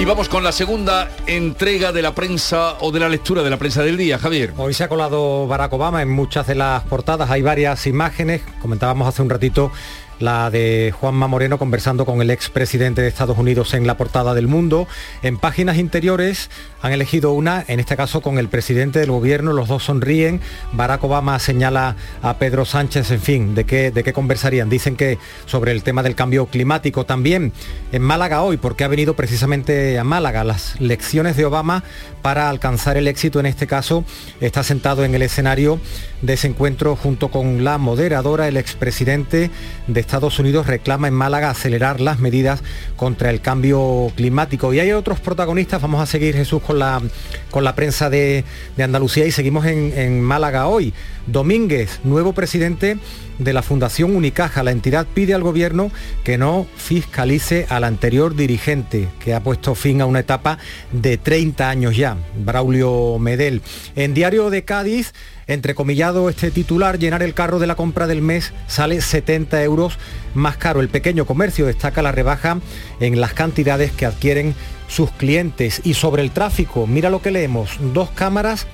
Y 0.00 0.04
vamos 0.04 0.28
con 0.28 0.44
la 0.44 0.52
segunda 0.52 1.10
entrega 1.26 1.90
de 1.90 2.02
la 2.02 2.14
prensa 2.14 2.76
o 2.80 2.92
de 2.92 3.00
la 3.00 3.08
lectura 3.08 3.42
de 3.42 3.50
la 3.50 3.56
prensa 3.56 3.82
del 3.82 3.96
día, 3.96 4.16
Javier. 4.16 4.54
Hoy 4.56 4.72
se 4.72 4.84
ha 4.84 4.88
colado 4.88 5.48
Barack 5.48 5.72
Obama 5.72 6.02
en 6.02 6.08
muchas 6.08 6.46
de 6.46 6.54
las 6.54 6.84
portadas, 6.84 7.28
hay 7.30 7.42
varias 7.42 7.84
imágenes, 7.88 8.42
comentábamos 8.62 9.08
hace 9.08 9.22
un 9.22 9.30
ratito 9.30 9.72
la 10.18 10.50
de 10.50 10.92
Juanma 10.98 11.26
Moreno 11.28 11.58
conversando 11.58 12.04
con 12.04 12.20
el 12.20 12.30
expresidente 12.30 13.02
de 13.02 13.08
Estados 13.08 13.38
Unidos 13.38 13.74
en 13.74 13.86
la 13.86 13.96
portada 13.96 14.34
del 14.34 14.48
mundo. 14.48 14.86
En 15.22 15.38
páginas 15.38 15.76
interiores 15.78 16.50
han 16.82 16.92
elegido 16.92 17.32
una, 17.32 17.64
en 17.68 17.80
este 17.80 17.96
caso 17.96 18.20
con 18.20 18.38
el 18.38 18.48
presidente 18.48 18.98
del 18.98 19.10
gobierno, 19.10 19.52
los 19.52 19.68
dos 19.68 19.84
sonríen, 19.84 20.40
Barack 20.72 21.04
Obama 21.04 21.38
señala 21.38 21.96
a 22.22 22.38
Pedro 22.38 22.64
Sánchez, 22.64 23.10
en 23.10 23.20
fin, 23.20 23.54
¿de 23.54 23.64
qué, 23.64 23.90
de 23.90 24.04
qué 24.04 24.12
conversarían? 24.12 24.68
Dicen 24.68 24.96
que 24.96 25.18
sobre 25.46 25.72
el 25.72 25.82
tema 25.82 26.02
del 26.02 26.14
cambio 26.14 26.46
climático 26.46 27.04
también 27.04 27.52
en 27.92 28.02
Málaga 28.02 28.42
hoy, 28.42 28.56
porque 28.56 28.84
ha 28.84 28.88
venido 28.88 29.14
precisamente 29.14 29.98
a 29.98 30.04
Málaga, 30.04 30.44
las 30.44 30.80
lecciones 30.80 31.36
de 31.36 31.44
Obama 31.44 31.84
para 32.22 32.48
alcanzar 32.48 32.96
el 32.96 33.08
éxito 33.08 33.40
en 33.40 33.46
este 33.46 33.66
caso, 33.66 34.04
está 34.40 34.62
sentado 34.62 35.04
en 35.04 35.14
el 35.14 35.22
escenario 35.22 35.80
de 36.22 36.34
ese 36.34 36.48
encuentro 36.48 36.96
junto 36.96 37.28
con 37.30 37.64
la 37.64 37.78
moderadora, 37.78 38.48
el 38.48 38.56
expresidente 38.56 39.50
de 39.86 40.00
Estados 40.08 40.38
Unidos 40.38 40.66
reclama 40.66 41.06
en 41.06 41.12
Málaga 41.12 41.50
acelerar 41.50 42.00
las 42.00 42.18
medidas 42.18 42.62
contra 42.96 43.28
el 43.28 43.42
cambio 43.42 44.10
climático. 44.16 44.72
Y 44.72 44.80
hay 44.80 44.92
otros 44.92 45.20
protagonistas, 45.20 45.82
vamos 45.82 46.00
a 46.00 46.06
seguir 46.06 46.34
Jesús 46.34 46.62
con 46.62 46.78
la, 46.78 47.02
con 47.50 47.62
la 47.62 47.74
prensa 47.74 48.08
de, 48.08 48.42
de 48.74 48.82
Andalucía 48.82 49.26
y 49.26 49.32
seguimos 49.32 49.66
en, 49.66 49.92
en 49.94 50.22
Málaga 50.22 50.66
hoy. 50.66 50.94
Domínguez, 51.28 52.00
nuevo 52.04 52.32
presidente 52.32 52.96
de 53.38 53.52
la 53.52 53.62
Fundación 53.62 54.16
Unicaja. 54.16 54.62
La 54.62 54.70
entidad 54.70 55.06
pide 55.12 55.34
al 55.34 55.42
gobierno 55.42 55.90
que 56.24 56.38
no 56.38 56.66
fiscalice 56.76 57.66
al 57.68 57.84
anterior 57.84 58.34
dirigente, 58.34 59.08
que 59.20 59.34
ha 59.34 59.42
puesto 59.42 59.74
fin 59.74 60.00
a 60.00 60.06
una 60.06 60.20
etapa 60.20 60.58
de 60.90 61.18
30 61.18 61.68
años 61.68 61.96
ya, 61.96 62.16
Braulio 62.36 63.18
Medel. 63.18 63.60
En 63.94 64.14
Diario 64.14 64.48
de 64.48 64.64
Cádiz, 64.64 65.12
entrecomillado 65.46 66.30
este 66.30 66.50
titular, 66.50 66.98
llenar 66.98 67.22
el 67.22 67.34
carro 67.34 67.58
de 67.58 67.66
la 67.66 67.76
compra 67.76 68.06
del 68.06 68.22
mes 68.22 68.52
sale 68.66 69.00
70 69.00 69.62
euros 69.62 69.98
más 70.34 70.56
caro. 70.56 70.80
El 70.80 70.88
pequeño 70.88 71.26
comercio 71.26 71.66
destaca 71.66 72.00
la 72.00 72.12
rebaja 72.12 72.58
en 73.00 73.20
las 73.20 73.34
cantidades 73.34 73.92
que 73.92 74.06
adquieren 74.06 74.54
sus 74.88 75.10
clientes. 75.10 75.82
Y 75.84 75.94
sobre 75.94 76.22
el 76.22 76.30
tráfico, 76.30 76.86
mira 76.86 77.10
lo 77.10 77.20
que 77.20 77.30
leemos, 77.30 77.76
dos 77.92 78.10
cámaras 78.10 78.66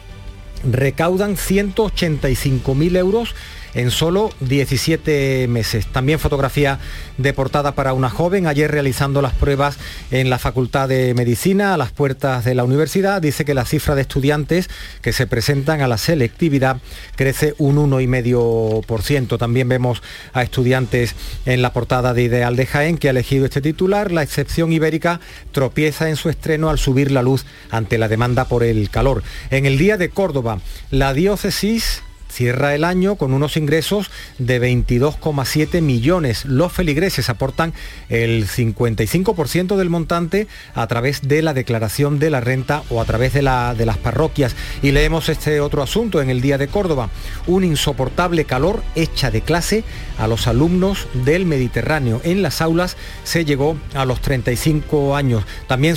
recaudan 0.71 1.37
185.000 1.37 2.97
euros 2.97 3.35
en 3.75 3.91
solo 3.91 4.31
17 4.41 5.47
meses. 5.49 5.87
También 5.87 6.19
fotografía 6.19 6.79
de 7.19 7.33
portada 7.33 7.73
para 7.73 7.93
una 7.93 8.11
joven, 8.11 8.47
ayer 8.47 8.71
realizando 8.71 9.23
las 9.23 9.33
pruebas 9.33 9.79
en 10.11 10.31
la 10.31 10.39
Facultad 10.39 10.89
de 10.89 11.15
Medicina 11.15 11.75
a 11.75 11.77
las 11.77 11.93
puertas 11.93 12.45
de 12.45 12.55
la 12.55 12.65
universidad. 12.65 13.23
Dice 13.23 13.45
que 13.45 13.55
la 13.55 13.65
cifra 13.65 13.95
de 13.95 14.03
estudiantes 14.03 14.69
que 15.03 15.13
se 15.13 15.27
presentan 15.27 15.81
a 15.81 15.89
la 15.89 15.99
selectividad 15.99 16.79
crece 17.17 17.55
un 17.59 17.77
1,5%. 17.77 19.39
También 19.39 19.69
vemos 19.69 20.03
a 20.33 20.43
estudiantes 20.43 21.15
en 21.47 21.63
la 21.63 21.73
portada 21.73 22.15
de 22.15 22.23
Ideal 22.23 22.57
de 22.57 22.67
Jaén 22.67 22.99
que 22.99 23.09
ha 23.09 23.11
elegido 23.11 23.45
este 23.45 23.61
titular. 23.61 24.13
La 24.13 24.23
excepción 24.23 24.73
ibérica 24.73 25.21
tropieza 25.53 26.09
en 26.09 26.17
su 26.17 26.29
estreno 26.29 26.71
al 26.71 26.79
subir 26.79 27.11
la 27.11 27.23
luz 27.23 27.45
ante 27.71 27.99
la 27.99 28.09
demanda 28.09 28.47
por 28.47 28.63
el 28.65 28.91
calor. 28.91 29.23
En 29.51 29.67
el 29.67 29.79
día 29.79 29.97
de 29.97 30.11
Córdoba, 30.11 30.61
la 30.91 31.15
diócesis 31.15 32.03
cierra 32.35 32.75
el 32.75 32.83
año 32.85 33.15
con 33.15 33.33
unos 33.33 33.57
ingresos 33.57 34.11
de 34.39 34.61
22,7 34.61 35.81
millones. 35.81 36.45
Los 36.45 36.73
feligreses 36.73 37.31
aportan 37.31 37.73
el 38.09 38.47
55% 38.47 39.77
del 39.77 39.89
montante 39.89 40.49
a 40.75 40.87
través 40.89 41.23
de 41.23 41.43
la 41.43 41.55
declaración 41.55 42.19
de 42.19 42.31
la 42.31 42.41
renta 42.41 42.83
o 42.91 43.01
a 43.01 43.05
través 43.05 43.33
de, 43.33 43.43
la, 43.43 43.75
de 43.75 43.87
las 43.87 43.99
parroquias. 43.99 44.57
Y 44.83 44.91
leemos 44.91 45.29
este 45.29 45.61
otro 45.61 45.83
asunto 45.83 46.21
en 46.21 46.29
el 46.29 46.41
Día 46.41 46.59
de 46.59 46.69
Córdoba. 46.69 47.09
Un 47.47 47.63
insoportable 47.63 48.45
calor 48.45 48.83
echa 48.97 49.31
de 49.31 49.41
clase 49.41 49.85
a 50.19 50.27
los 50.27 50.47
alumnos 50.49 51.07
del 51.25 51.47
Mediterráneo. 51.47 52.21
En 52.25 52.43
las 52.43 52.61
aulas 52.61 52.97
se 53.23 53.45
llegó 53.45 53.77
a 53.95 54.05
los 54.05 54.21
35 54.21 55.15
años. 55.15 55.45
También 55.69 55.97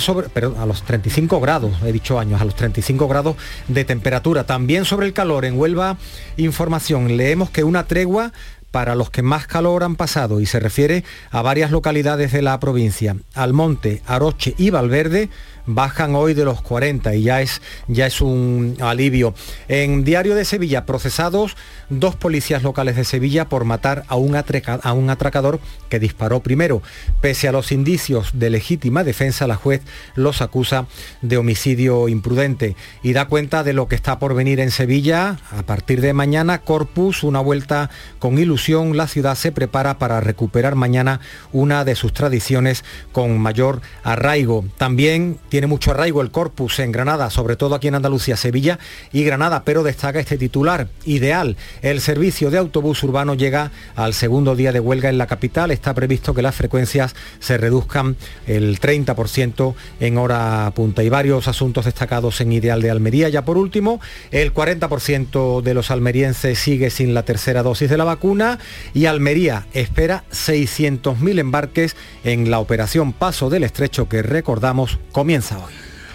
a 0.58 0.66
los 0.66 0.82
35 0.84 1.40
grados, 1.40 1.72
he 1.84 1.92
dicho 1.92 2.18
años, 2.18 2.40
a 2.40 2.44
los 2.44 2.54
35 2.54 3.08
grados 3.08 3.36
de 3.66 3.84
temperatura. 3.84 4.44
También 4.44 4.84
sobre 4.84 5.06
el 5.06 5.12
calor 5.12 5.44
en 5.44 5.58
Huelva 5.58 5.96
información. 6.38 7.16
Leemos 7.16 7.50
que 7.50 7.64
una 7.64 7.84
tregua 7.84 8.32
para 8.70 8.94
los 8.94 9.10
que 9.10 9.22
más 9.22 9.46
calor 9.46 9.82
han 9.82 9.96
pasado 9.96 10.40
y 10.40 10.46
se 10.46 10.60
refiere 10.60 11.04
a 11.30 11.42
varias 11.42 11.70
localidades 11.70 12.32
de 12.32 12.42
la 12.42 12.58
provincia. 12.60 13.16
Almonte, 13.34 14.02
Aroche 14.06 14.54
y 14.58 14.70
Valverde 14.70 15.30
bajan 15.68 16.14
hoy 16.14 16.34
de 16.34 16.44
los 16.44 16.60
40 16.62 17.14
y 17.14 17.22
ya 17.22 17.40
es, 17.40 17.62
ya 17.86 18.06
es 18.06 18.20
un 18.20 18.76
alivio. 18.80 19.34
En 19.68 20.02
Diario 20.02 20.34
de 20.34 20.44
Sevilla, 20.44 20.86
procesados 20.86 21.56
dos 21.90 22.16
policías 22.16 22.62
locales 22.62 22.96
de 22.96 23.04
Sevilla 23.04 23.48
por 23.48 23.64
matar 23.64 24.04
a 24.08 24.16
un, 24.16 24.34
a 24.34 24.92
un 24.92 25.10
atracador 25.10 25.60
que 25.88 26.00
disparó 26.00 26.40
primero. 26.40 26.82
Pese 27.20 27.48
a 27.48 27.52
los 27.52 27.70
indicios 27.70 28.30
de 28.32 28.50
legítima 28.50 29.04
defensa, 29.04 29.46
la 29.46 29.56
juez 29.56 29.82
los 30.14 30.42
acusa 30.42 30.86
de 31.22 31.36
homicidio 31.36 32.08
imprudente 32.08 32.74
y 33.02 33.12
da 33.12 33.26
cuenta 33.26 33.62
de 33.62 33.74
lo 33.74 33.88
que 33.88 33.94
está 33.94 34.18
por 34.18 34.34
venir 34.34 34.60
en 34.60 34.70
Sevilla. 34.70 35.38
A 35.50 35.62
partir 35.62 36.00
de 36.00 36.12
mañana, 36.12 36.62
Corpus, 36.62 37.22
una 37.22 37.40
vuelta 37.40 37.90
con 38.18 38.38
ilusión, 38.38 38.96
la 38.96 39.06
ciudad 39.06 39.34
se 39.34 39.52
prepara 39.52 39.98
para 39.98 40.20
recuperar 40.20 40.74
mañana 40.74 41.20
una 41.52 41.84
de 41.84 41.94
sus 41.94 42.12
tradiciones 42.12 42.84
con 43.12 43.38
mayor 43.38 43.80
arraigo. 44.02 44.64
También 44.78 45.38
mucho 45.66 45.90
arraigo 45.90 46.22
el 46.22 46.30
Corpus 46.30 46.78
en 46.78 46.92
Granada, 46.92 47.30
sobre 47.30 47.56
todo 47.56 47.74
aquí 47.74 47.88
en 47.88 47.94
Andalucía, 47.94 48.36
Sevilla 48.36 48.78
y 49.12 49.24
Granada, 49.24 49.62
pero 49.64 49.82
destaca 49.82 50.20
este 50.20 50.38
titular 50.38 50.88
ideal. 51.04 51.56
El 51.82 52.00
servicio 52.00 52.50
de 52.50 52.58
autobús 52.58 53.02
urbano 53.02 53.34
llega 53.34 53.70
al 53.96 54.14
segundo 54.14 54.54
día 54.56 54.72
de 54.72 54.80
huelga 54.80 55.08
en 55.08 55.18
la 55.18 55.26
capital. 55.26 55.70
Está 55.70 55.94
previsto 55.94 56.34
que 56.34 56.42
las 56.42 56.54
frecuencias 56.54 57.14
se 57.40 57.58
reduzcan 57.58 58.16
el 58.46 58.80
30% 58.80 59.74
en 60.00 60.18
hora 60.18 60.70
punta. 60.74 61.02
Y 61.02 61.08
varios 61.08 61.48
asuntos 61.48 61.86
destacados 61.86 62.40
en 62.40 62.52
Ideal 62.52 62.82
de 62.82 62.90
Almería. 62.90 63.28
Ya 63.28 63.44
por 63.44 63.58
último, 63.58 64.00
el 64.30 64.52
40% 64.52 65.62
de 65.62 65.74
los 65.74 65.90
almerienses 65.90 66.58
sigue 66.58 66.90
sin 66.90 67.14
la 67.14 67.22
tercera 67.22 67.62
dosis 67.62 67.90
de 67.90 67.96
la 67.96 68.04
vacuna 68.04 68.58
y 68.94 69.06
Almería 69.06 69.66
espera 69.72 70.24
600.000 70.30 71.38
embarques 71.38 71.96
en 72.24 72.50
la 72.50 72.58
operación 72.58 73.12
Paso 73.12 73.50
del 73.50 73.64
Estrecho 73.64 74.08
que 74.08 74.22
recordamos 74.22 74.98
comienza 75.12 75.47
hoy. 75.56 75.72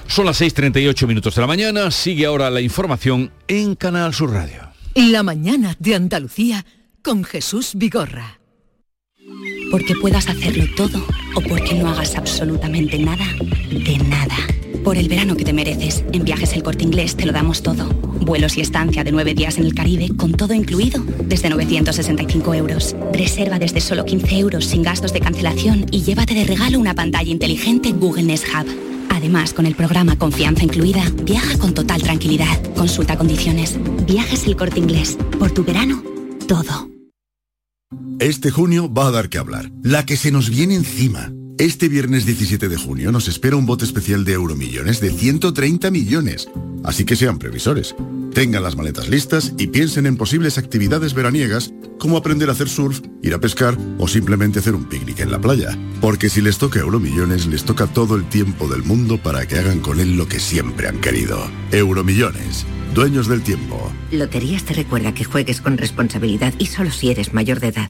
Son 0.08 0.26
las 0.26 0.40
6.38 0.42 1.08
minutos 1.08 1.36
de 1.36 1.42
la 1.42 1.48
mañana, 1.48 1.90
sigue 1.90 2.26
ahora 2.26 2.50
la 2.50 2.62
información 2.62 3.32
en 3.48 3.76
Canal 3.76 4.14
Sur 4.14 4.32
Radio. 4.32 4.70
La 4.96 5.24
mañana 5.24 5.76
de 5.80 5.96
Andalucía 5.96 6.66
con 7.02 7.24
Jesús 7.24 7.72
Vigorra. 7.76 8.40
Porque 9.72 9.96
puedas 9.96 10.30
hacerlo 10.30 10.66
todo 10.76 11.04
o 11.36 11.42
porque 11.42 11.74
no 11.74 11.90
hagas 11.90 12.16
absolutamente 12.16 13.00
nada, 13.00 13.26
de 13.72 13.98
nada. 14.08 14.36
Por 14.84 14.98
el 14.98 15.08
verano 15.08 15.36
que 15.36 15.46
te 15.46 15.54
mereces, 15.54 16.04
en 16.12 16.26
Viajes 16.26 16.54
El 16.54 16.62
Corte 16.62 16.84
Inglés 16.84 17.16
te 17.16 17.26
lo 17.26 17.32
damos 17.32 17.64
todo. 17.64 17.86
Vuelos 17.86 18.58
y 18.58 18.62
estancia 18.62 19.04
de 19.04 19.12
nueve 19.12 19.34
días 19.34 19.58
en 19.58 19.66
el 19.66 19.74
Caribe 19.74 20.10
con 20.16 20.34
todo 20.34 20.54
incluido 20.54 21.04
desde 21.24 21.50
965 21.50 22.54
euros. 22.54 22.96
Reserva 23.14 23.58
desde 23.58 23.82
solo 23.82 24.06
15 24.06 24.38
euros 24.38 24.66
sin 24.66 24.84
gastos 24.84 25.14
de 25.14 25.22
cancelación 25.22 25.86
y 25.90 26.04
llévate 26.04 26.36
de 26.36 26.44
regalo 26.44 26.80
una 26.80 26.94
pantalla 26.94 27.32
inteligente 27.32 27.94
Google 27.94 28.24
Nest 28.24 28.46
Hub. 28.50 28.93
Además, 29.24 29.54
con 29.54 29.66
el 29.66 29.74
programa 29.74 30.18
Confianza 30.18 30.66
Incluida, 30.66 31.02
viaja 31.24 31.58
con 31.58 31.74
total 31.74 32.04
tranquilidad. 32.04 32.62
Consulta 32.76 33.18
condiciones. 33.18 33.80
Viajes 34.06 34.46
el 34.46 34.58
corte 34.58 34.80
inglés. 34.82 35.18
Por 35.40 35.50
tu 35.50 35.64
verano, 35.64 36.04
todo. 36.46 36.90
Este 38.20 38.52
junio 38.52 38.94
va 38.94 39.08
a 39.08 39.12
dar 39.12 39.30
que 39.30 39.38
hablar. 39.38 39.72
La 39.82 40.06
que 40.06 40.18
se 40.18 40.30
nos 40.30 40.50
viene 40.50 40.76
encima. 40.76 41.32
Este 41.60 41.88
viernes 41.88 42.26
17 42.26 42.68
de 42.68 42.78
junio 42.78 43.12
nos 43.12 43.28
espera 43.28 43.56
un 43.56 43.68
bote 43.68 43.86
especial 43.86 44.26
de 44.26 44.34
Euromillones 44.34 45.00
de 45.00 45.12
130 45.12 45.92
millones. 45.92 46.50
Así 46.84 47.06
que 47.06 47.16
sean 47.16 47.38
previsores. 47.38 47.96
Tengan 48.34 48.64
las 48.64 48.76
maletas 48.76 49.08
listas 49.08 49.54
y 49.58 49.68
piensen 49.68 50.08
en 50.08 50.18
posibles 50.18 50.58
actividades 50.58 51.14
veraniegas 51.14 51.72
como 52.00 52.18
aprender 52.18 52.50
a 52.50 52.54
hacer 52.54 52.70
surf, 52.70 53.02
ir 53.22 53.36
a 53.36 53.40
pescar 53.40 53.78
o 54.00 54.08
simplemente 54.08 54.60
hacer 54.60 54.74
un 54.74 54.86
picnic 54.86 55.20
en 55.20 55.32
la 55.32 55.40
playa. 55.40 55.78
Porque 56.02 56.28
si 56.28 56.42
les 56.42 56.58
toca 56.58 56.80
Euromillones, 56.80 57.46
les 57.46 57.64
toca 57.64 57.86
todo 57.86 58.16
el 58.16 58.28
tiempo 58.28 58.68
del 58.68 58.84
mundo 58.84 59.22
para 59.22 59.46
que 59.46 59.58
hagan 59.60 59.80
con 59.80 60.00
él 60.00 60.18
lo 60.18 60.28
que 60.28 60.40
siempre 60.40 60.88
han 60.88 61.00
querido. 61.02 61.40
Euromillones. 61.72 62.66
Dueños 62.96 63.28
del 63.28 63.44
tiempo. 63.44 63.92
Loterías 64.12 64.64
te 64.64 64.74
recuerda 64.74 65.14
que 65.14 65.24
juegues 65.24 65.62
con 65.62 65.78
responsabilidad 65.78 66.54
y 66.58 66.66
solo 66.66 66.90
si 66.90 67.12
eres 67.12 67.34
mayor 67.34 67.60
de 67.60 67.68
edad. 67.68 67.88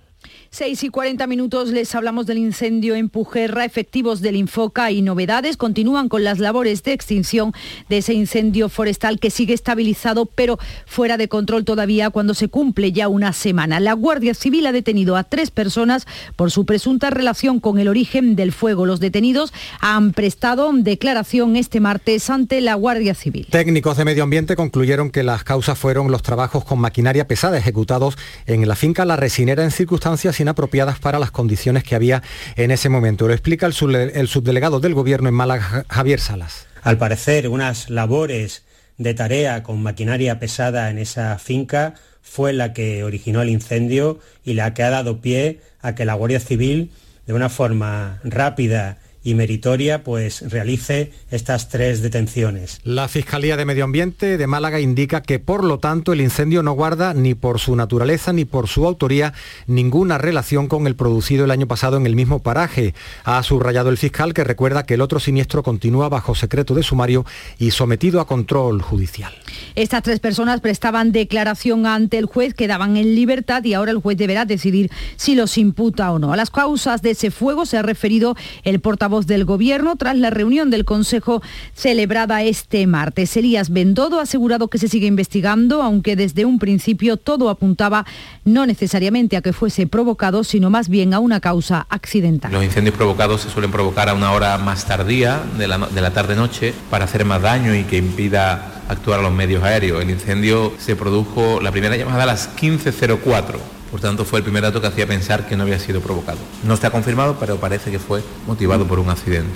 6 0.54 0.84
y 0.84 0.88
40 0.90 1.26
minutos 1.28 1.70
les 1.70 1.94
hablamos 1.94 2.26
del 2.26 2.36
incendio 2.36 2.94
en 2.94 3.08
Pujerra, 3.08 3.64
efectivos 3.64 4.20
del 4.20 4.36
Infoca 4.36 4.90
y 4.90 5.00
novedades. 5.00 5.56
Continúan 5.56 6.10
con 6.10 6.24
las 6.24 6.40
labores 6.40 6.82
de 6.82 6.92
extinción 6.92 7.54
de 7.88 7.96
ese 7.96 8.12
incendio 8.12 8.68
forestal 8.68 9.18
que 9.18 9.30
sigue 9.30 9.54
estabilizado 9.54 10.26
pero 10.26 10.58
fuera 10.84 11.16
de 11.16 11.28
control 11.28 11.64
todavía 11.64 12.10
cuando 12.10 12.34
se 12.34 12.48
cumple 12.48 12.92
ya 12.92 13.08
una 13.08 13.32
semana. 13.32 13.80
La 13.80 13.94
Guardia 13.94 14.34
Civil 14.34 14.66
ha 14.66 14.72
detenido 14.72 15.16
a 15.16 15.24
tres 15.24 15.50
personas 15.50 16.06
por 16.36 16.50
su 16.50 16.66
presunta 16.66 17.08
relación 17.08 17.58
con 17.58 17.78
el 17.78 17.88
origen 17.88 18.36
del 18.36 18.52
fuego. 18.52 18.84
Los 18.84 19.00
detenidos 19.00 19.54
han 19.80 20.12
prestado 20.12 20.70
declaración 20.74 21.56
este 21.56 21.80
martes 21.80 22.28
ante 22.28 22.60
la 22.60 22.74
Guardia 22.74 23.14
Civil. 23.14 23.46
Técnicos 23.50 23.96
de 23.96 24.04
medio 24.04 24.22
ambiente 24.22 24.54
concluyeron 24.54 25.08
que 25.08 25.22
las 25.22 25.44
causas 25.44 25.78
fueron 25.78 26.10
los 26.10 26.20
trabajos 26.20 26.62
con 26.66 26.78
maquinaria 26.78 27.26
pesada 27.26 27.56
ejecutados 27.56 28.18
en 28.44 28.68
la 28.68 28.76
finca 28.76 29.06
La 29.06 29.16
Resinera 29.16 29.64
en 29.64 29.70
circunstancias 29.70 30.41
inapropiadas 30.42 30.98
para 30.98 31.18
las 31.18 31.30
condiciones 31.30 31.84
que 31.84 31.94
había 31.94 32.22
en 32.56 32.70
ese 32.70 32.88
momento. 32.88 33.26
Lo 33.26 33.32
explica 33.32 33.66
el, 33.66 33.72
subdelegado 33.72 34.80
del 34.80 34.94
Gobierno 34.94 35.28
en 35.28 35.34
Málaga, 35.34 35.86
Javier 35.88 36.20
Salas. 36.20 36.66
Al 36.82 36.98
parecer, 36.98 37.48
unas 37.48 37.88
labores 37.88 38.64
de 38.98 39.14
tarea 39.14 39.62
con 39.62 39.82
maquinaria 39.82 40.38
pesada 40.38 40.90
en 40.90 40.98
esa 40.98 41.38
finca 41.38 41.94
fue 42.20 42.52
la 42.52 42.72
que 42.72 43.04
originó 43.04 43.42
el 43.42 43.48
incendio 43.48 44.20
y 44.44 44.54
la 44.54 44.74
que 44.74 44.82
ha 44.82 44.90
dado 44.90 45.20
pie 45.20 45.60
a 45.80 45.94
que 45.94 46.04
la 46.04 46.14
Guardia 46.14 46.40
Civil, 46.40 46.90
de 47.26 47.32
una 47.32 47.48
forma 47.48 48.20
rápida 48.24 48.98
y 49.24 49.34
meritoria 49.34 50.02
pues 50.04 50.50
realice 50.50 51.12
estas 51.30 51.68
tres 51.68 52.02
detenciones. 52.02 52.80
La 52.84 53.08
Fiscalía 53.08 53.56
de 53.56 53.64
Medio 53.64 53.84
Ambiente 53.84 54.38
de 54.38 54.46
Málaga 54.46 54.80
indica 54.80 55.22
que 55.22 55.38
por 55.38 55.64
lo 55.64 55.78
tanto 55.78 56.12
el 56.12 56.20
incendio 56.20 56.62
no 56.62 56.72
guarda 56.72 57.14
ni 57.14 57.34
por 57.34 57.60
su 57.60 57.76
naturaleza 57.76 58.32
ni 58.32 58.44
por 58.44 58.68
su 58.68 58.86
autoría 58.86 59.32
ninguna 59.66 60.18
relación 60.18 60.66
con 60.66 60.86
el 60.86 60.96
producido 60.96 61.44
el 61.44 61.50
año 61.50 61.68
pasado 61.68 61.96
en 61.96 62.06
el 62.06 62.16
mismo 62.16 62.40
paraje. 62.40 62.94
Ha 63.24 63.42
subrayado 63.42 63.90
el 63.90 63.98
fiscal 63.98 64.34
que 64.34 64.44
recuerda 64.44 64.84
que 64.84 64.94
el 64.94 65.00
otro 65.00 65.20
siniestro 65.20 65.62
continúa 65.62 66.08
bajo 66.08 66.34
secreto 66.34 66.74
de 66.74 66.82
sumario 66.82 67.24
y 67.58 67.70
sometido 67.70 68.20
a 68.20 68.26
control 68.26 68.82
judicial. 68.82 69.32
Estas 69.74 70.02
tres 70.02 70.20
personas 70.20 70.60
prestaban 70.60 71.12
declaración 71.12 71.86
ante 71.86 72.18
el 72.18 72.26
juez, 72.26 72.54
quedaban 72.54 72.96
en 72.96 73.14
libertad 73.14 73.62
y 73.64 73.74
ahora 73.74 73.90
el 73.90 73.98
juez 73.98 74.16
deberá 74.16 74.44
decidir 74.44 74.90
si 75.16 75.34
los 75.34 75.58
imputa 75.58 76.10
o 76.12 76.18
no. 76.18 76.32
A 76.32 76.36
las 76.36 76.50
causas 76.50 77.02
de 77.02 77.10
ese 77.10 77.30
fuego 77.30 77.66
se 77.66 77.76
ha 77.76 77.82
referido 77.82 78.36
el 78.64 78.80
portavoz 78.80 79.11
voz 79.12 79.26
del 79.26 79.44
Gobierno 79.44 79.94
tras 79.94 80.16
la 80.16 80.30
reunión 80.30 80.70
del 80.70 80.86
Consejo 80.86 81.42
celebrada 81.74 82.42
este 82.42 82.86
martes. 82.86 83.36
Elías 83.36 83.68
Bendodo 83.70 84.18
ha 84.18 84.22
asegurado 84.22 84.68
que 84.68 84.78
se 84.78 84.88
sigue 84.88 85.06
investigando, 85.06 85.82
aunque 85.82 86.16
desde 86.16 86.46
un 86.46 86.58
principio 86.58 87.18
todo 87.18 87.50
apuntaba 87.50 88.06
no 88.44 88.64
necesariamente 88.64 89.36
a 89.36 89.42
que 89.42 89.52
fuese 89.52 89.86
provocado, 89.86 90.44
sino 90.44 90.70
más 90.70 90.88
bien 90.88 91.12
a 91.12 91.18
una 91.18 91.40
causa 91.40 91.86
accidental. 91.90 92.50
Los 92.50 92.64
incendios 92.64 92.96
provocados 92.96 93.42
se 93.42 93.50
suelen 93.50 93.70
provocar 93.70 94.08
a 94.08 94.14
una 94.14 94.32
hora 94.32 94.56
más 94.56 94.86
tardía 94.86 95.42
de 95.58 95.68
la, 95.68 95.76
de 95.78 96.00
la 96.00 96.10
tarde-noche 96.12 96.72
para 96.90 97.04
hacer 97.04 97.26
más 97.26 97.42
daño 97.42 97.74
y 97.74 97.84
que 97.84 97.98
impida 97.98 98.82
actuar 98.88 99.20
a 99.20 99.22
los 99.22 99.32
medios 99.32 99.62
aéreos. 99.62 100.02
El 100.02 100.08
incendio 100.08 100.72
se 100.78 100.96
produjo, 100.96 101.60
la 101.60 101.70
primera 101.70 101.96
llamada 101.98 102.22
a 102.22 102.26
las 102.26 102.56
15.04 102.56 103.81
por 103.92 104.00
tanto, 104.00 104.24
fue 104.24 104.38
el 104.38 104.42
primer 104.42 104.62
dato 104.62 104.80
que 104.80 104.86
hacía 104.86 105.06
pensar 105.06 105.46
que 105.46 105.54
no 105.54 105.64
había 105.64 105.78
sido 105.78 106.00
provocado. 106.00 106.38
No 106.64 106.72
está 106.72 106.90
confirmado, 106.90 107.36
pero 107.38 107.58
parece 107.58 107.90
que 107.90 107.98
fue 107.98 108.24
motivado 108.46 108.88
por 108.88 108.98
un 108.98 109.10
accidente. 109.10 109.52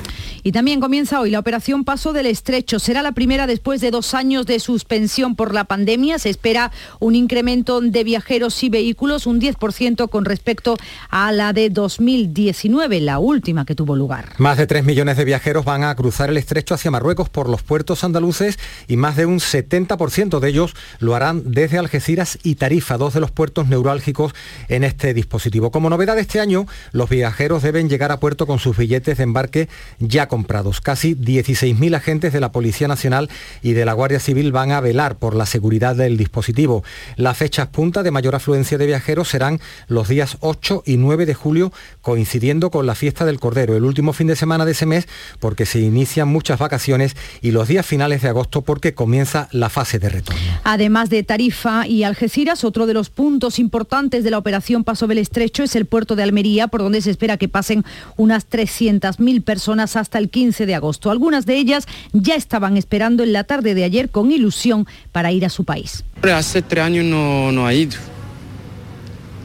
Y 0.46 0.52
también 0.52 0.80
comienza 0.80 1.20
hoy 1.20 1.30
la 1.30 1.40
operación 1.40 1.82
Paso 1.82 2.12
del 2.12 2.26
Estrecho. 2.26 2.78
Será 2.78 3.02
la 3.02 3.10
primera 3.10 3.48
después 3.48 3.80
de 3.80 3.90
dos 3.90 4.14
años 4.14 4.46
de 4.46 4.60
suspensión 4.60 5.34
por 5.34 5.52
la 5.52 5.64
pandemia. 5.64 6.20
Se 6.20 6.30
espera 6.30 6.70
un 7.00 7.16
incremento 7.16 7.80
de 7.80 8.04
viajeros 8.04 8.62
y 8.62 8.68
vehículos, 8.68 9.26
un 9.26 9.40
10% 9.40 10.08
con 10.08 10.24
respecto 10.24 10.76
a 11.10 11.32
la 11.32 11.52
de 11.52 11.68
2019, 11.68 13.00
la 13.00 13.18
última 13.18 13.66
que 13.66 13.74
tuvo 13.74 13.96
lugar. 13.96 14.34
Más 14.38 14.56
de 14.56 14.68
3 14.68 14.84
millones 14.84 15.16
de 15.16 15.24
viajeros 15.24 15.64
van 15.64 15.82
a 15.82 15.92
cruzar 15.96 16.30
el 16.30 16.36
estrecho 16.36 16.74
hacia 16.76 16.92
Marruecos 16.92 17.28
por 17.28 17.48
los 17.48 17.64
puertos 17.64 18.04
andaluces 18.04 18.56
y 18.86 18.96
más 18.96 19.16
de 19.16 19.26
un 19.26 19.40
70% 19.40 20.38
de 20.38 20.48
ellos 20.48 20.76
lo 21.00 21.16
harán 21.16 21.42
desde 21.50 21.78
Algeciras 21.78 22.38
y 22.44 22.54
Tarifa, 22.54 22.98
dos 22.98 23.14
de 23.14 23.18
los 23.20 23.32
puertos 23.32 23.66
neurálgicos 23.66 24.32
en 24.68 24.84
este 24.84 25.12
dispositivo. 25.12 25.72
Como 25.72 25.90
novedad 25.90 26.16
este 26.20 26.38
año, 26.38 26.66
los 26.92 27.10
viajeros 27.10 27.64
deben 27.64 27.88
llegar 27.88 28.12
a 28.12 28.20
puerto 28.20 28.46
con 28.46 28.60
sus 28.60 28.76
billetes 28.76 29.16
de 29.16 29.24
embarque 29.24 29.68
ya 29.98 30.28
comprados. 30.36 30.82
Casi 30.82 31.14
16.000 31.14 31.96
agentes 31.96 32.30
de 32.34 32.40
la 32.40 32.52
Policía 32.52 32.88
Nacional 32.88 33.30
y 33.62 33.72
de 33.72 33.86
la 33.86 33.94
Guardia 33.94 34.20
Civil 34.20 34.52
van 34.52 34.70
a 34.70 34.82
velar 34.82 35.16
por 35.16 35.34
la 35.34 35.46
seguridad 35.46 35.96
del 35.96 36.18
dispositivo. 36.18 36.84
Las 37.16 37.38
fechas 37.38 37.68
punta 37.68 38.02
de 38.02 38.10
mayor 38.10 38.34
afluencia 38.34 38.76
de 38.76 38.84
viajeros 38.84 39.28
serán 39.28 39.60
los 39.88 40.08
días 40.08 40.36
8 40.40 40.82
y 40.84 40.98
9 40.98 41.24
de 41.24 41.32
julio, 41.32 41.72
coincidiendo 42.02 42.70
con 42.70 42.84
la 42.84 42.94
fiesta 42.94 43.24
del 43.24 43.40
Cordero, 43.40 43.76
el 43.76 43.84
último 43.84 44.12
fin 44.12 44.26
de 44.26 44.36
semana 44.36 44.66
de 44.66 44.72
ese 44.72 44.84
mes, 44.84 45.08
porque 45.40 45.64
se 45.64 45.80
inician 45.80 46.28
muchas 46.28 46.58
vacaciones, 46.58 47.16
y 47.40 47.52
los 47.52 47.66
días 47.66 47.86
finales 47.86 48.20
de 48.20 48.28
agosto, 48.28 48.60
porque 48.60 48.92
comienza 48.92 49.48
la 49.52 49.70
fase 49.70 49.98
de 49.98 50.10
retorno. 50.10 50.42
Además 50.64 51.08
de 51.08 51.22
Tarifa 51.22 51.86
y 51.86 52.02
Algeciras, 52.02 52.62
otro 52.62 52.84
de 52.84 52.92
los 52.92 53.08
puntos 53.08 53.58
importantes 53.58 54.22
de 54.22 54.30
la 54.30 54.36
operación 54.36 54.84
Paso 54.84 55.06
del 55.06 55.16
Estrecho 55.16 55.62
es 55.62 55.74
el 55.76 55.86
puerto 55.86 56.14
de 56.14 56.24
Almería, 56.24 56.68
por 56.68 56.82
donde 56.82 57.00
se 57.00 57.10
espera 57.10 57.38
que 57.38 57.48
pasen 57.48 57.86
unas 58.18 58.50
300.000 58.50 59.42
personas 59.42 59.96
hasta 59.96 60.18
el 60.18 60.25
15 60.28 60.66
de 60.66 60.74
agosto. 60.74 61.10
Algunas 61.10 61.46
de 61.46 61.56
ellas 61.56 61.86
ya 62.12 62.34
estaban 62.34 62.76
esperando 62.76 63.22
en 63.22 63.32
la 63.32 63.44
tarde 63.44 63.74
de 63.74 63.84
ayer 63.84 64.10
con 64.10 64.30
ilusión 64.32 64.86
para 65.12 65.32
ir 65.32 65.44
a 65.44 65.48
su 65.48 65.64
país. 65.64 66.04
Hace 66.22 66.62
tres 66.62 66.84
años 66.84 67.04
no, 67.04 67.52
no 67.52 67.66
ha 67.66 67.74
ido. 67.74 67.96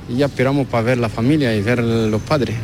Y 0.09 0.17
ya 0.17 0.25
esperamos 0.25 0.67
para 0.67 0.83
ver 0.83 0.97
la 0.97 1.09
familia 1.09 1.55
y 1.55 1.61
ver 1.61 1.79
los 1.79 2.21
padres. 2.21 2.55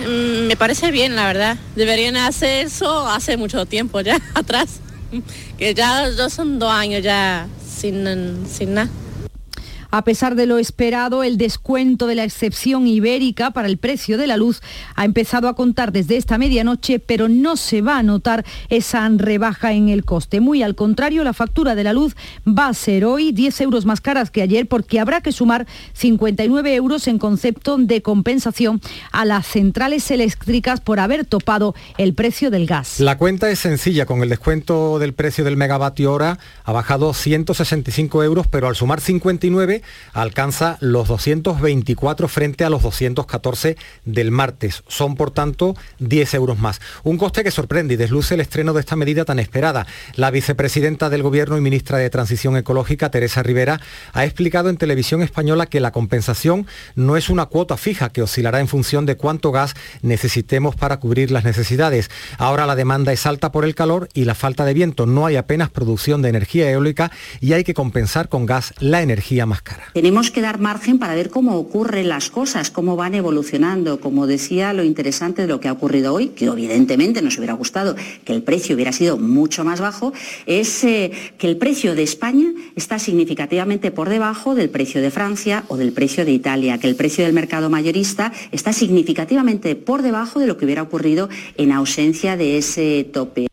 Mm, 0.00 0.46
me 0.46 0.56
parece 0.56 0.90
bien, 0.90 1.16
la 1.16 1.26
verdad. 1.26 1.56
Deberían 1.76 2.16
hacer 2.16 2.66
eso 2.66 3.06
hace 3.08 3.36
mucho 3.36 3.66
tiempo 3.66 4.00
ya 4.00 4.20
atrás. 4.34 4.80
Que 5.58 5.74
ya, 5.74 6.10
ya 6.10 6.28
son 6.28 6.58
dos 6.58 6.72
años 6.72 7.02
ya 7.02 7.46
sin, 7.64 8.46
sin 8.48 8.74
nada. 8.74 8.90
A 9.96 10.02
pesar 10.02 10.34
de 10.34 10.46
lo 10.46 10.58
esperado, 10.58 11.22
el 11.22 11.36
descuento 11.36 12.08
de 12.08 12.16
la 12.16 12.24
excepción 12.24 12.88
ibérica 12.88 13.52
para 13.52 13.68
el 13.68 13.78
precio 13.78 14.18
de 14.18 14.26
la 14.26 14.36
luz 14.36 14.60
ha 14.96 15.04
empezado 15.04 15.46
a 15.46 15.54
contar 15.54 15.92
desde 15.92 16.16
esta 16.16 16.36
medianoche, 16.36 16.98
pero 16.98 17.28
no 17.28 17.56
se 17.56 17.80
va 17.80 17.98
a 17.98 18.02
notar 18.02 18.44
esa 18.70 19.08
rebaja 19.08 19.72
en 19.72 19.88
el 19.88 20.04
coste. 20.04 20.40
Muy 20.40 20.64
al 20.64 20.74
contrario, 20.74 21.22
la 21.22 21.32
factura 21.32 21.76
de 21.76 21.84
la 21.84 21.92
luz 21.92 22.16
va 22.44 22.66
a 22.66 22.74
ser 22.74 23.04
hoy 23.04 23.30
10 23.30 23.60
euros 23.60 23.86
más 23.86 24.00
caras 24.00 24.32
que 24.32 24.42
ayer 24.42 24.66
porque 24.66 24.98
habrá 24.98 25.20
que 25.20 25.30
sumar 25.30 25.64
59 25.92 26.74
euros 26.74 27.06
en 27.06 27.20
concepto 27.20 27.78
de 27.78 28.02
compensación 28.02 28.80
a 29.12 29.24
las 29.24 29.46
centrales 29.46 30.10
eléctricas 30.10 30.80
por 30.80 30.98
haber 30.98 31.24
topado 31.24 31.76
el 31.98 32.14
precio 32.14 32.50
del 32.50 32.66
gas. 32.66 32.98
La 32.98 33.16
cuenta 33.16 33.48
es 33.48 33.60
sencilla, 33.60 34.06
con 34.06 34.24
el 34.24 34.28
descuento 34.28 34.98
del 34.98 35.14
precio 35.14 35.44
del 35.44 35.56
megavatio 35.56 36.12
hora 36.12 36.40
ha 36.64 36.72
bajado 36.72 37.14
165 37.14 38.24
euros, 38.24 38.48
pero 38.48 38.66
al 38.66 38.74
sumar 38.74 39.00
59 39.00 39.83
alcanza 40.12 40.78
los 40.80 41.08
224 41.08 42.28
frente 42.28 42.64
a 42.64 42.70
los 42.70 42.82
214 42.82 43.76
del 44.04 44.30
martes. 44.30 44.82
Son, 44.88 45.14
por 45.16 45.30
tanto, 45.30 45.76
10 45.98 46.34
euros 46.34 46.58
más. 46.58 46.80
Un 47.02 47.18
coste 47.18 47.44
que 47.44 47.50
sorprende 47.50 47.94
y 47.94 47.96
desluce 47.96 48.34
el 48.34 48.40
estreno 48.40 48.72
de 48.72 48.80
esta 48.80 48.96
medida 48.96 49.24
tan 49.24 49.38
esperada. 49.38 49.86
La 50.14 50.30
vicepresidenta 50.30 51.10
del 51.10 51.22
Gobierno 51.22 51.56
y 51.56 51.60
ministra 51.60 51.98
de 51.98 52.10
Transición 52.10 52.56
Ecológica, 52.56 53.10
Teresa 53.10 53.42
Rivera, 53.42 53.80
ha 54.12 54.24
explicado 54.24 54.68
en 54.68 54.76
televisión 54.76 55.22
española 55.22 55.66
que 55.66 55.80
la 55.80 55.92
compensación 55.92 56.66
no 56.94 57.16
es 57.16 57.28
una 57.28 57.46
cuota 57.46 57.76
fija 57.76 58.10
que 58.10 58.22
oscilará 58.22 58.60
en 58.60 58.68
función 58.68 59.06
de 59.06 59.16
cuánto 59.16 59.52
gas 59.52 59.74
necesitemos 60.02 60.76
para 60.76 60.98
cubrir 60.98 61.30
las 61.30 61.44
necesidades. 61.44 62.10
Ahora 62.38 62.66
la 62.66 62.76
demanda 62.76 63.12
es 63.12 63.26
alta 63.26 63.52
por 63.52 63.64
el 63.64 63.74
calor 63.74 64.08
y 64.14 64.24
la 64.24 64.34
falta 64.34 64.64
de 64.64 64.74
viento. 64.74 65.06
No 65.06 65.26
hay 65.26 65.36
apenas 65.36 65.70
producción 65.70 66.22
de 66.22 66.28
energía 66.28 66.70
eólica 66.70 67.10
y 67.40 67.52
hay 67.52 67.64
que 67.64 67.74
compensar 67.74 68.28
con 68.28 68.46
gas 68.46 68.74
la 68.78 69.02
energía 69.02 69.46
más 69.46 69.62
Tenemos 69.94 70.30
que 70.30 70.40
dar 70.40 70.58
margen 70.58 70.98
para 70.98 71.14
ver 71.14 71.30
cómo 71.30 71.56
ocurren 71.56 72.08
las 72.08 72.28
cosas, 72.28 72.70
cómo 72.70 72.96
van 72.96 73.14
evolucionando. 73.14 74.00
Como 74.00 74.26
decía, 74.26 74.72
lo 74.72 74.84
interesante 74.84 75.42
de 75.42 75.48
lo 75.48 75.60
que 75.60 75.68
ha 75.68 75.72
ocurrido 75.72 76.12
hoy, 76.12 76.28
que 76.28 76.46
evidentemente 76.46 77.22
nos 77.22 77.38
hubiera 77.38 77.54
gustado 77.54 77.96
que 78.24 78.32
el 78.32 78.42
precio 78.42 78.74
hubiera 78.74 78.92
sido 78.92 79.16
mucho 79.16 79.64
más 79.64 79.80
bajo, 79.80 80.12
es 80.46 80.84
eh, 80.84 81.12
que 81.38 81.46
el 81.46 81.56
precio 81.56 81.94
de 81.94 82.02
España 82.02 82.52
está 82.76 82.98
significativamente 82.98 83.90
por 83.90 84.08
debajo 84.08 84.54
del 84.54 84.68
precio 84.68 85.00
de 85.00 85.10
Francia 85.10 85.64
o 85.68 85.76
del 85.76 85.92
precio 85.92 86.24
de 86.24 86.32
Italia, 86.32 86.78
que 86.78 86.88
el 86.88 86.96
precio 86.96 87.24
del 87.24 87.32
mercado 87.32 87.70
mayorista 87.70 88.32
está 88.52 88.72
significativamente 88.72 89.76
por 89.76 90.02
debajo 90.02 90.40
de 90.40 90.46
lo 90.46 90.58
que 90.58 90.64
hubiera 90.64 90.82
ocurrido 90.82 91.28
en 91.56 91.72
ausencia 91.72 92.36
de 92.36 92.58
ese 92.58 93.08
tope. 93.12 93.46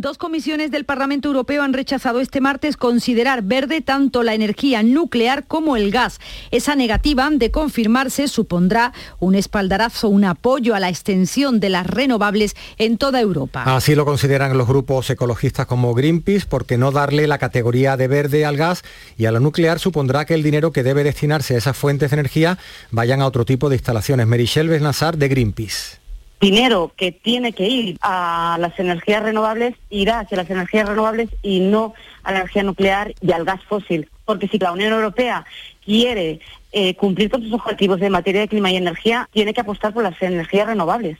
Dos 0.00 0.16
comisiones 0.16 0.70
del 0.70 0.84
Parlamento 0.84 1.26
Europeo 1.26 1.64
han 1.64 1.72
rechazado 1.72 2.20
este 2.20 2.40
martes 2.40 2.76
considerar 2.76 3.42
verde 3.42 3.80
tanto 3.80 4.22
la 4.22 4.32
energía 4.32 4.84
nuclear 4.84 5.44
como 5.44 5.76
el 5.76 5.90
gas. 5.90 6.20
Esa 6.52 6.76
negativa, 6.76 7.28
de 7.32 7.50
confirmarse, 7.50 8.28
supondrá 8.28 8.92
un 9.18 9.34
espaldarazo, 9.34 10.08
un 10.08 10.24
apoyo 10.24 10.76
a 10.76 10.78
la 10.78 10.88
extensión 10.88 11.58
de 11.58 11.70
las 11.70 11.84
renovables 11.84 12.54
en 12.76 12.96
toda 12.96 13.20
Europa. 13.20 13.64
Así 13.66 13.96
lo 13.96 14.04
consideran 14.04 14.56
los 14.56 14.68
grupos 14.68 15.10
ecologistas 15.10 15.66
como 15.66 15.92
Greenpeace, 15.94 16.46
porque 16.48 16.78
no 16.78 16.92
darle 16.92 17.26
la 17.26 17.38
categoría 17.38 17.96
de 17.96 18.06
verde 18.06 18.46
al 18.46 18.56
gas 18.56 18.84
y 19.16 19.26
a 19.26 19.32
la 19.32 19.40
nuclear 19.40 19.80
supondrá 19.80 20.26
que 20.26 20.34
el 20.34 20.44
dinero 20.44 20.70
que 20.70 20.84
debe 20.84 21.02
destinarse 21.02 21.56
a 21.56 21.58
esas 21.58 21.76
fuentes 21.76 22.12
de 22.12 22.14
energía 22.14 22.56
vayan 22.92 23.20
a 23.20 23.26
otro 23.26 23.44
tipo 23.44 23.68
de 23.68 23.74
instalaciones. 23.74 24.28
Merichel 24.28 24.68
Besnassar 24.68 25.18
de 25.18 25.26
Greenpeace 25.26 26.07
dinero 26.40 26.92
que 26.96 27.12
tiene 27.12 27.52
que 27.52 27.66
ir 27.66 27.98
a 28.00 28.56
las 28.60 28.78
energías 28.78 29.22
renovables 29.22 29.74
irá 29.90 30.20
hacia 30.20 30.36
las 30.36 30.50
energías 30.50 30.88
renovables 30.88 31.30
y 31.42 31.60
no 31.60 31.94
a 32.22 32.32
la 32.32 32.38
energía 32.38 32.62
nuclear 32.62 33.14
y 33.20 33.32
al 33.32 33.44
gas 33.44 33.62
fósil. 33.64 34.08
Porque 34.24 34.48
si 34.48 34.58
la 34.58 34.72
Unión 34.72 34.92
Europea 34.92 35.44
quiere 35.84 36.40
eh, 36.72 36.94
cumplir 36.94 37.30
con 37.30 37.42
sus 37.42 37.52
objetivos 37.52 38.00
en 38.02 38.12
materia 38.12 38.42
de 38.42 38.48
clima 38.48 38.70
y 38.70 38.76
energía, 38.76 39.28
tiene 39.32 39.54
que 39.54 39.62
apostar 39.62 39.92
por 39.92 40.02
las 40.02 40.20
energías 40.22 40.66
renovables. 40.66 41.18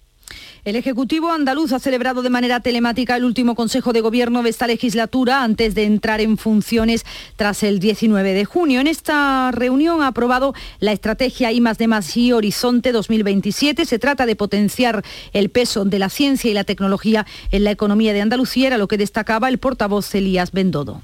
El 0.64 0.76
Ejecutivo 0.76 1.30
andaluz 1.30 1.72
ha 1.72 1.78
celebrado 1.78 2.22
de 2.22 2.30
manera 2.30 2.60
telemática 2.60 3.16
el 3.16 3.24
último 3.24 3.54
Consejo 3.54 3.92
de 3.92 4.00
Gobierno 4.00 4.42
de 4.42 4.50
esta 4.50 4.66
legislatura 4.66 5.42
antes 5.42 5.74
de 5.74 5.84
entrar 5.84 6.20
en 6.20 6.36
funciones 6.36 7.04
tras 7.36 7.62
el 7.62 7.78
19 7.78 8.34
de 8.34 8.44
junio. 8.44 8.80
En 8.80 8.88
esta 8.88 9.50
reunión 9.52 10.02
ha 10.02 10.08
aprobado 10.08 10.54
la 10.80 10.92
estrategia 10.92 11.52
I 11.52 11.60
más 11.60 11.78
y 12.16 12.32
Horizonte 12.32 12.92
2027. 12.92 13.84
Se 13.84 13.98
trata 13.98 14.26
de 14.26 14.36
potenciar 14.36 15.04
el 15.32 15.48
peso 15.48 15.84
de 15.84 15.98
la 15.98 16.10
ciencia 16.10 16.50
y 16.50 16.54
la 16.54 16.64
tecnología 16.64 17.24
en 17.50 17.64
la 17.64 17.70
economía 17.70 18.12
de 18.12 18.20
Andalucía, 18.20 18.66
era 18.66 18.78
lo 18.78 18.88
que 18.88 18.98
destacaba 18.98 19.48
el 19.48 19.58
portavoz 19.58 20.14
Elías 20.14 20.52
Bendodo. 20.52 21.02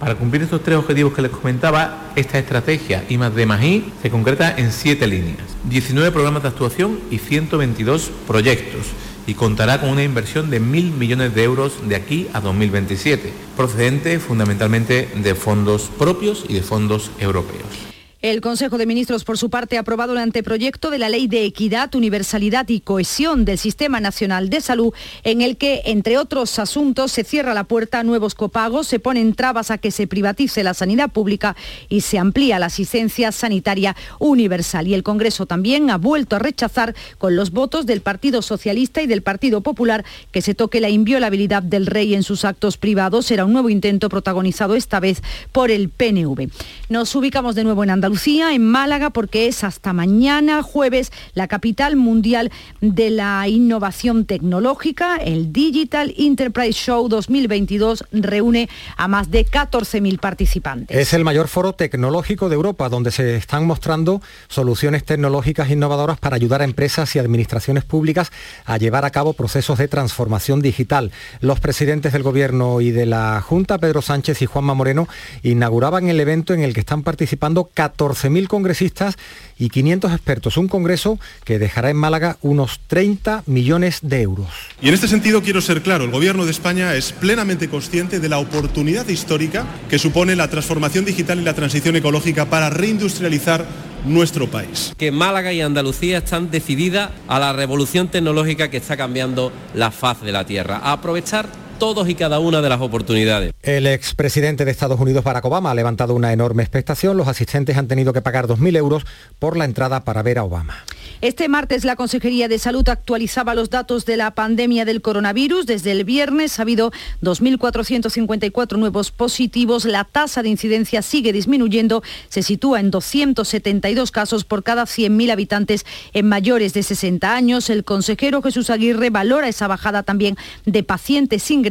Para 0.00 0.14
cumplir 0.14 0.42
estos 0.42 0.62
tres 0.62 0.78
objetivos 0.78 1.12
que 1.12 1.20
les 1.20 1.30
comentaba, 1.30 2.10
esta 2.16 2.38
estrategia 2.38 3.04
I 3.10 3.18
más 3.18 3.32
se 3.34 4.10
concreta 4.10 4.56
en 4.56 4.72
siete 4.72 5.06
líneas, 5.06 5.44
19 5.68 6.10
programas 6.10 6.42
de 6.42 6.48
actuación 6.48 6.98
y 7.10 7.18
122 7.18 8.10
proyectos 8.26 8.86
y 9.26 9.34
contará 9.34 9.78
con 9.78 9.90
una 9.90 10.02
inversión 10.02 10.48
de 10.48 10.58
mil 10.58 10.90
millones 10.92 11.34
de 11.34 11.44
euros 11.44 11.86
de 11.86 11.96
aquí 11.96 12.28
a 12.32 12.40
2027, 12.40 13.30
procedente 13.58 14.18
fundamentalmente 14.20 15.10
de 15.16 15.34
fondos 15.34 15.90
propios 15.98 16.46
y 16.48 16.54
de 16.54 16.62
fondos 16.62 17.10
europeos. 17.20 17.89
El 18.22 18.42
Consejo 18.42 18.76
de 18.76 18.84
Ministros, 18.84 19.24
por 19.24 19.38
su 19.38 19.48
parte, 19.48 19.78
ha 19.78 19.80
aprobado 19.80 20.12
el 20.12 20.18
anteproyecto 20.18 20.90
de 20.90 20.98
la 20.98 21.08
Ley 21.08 21.26
de 21.26 21.46
Equidad, 21.46 21.94
Universalidad 21.94 22.68
y 22.68 22.80
Cohesión 22.80 23.46
del 23.46 23.56
Sistema 23.56 23.98
Nacional 23.98 24.50
de 24.50 24.60
Salud, 24.60 24.92
en 25.24 25.40
el 25.40 25.56
que, 25.56 25.80
entre 25.86 26.18
otros 26.18 26.58
asuntos, 26.58 27.12
se 27.12 27.24
cierra 27.24 27.54
la 27.54 27.64
puerta 27.64 27.98
a 28.00 28.02
nuevos 28.02 28.34
copagos, 28.34 28.86
se 28.88 28.98
ponen 28.98 29.32
trabas 29.32 29.70
a 29.70 29.78
que 29.78 29.90
se 29.90 30.06
privatice 30.06 30.62
la 30.62 30.74
sanidad 30.74 31.10
pública 31.10 31.56
y 31.88 32.02
se 32.02 32.18
amplía 32.18 32.58
la 32.58 32.66
asistencia 32.66 33.32
sanitaria 33.32 33.96
universal. 34.18 34.86
Y 34.86 34.92
el 34.92 35.02
Congreso 35.02 35.46
también 35.46 35.88
ha 35.88 35.96
vuelto 35.96 36.36
a 36.36 36.40
rechazar, 36.40 36.94
con 37.16 37.36
los 37.36 37.52
votos 37.52 37.86
del 37.86 38.02
Partido 38.02 38.42
Socialista 38.42 39.00
y 39.00 39.06
del 39.06 39.22
Partido 39.22 39.62
Popular, 39.62 40.04
que 40.30 40.42
se 40.42 40.54
toque 40.54 40.82
la 40.82 40.90
inviolabilidad 40.90 41.62
del 41.62 41.86
rey 41.86 42.14
en 42.14 42.22
sus 42.22 42.44
actos 42.44 42.76
privados. 42.76 43.24
Será 43.24 43.46
un 43.46 43.54
nuevo 43.54 43.70
intento 43.70 44.10
protagonizado 44.10 44.76
esta 44.76 45.00
vez 45.00 45.22
por 45.52 45.70
el 45.70 45.88
PNV. 45.88 46.50
Nos 46.90 47.14
ubicamos 47.14 47.54
de 47.54 47.64
nuevo 47.64 47.82
en 47.82 47.88
Andalucía 47.88 48.09
Lucía, 48.10 48.52
en 48.54 48.66
Málaga, 48.66 49.10
porque 49.10 49.46
es 49.46 49.62
hasta 49.62 49.92
mañana 49.92 50.64
jueves 50.64 51.12
la 51.34 51.46
capital 51.46 51.94
mundial 51.94 52.50
de 52.80 53.08
la 53.08 53.46
innovación 53.46 54.24
tecnológica. 54.24 55.18
El 55.18 55.52
Digital 55.52 56.12
Enterprise 56.18 56.72
Show 56.72 57.08
2022 57.08 58.02
reúne 58.10 58.68
a 58.96 59.06
más 59.06 59.30
de 59.30 59.46
14.000 59.46 60.18
participantes. 60.18 60.96
Es 60.96 61.14
el 61.14 61.22
mayor 61.22 61.46
foro 61.46 61.72
tecnológico 61.74 62.48
de 62.48 62.56
Europa, 62.56 62.88
donde 62.88 63.12
se 63.12 63.36
están 63.36 63.64
mostrando 63.64 64.20
soluciones 64.48 65.04
tecnológicas 65.04 65.70
innovadoras 65.70 66.18
para 66.18 66.34
ayudar 66.34 66.62
a 66.62 66.64
empresas 66.64 67.14
y 67.14 67.20
administraciones 67.20 67.84
públicas 67.84 68.32
a 68.64 68.76
llevar 68.76 69.04
a 69.04 69.10
cabo 69.10 69.34
procesos 69.34 69.78
de 69.78 69.86
transformación 69.86 70.62
digital. 70.62 71.12
Los 71.40 71.60
presidentes 71.60 72.12
del 72.12 72.24
Gobierno 72.24 72.80
y 72.80 72.90
de 72.90 73.06
la 73.06 73.40
Junta, 73.40 73.78
Pedro 73.78 74.02
Sánchez 74.02 74.42
y 74.42 74.46
Juanma 74.46 74.74
Moreno, 74.74 75.06
inauguraban 75.44 76.08
el 76.08 76.18
evento 76.18 76.54
en 76.54 76.64
el 76.64 76.74
que 76.74 76.80
están 76.80 77.04
participando 77.04 77.70
14 77.72 77.99
14.000 78.00 78.46
congresistas 78.46 79.16
y 79.58 79.68
500 79.68 80.12
expertos. 80.12 80.56
Un 80.56 80.68
congreso 80.68 81.18
que 81.44 81.58
dejará 81.58 81.90
en 81.90 81.96
Málaga 81.96 82.38
unos 82.40 82.80
30 82.86 83.42
millones 83.46 83.98
de 84.02 84.22
euros. 84.22 84.48
Y 84.80 84.88
en 84.88 84.94
este 84.94 85.06
sentido 85.06 85.42
quiero 85.42 85.60
ser 85.60 85.82
claro, 85.82 86.04
el 86.04 86.10
Gobierno 86.10 86.46
de 86.46 86.50
España 86.50 86.94
es 86.94 87.12
plenamente 87.12 87.68
consciente 87.68 88.18
de 88.18 88.28
la 88.28 88.38
oportunidad 88.38 89.06
histórica 89.08 89.66
que 89.90 89.98
supone 89.98 90.34
la 90.34 90.48
transformación 90.48 91.04
digital 91.04 91.40
y 91.40 91.44
la 91.44 91.54
transición 91.54 91.96
ecológica 91.96 92.46
para 92.46 92.70
reindustrializar 92.70 93.66
nuestro 94.06 94.50
país. 94.50 94.94
Que 94.96 95.12
Málaga 95.12 95.52
y 95.52 95.60
Andalucía 95.60 96.18
están 96.18 96.50
decididas 96.50 97.10
a 97.28 97.38
la 97.38 97.52
revolución 97.52 98.08
tecnológica 98.08 98.70
que 98.70 98.78
está 98.78 98.96
cambiando 98.96 99.52
la 99.74 99.90
faz 99.90 100.22
de 100.22 100.32
la 100.32 100.46
Tierra, 100.46 100.80
a 100.82 100.92
aprovechar 100.92 101.48
todos 101.80 102.08
y 102.08 102.14
cada 102.14 102.38
una 102.38 102.60
de 102.60 102.68
las 102.68 102.80
oportunidades. 102.80 103.52
El 103.62 103.88
expresidente 103.88 104.64
de 104.64 104.70
Estados 104.70 105.00
Unidos, 105.00 105.24
Barack 105.24 105.46
Obama, 105.46 105.72
ha 105.72 105.74
levantado 105.74 106.14
una 106.14 106.32
enorme 106.32 106.62
expectación. 106.62 107.16
Los 107.16 107.26
asistentes 107.26 107.76
han 107.76 107.88
tenido 107.88 108.12
que 108.12 108.20
pagar 108.20 108.46
2.000 108.46 108.76
euros 108.76 109.04
por 109.38 109.56
la 109.56 109.64
entrada 109.64 110.04
para 110.04 110.22
ver 110.22 110.38
a 110.38 110.44
Obama. 110.44 110.84
Este 111.22 111.48
martes 111.48 111.84
la 111.84 111.96
Consejería 111.96 112.48
de 112.48 112.58
Salud 112.58 112.88
actualizaba 112.88 113.54
los 113.54 113.68
datos 113.68 114.06
de 114.06 114.16
la 114.16 114.30
pandemia 114.30 114.84
del 114.84 115.02
coronavirus. 115.02 115.66
Desde 115.66 115.90
el 115.90 116.04
viernes 116.04 116.58
ha 116.58 116.62
habido 116.62 116.92
2.454 117.22 118.78
nuevos 118.78 119.10
positivos. 119.10 119.84
La 119.84 120.04
tasa 120.04 120.42
de 120.42 120.48
incidencia 120.48 121.02
sigue 121.02 121.32
disminuyendo. 121.32 122.02
Se 122.28 122.42
sitúa 122.42 122.80
en 122.80 122.90
272 122.90 124.10
casos 124.10 124.44
por 124.44 124.62
cada 124.62 124.84
100.000 124.84 125.30
habitantes 125.30 125.84
en 126.12 126.26
mayores 126.26 126.72
de 126.72 126.82
60 126.82 127.34
años. 127.34 127.68
El 127.68 127.84
consejero 127.84 128.40
Jesús 128.42 128.70
Aguirre 128.70 129.10
valora 129.10 129.48
esa 129.48 129.66
bajada 129.66 130.02
también 130.02 130.36
de 130.66 130.82
pacientes 130.82 131.50
ingresados. 131.50 131.69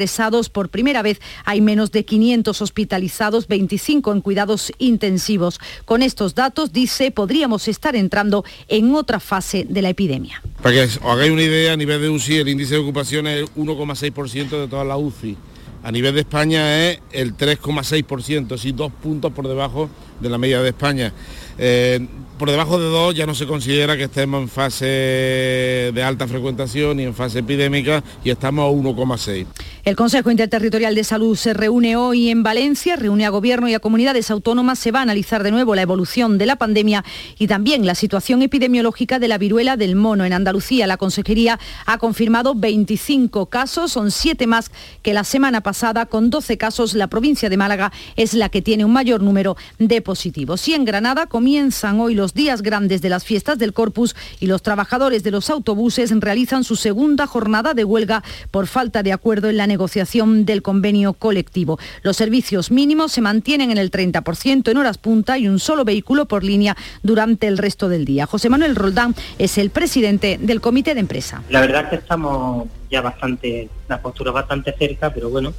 Por 0.51 0.69
primera 0.69 1.01
vez 1.01 1.19
hay 1.45 1.61
menos 1.61 1.91
de 1.91 2.05
500 2.05 2.61
hospitalizados, 2.61 3.47
25 3.47 4.13
en 4.13 4.21
cuidados 4.21 4.71
intensivos. 4.77 5.59
Con 5.85 6.03
estos 6.03 6.35
datos, 6.35 6.71
dice, 6.71 7.11
podríamos 7.11 7.67
estar 7.67 7.95
entrando 7.95 8.43
en 8.67 8.93
otra 8.95 9.19
fase 9.19 9.65
de 9.67 9.81
la 9.81 9.89
epidemia. 9.89 10.41
Para 10.61 10.75
que 10.75 10.81
os 10.83 10.99
hagáis 11.03 11.31
una 11.31 11.43
idea, 11.43 11.73
a 11.73 11.77
nivel 11.77 12.01
de 12.01 12.09
UCI 12.09 12.37
el 12.37 12.49
índice 12.49 12.75
de 12.75 12.81
ocupación 12.81 13.27
es 13.27 13.45
1,6% 13.55 14.49
de 14.49 14.67
toda 14.67 14.83
la 14.83 14.97
UCI. 14.97 15.37
A 15.81 15.91
nivel 15.91 16.13
de 16.13 16.21
España 16.21 16.89
es 16.89 16.99
el 17.11 17.37
3,6%, 17.37 18.53
así 18.53 18.73
dos 18.73 18.91
puntos 18.91 19.31
por 19.31 19.47
debajo 19.47 19.89
de 20.19 20.29
la 20.29 20.37
media 20.37 20.61
de 20.61 20.69
España. 20.69 21.13
Eh, 21.57 22.05
por 22.37 22.49
debajo 22.49 22.79
de 22.79 22.85
2 22.85 23.15
ya 23.15 23.25
no 23.25 23.35
se 23.35 23.45
considera 23.45 23.97
que 23.97 24.05
estemos 24.05 24.41
en 24.41 24.47
fase 24.47 24.85
de 24.85 26.03
alta 26.03 26.25
frecuentación 26.25 26.99
y 26.99 27.03
en 27.03 27.13
fase 27.13 27.39
epidémica 27.39 28.01
y 28.23 28.29
estamos 28.29 28.65
a 28.65 28.71
1,6. 28.71 29.45
El 29.85 29.95
Consejo 29.95 30.29
Interterritorial 30.29 30.93
de 30.93 31.05
Salud 31.05 31.37
se 31.37 31.53
reúne 31.53 31.95
hoy 31.95 32.29
en 32.29 32.43
Valencia, 32.43 32.97
reúne 32.97 33.25
a 33.25 33.29
Gobierno 33.29 33.69
y 33.69 33.73
a 33.73 33.79
comunidades 33.79 34.29
autónomas, 34.29 34.77
se 34.77 34.91
va 34.91 34.99
a 34.99 35.03
analizar 35.03 35.41
de 35.41 35.51
nuevo 35.51 35.73
la 35.73 35.81
evolución 35.81 36.37
de 36.37 36.45
la 36.45 36.57
pandemia 36.57 37.05
y 37.37 37.47
también 37.47 37.85
la 37.85 37.95
situación 37.95 38.41
epidemiológica 38.41 39.19
de 39.19 39.29
la 39.29 39.37
viruela 39.37 39.77
del 39.77 39.95
mono. 39.95 40.25
En 40.25 40.33
Andalucía 40.33 40.85
la 40.85 40.97
Consejería 40.97 41.59
ha 41.85 41.97
confirmado 41.97 42.55
25 42.55 43.45
casos, 43.45 43.93
son 43.93 44.11
7 44.11 44.47
más 44.47 44.69
que 45.01 45.13
la 45.13 45.23
semana 45.23 45.61
pasada, 45.61 46.07
con 46.07 46.29
12 46.29 46.57
casos 46.57 46.93
la 46.93 47.07
provincia 47.07 47.49
de 47.49 47.55
Málaga 47.55 47.93
es 48.17 48.33
la 48.33 48.49
que 48.49 48.61
tiene 48.61 48.83
un 48.83 48.91
mayor 48.91 49.23
número 49.23 49.55
de 49.77 50.01
positivos. 50.01 50.67
Y 50.67 50.73
en 50.73 50.83
Granada 50.83 51.27
comienzan 51.27 52.01
hoy 52.01 52.15
los 52.15 52.33
días 52.33 52.63
grandes 52.63 53.01
de 53.01 53.09
las 53.09 53.23
fiestas 53.23 53.57
del 53.57 53.71
Corpus 53.71 54.13
y 54.41 54.47
los 54.47 54.61
trabajadores 54.61 55.23
de 55.23 55.31
los 55.31 55.49
autobuses 55.49 56.11
realizan 56.19 56.65
su 56.65 56.75
segunda 56.75 57.27
jornada 57.27 57.73
de 57.73 57.85
huelga 57.85 58.23
por 58.51 58.67
falta 58.67 59.03
de 59.03 59.13
acuerdo 59.13 59.47
en 59.49 59.55
la 59.55 59.68
negociación 59.69 60.45
del 60.45 60.61
convenio 60.61 61.13
colectivo. 61.13 61.79
Los 62.01 62.17
servicios 62.17 62.71
mínimos 62.71 63.13
se 63.13 63.21
mantienen 63.21 63.71
en 63.71 63.77
el 63.77 63.89
30% 63.89 64.69
en 64.69 64.77
horas 64.77 64.97
punta 64.97 65.37
y 65.37 65.47
un 65.47 65.59
solo 65.59 65.85
vehículo 65.85 66.25
por 66.25 66.43
línea 66.43 66.75
durante 67.03 67.47
el 67.47 67.57
resto 67.57 67.87
del 67.87 68.03
día. 68.03 68.25
José 68.25 68.49
Manuel 68.49 68.75
Roldán 68.75 69.15
es 69.37 69.57
el 69.57 69.69
presidente 69.69 70.37
del 70.41 70.59
comité 70.59 70.93
de 70.93 70.99
empresa. 70.99 71.41
La 71.49 71.61
verdad 71.61 71.83
es 71.83 71.89
que 71.89 71.95
estamos 71.95 72.67
ya 72.91 73.01
bastante, 73.01 73.69
la 73.87 74.01
postura 74.01 74.31
bastante 74.31 74.75
cerca, 74.77 75.13
pero 75.13 75.29
bueno, 75.29 75.53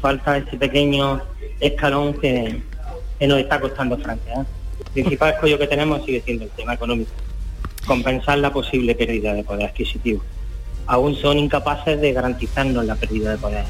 falta 0.00 0.36
ese 0.38 0.56
pequeño 0.56 1.20
escalón 1.60 2.14
que, 2.14 2.62
nos 3.20 3.38
está 3.38 3.60
costando 3.60 3.98
Francia. 3.98 4.46
El 4.78 4.92
principal 4.92 5.34
escollo 5.34 5.58
que 5.58 5.66
tenemos 5.66 6.04
sigue 6.06 6.22
siendo 6.22 6.44
el 6.44 6.50
tema 6.50 6.74
económico, 6.74 7.10
compensar 7.86 8.38
la 8.38 8.50
posible 8.50 8.94
pérdida 8.94 9.34
de 9.34 9.44
poder 9.44 9.66
adquisitivo. 9.66 10.22
Aún 10.90 11.14
son 11.14 11.38
incapaces 11.38 12.00
de 12.00 12.12
garantizarnos 12.12 12.84
la 12.84 12.96
pérdida 12.96 13.30
de 13.30 13.38
poder 13.38 13.64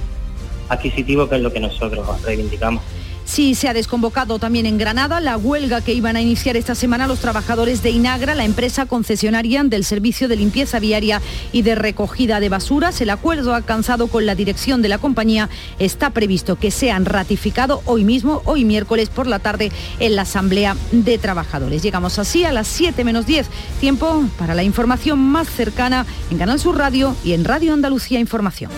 adquisitivo, 0.71 1.29
que 1.29 1.37
es 1.37 1.43
lo 1.43 1.53
que 1.53 1.61
nosotros 1.61 2.23
reivindicamos. 2.23 2.83
Sí, 3.31 3.55
se 3.55 3.69
ha 3.69 3.73
desconvocado 3.73 4.41
también 4.41 4.67
en 4.67 4.77
Granada 4.77 5.21
la 5.21 5.37
huelga 5.37 5.83
que 5.83 5.95
iban 5.95 6.17
a 6.17 6.21
iniciar 6.21 6.57
esta 6.57 6.75
semana 6.75 7.07
los 7.07 7.21
trabajadores 7.21 7.81
de 7.81 7.91
Inagra, 7.91 8.35
la 8.35 8.45
empresa 8.45 8.87
concesionaria 8.87 9.63
del 9.63 9.85
servicio 9.85 10.27
de 10.27 10.35
limpieza 10.35 10.81
viaria 10.81 11.23
y 11.53 11.63
de 11.63 11.77
recogida 11.77 12.41
de 12.41 12.49
basuras. 12.49 13.01
El 13.01 13.09
acuerdo 13.09 13.55
alcanzado 13.55 14.09
con 14.09 14.27
la 14.27 14.35
dirección 14.35 14.83
de 14.83 14.89
la 14.89 14.99
compañía 14.99 15.49
está 15.79 16.11
previsto 16.11 16.57
que 16.57 16.73
sean 16.73 17.05
ratificado 17.05 17.83
hoy 17.85 18.03
mismo, 18.03 18.43
hoy 18.47 18.65
miércoles 18.65 19.11
por 19.11 19.29
la 19.29 19.39
tarde, 19.39 19.71
en 20.01 20.17
la 20.17 20.23
Asamblea 20.23 20.77
de 20.91 21.17
Trabajadores. 21.17 21.85
Llegamos 21.85 22.19
así 22.19 22.45
a 22.45 22.51
las 22.51 22.67
7 22.67 23.05
menos 23.05 23.27
10. 23.27 23.47
Tiempo 23.79 24.25
para 24.41 24.57
la 24.57 24.65
información 24.65 25.21
más 25.21 25.49
cercana 25.49 26.05
en 26.33 26.39
Canal 26.39 26.59
Sur 26.59 26.77
Radio 26.77 27.15
y 27.23 27.35
en 27.35 27.45
Radio 27.45 27.75
Andalucía 27.75 28.19
Información. 28.19 28.73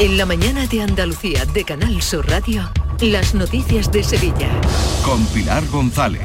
En 0.00 0.16
la 0.16 0.24
mañana 0.24 0.66
de 0.66 0.80
Andalucía 0.80 1.44
de 1.44 1.62
Canal 1.62 2.00
Sur 2.00 2.26
Radio, 2.26 2.70
las 3.02 3.34
noticias 3.34 3.92
de 3.92 4.02
Sevilla. 4.02 4.48
Con 5.04 5.26
Pilar 5.26 5.62
González. 5.66 6.22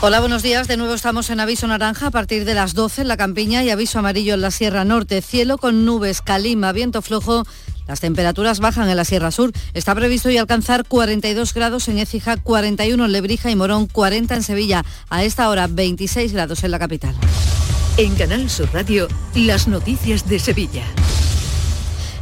Hola, 0.00 0.18
buenos 0.18 0.42
días. 0.42 0.66
De 0.66 0.76
nuevo 0.76 0.92
estamos 0.92 1.30
en 1.30 1.38
aviso 1.38 1.68
naranja 1.68 2.08
a 2.08 2.10
partir 2.10 2.44
de 2.44 2.52
las 2.52 2.74
12 2.74 3.02
en 3.02 3.08
la 3.08 3.16
campiña 3.16 3.62
y 3.62 3.70
aviso 3.70 4.00
amarillo 4.00 4.34
en 4.34 4.40
la 4.40 4.50
Sierra 4.50 4.84
Norte. 4.84 5.22
Cielo 5.22 5.56
con 5.56 5.84
nubes, 5.84 6.20
calima, 6.20 6.72
viento 6.72 7.00
flojo. 7.00 7.44
Las 7.86 8.00
temperaturas 8.00 8.58
bajan 8.58 8.88
en 8.88 8.96
la 8.96 9.04
Sierra 9.04 9.30
Sur. 9.30 9.52
Está 9.72 9.94
previsto 9.94 10.28
hoy 10.28 10.38
alcanzar 10.38 10.84
42 10.88 11.54
grados 11.54 11.86
en 11.86 11.98
Écija, 11.98 12.38
41 12.38 13.04
en 13.04 13.12
Lebrija 13.12 13.52
y 13.52 13.54
Morón, 13.54 13.86
40 13.86 14.34
en 14.34 14.42
Sevilla. 14.42 14.84
A 15.10 15.22
esta 15.22 15.48
hora 15.48 15.68
26 15.68 16.32
grados 16.32 16.64
en 16.64 16.72
la 16.72 16.80
capital. 16.80 17.14
En 17.98 18.16
Canal 18.16 18.50
Sur 18.50 18.68
Radio, 18.72 19.06
las 19.36 19.68
noticias 19.68 20.28
de 20.28 20.40
Sevilla. 20.40 20.82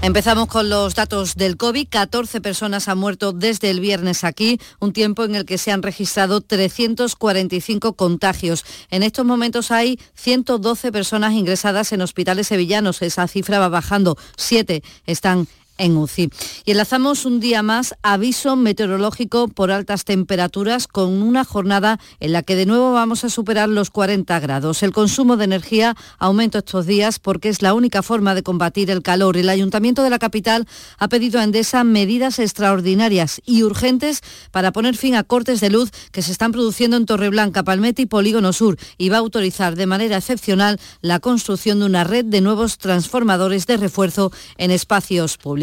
Empezamos 0.05 0.49
con 0.49 0.69
los 0.69 0.97
datos 0.97 1.37
del 1.37 1.57
COVID. 1.57 1.87
14 1.89 2.41
personas 2.41 2.89
han 2.89 2.99
muerto 2.99 3.33
desde 3.33 3.71
el 3.71 3.79
viernes 3.79 4.25
aquí, 4.25 4.59
un 4.81 4.93
tiempo 4.93 5.23
en 5.23 5.37
el 5.37 5.45
que 5.45 5.59
se 5.59 5.71
han 5.71 5.81
registrado 5.81 6.41
345 6.41 7.93
contagios. 7.93 8.65
En 8.91 9.05
estos 9.05 9.25
momentos 9.25 9.71
hay 9.71 10.01
112 10.15 10.91
personas 10.91 11.35
ingresadas 11.35 11.93
en 11.93 12.01
hospitales 12.01 12.49
sevillanos. 12.49 13.01
Esa 13.01 13.29
cifra 13.29 13.61
va 13.61 13.69
bajando. 13.69 14.19
Siete 14.37 14.83
están 15.07 15.47
en 15.79 15.97
UCI. 15.97 16.31
Y 16.65 16.73
enlazamos 16.73 17.25
un 17.25 17.41
día 17.41 17.63
más 17.63 17.95
aviso 18.03 18.57
meteorológico 18.57 19.49
por 19.49 19.71
altas 19.71 20.05
temperaturas 20.05 20.87
con 20.87 21.23
una 21.23 21.45
jornada 21.45 21.99
en 22.21 22.33
la 22.33 22.43
que 22.43 22.57
de 22.57 22.67
nuevo 22.67 22.93
vamos 22.93 23.25
a 23.25 23.31
superar 23.31 23.69
los 23.69 23.91
40 23.91 24.39
grados. 24.41 24.83
El 24.83 24.93
consumo 24.93 25.37
de 25.37 25.45
energía 25.45 25.97
aumenta 26.19 26.59
estos 26.59 26.87
días 26.87 27.19
porque 27.19 27.49
es 27.49 27.63
la 27.63 27.75
única 27.75 28.03
forma 28.03 28.35
de 28.35 28.43
combatir 28.43 28.91
el 28.91 29.03
calor. 29.03 29.37
El 29.37 29.49
Ayuntamiento 29.49 30.03
de 30.03 30.11
la 30.11 30.19
capital 30.19 30.67
ha 30.99 31.09
pedido 31.09 31.41
a 31.41 31.45
Endesa 31.45 31.85
medidas 31.85 32.39
extraordinarias 32.39 33.41
y 33.45 33.63
urgentes 33.63 34.21
para 34.51 34.73
poner 34.73 34.97
fin 34.97 35.15
a 35.15 35.25
cortes 35.25 35.61
de 35.61 35.71
luz 35.71 35.91
que 36.13 36.23
se 36.23 36.33
están 36.33 36.53
produciendo 36.53 36.97
en 36.97 37.07
Torreblanca, 37.07 37.63
Palmete 37.63 38.03
y 38.03 38.07
Polígono 38.07 38.53
Sur 38.53 38.77
y 38.99 39.09
va 39.09 39.17
a 39.17 39.21
autorizar 39.21 39.77
de 39.77 39.87
manera 39.87 40.19
excepcional 40.19 40.79
la 41.01 41.21
construcción 41.21 41.81
de 41.81 41.87
una 41.87 42.05
red 42.05 42.25
de 42.25 42.41
nuevos 42.41 42.79
transformadores 42.79 43.67
de 43.67 43.77
refuerzo 43.77 44.33
en 44.59 44.71
espacios 44.71 45.37
públicos. 45.39 45.62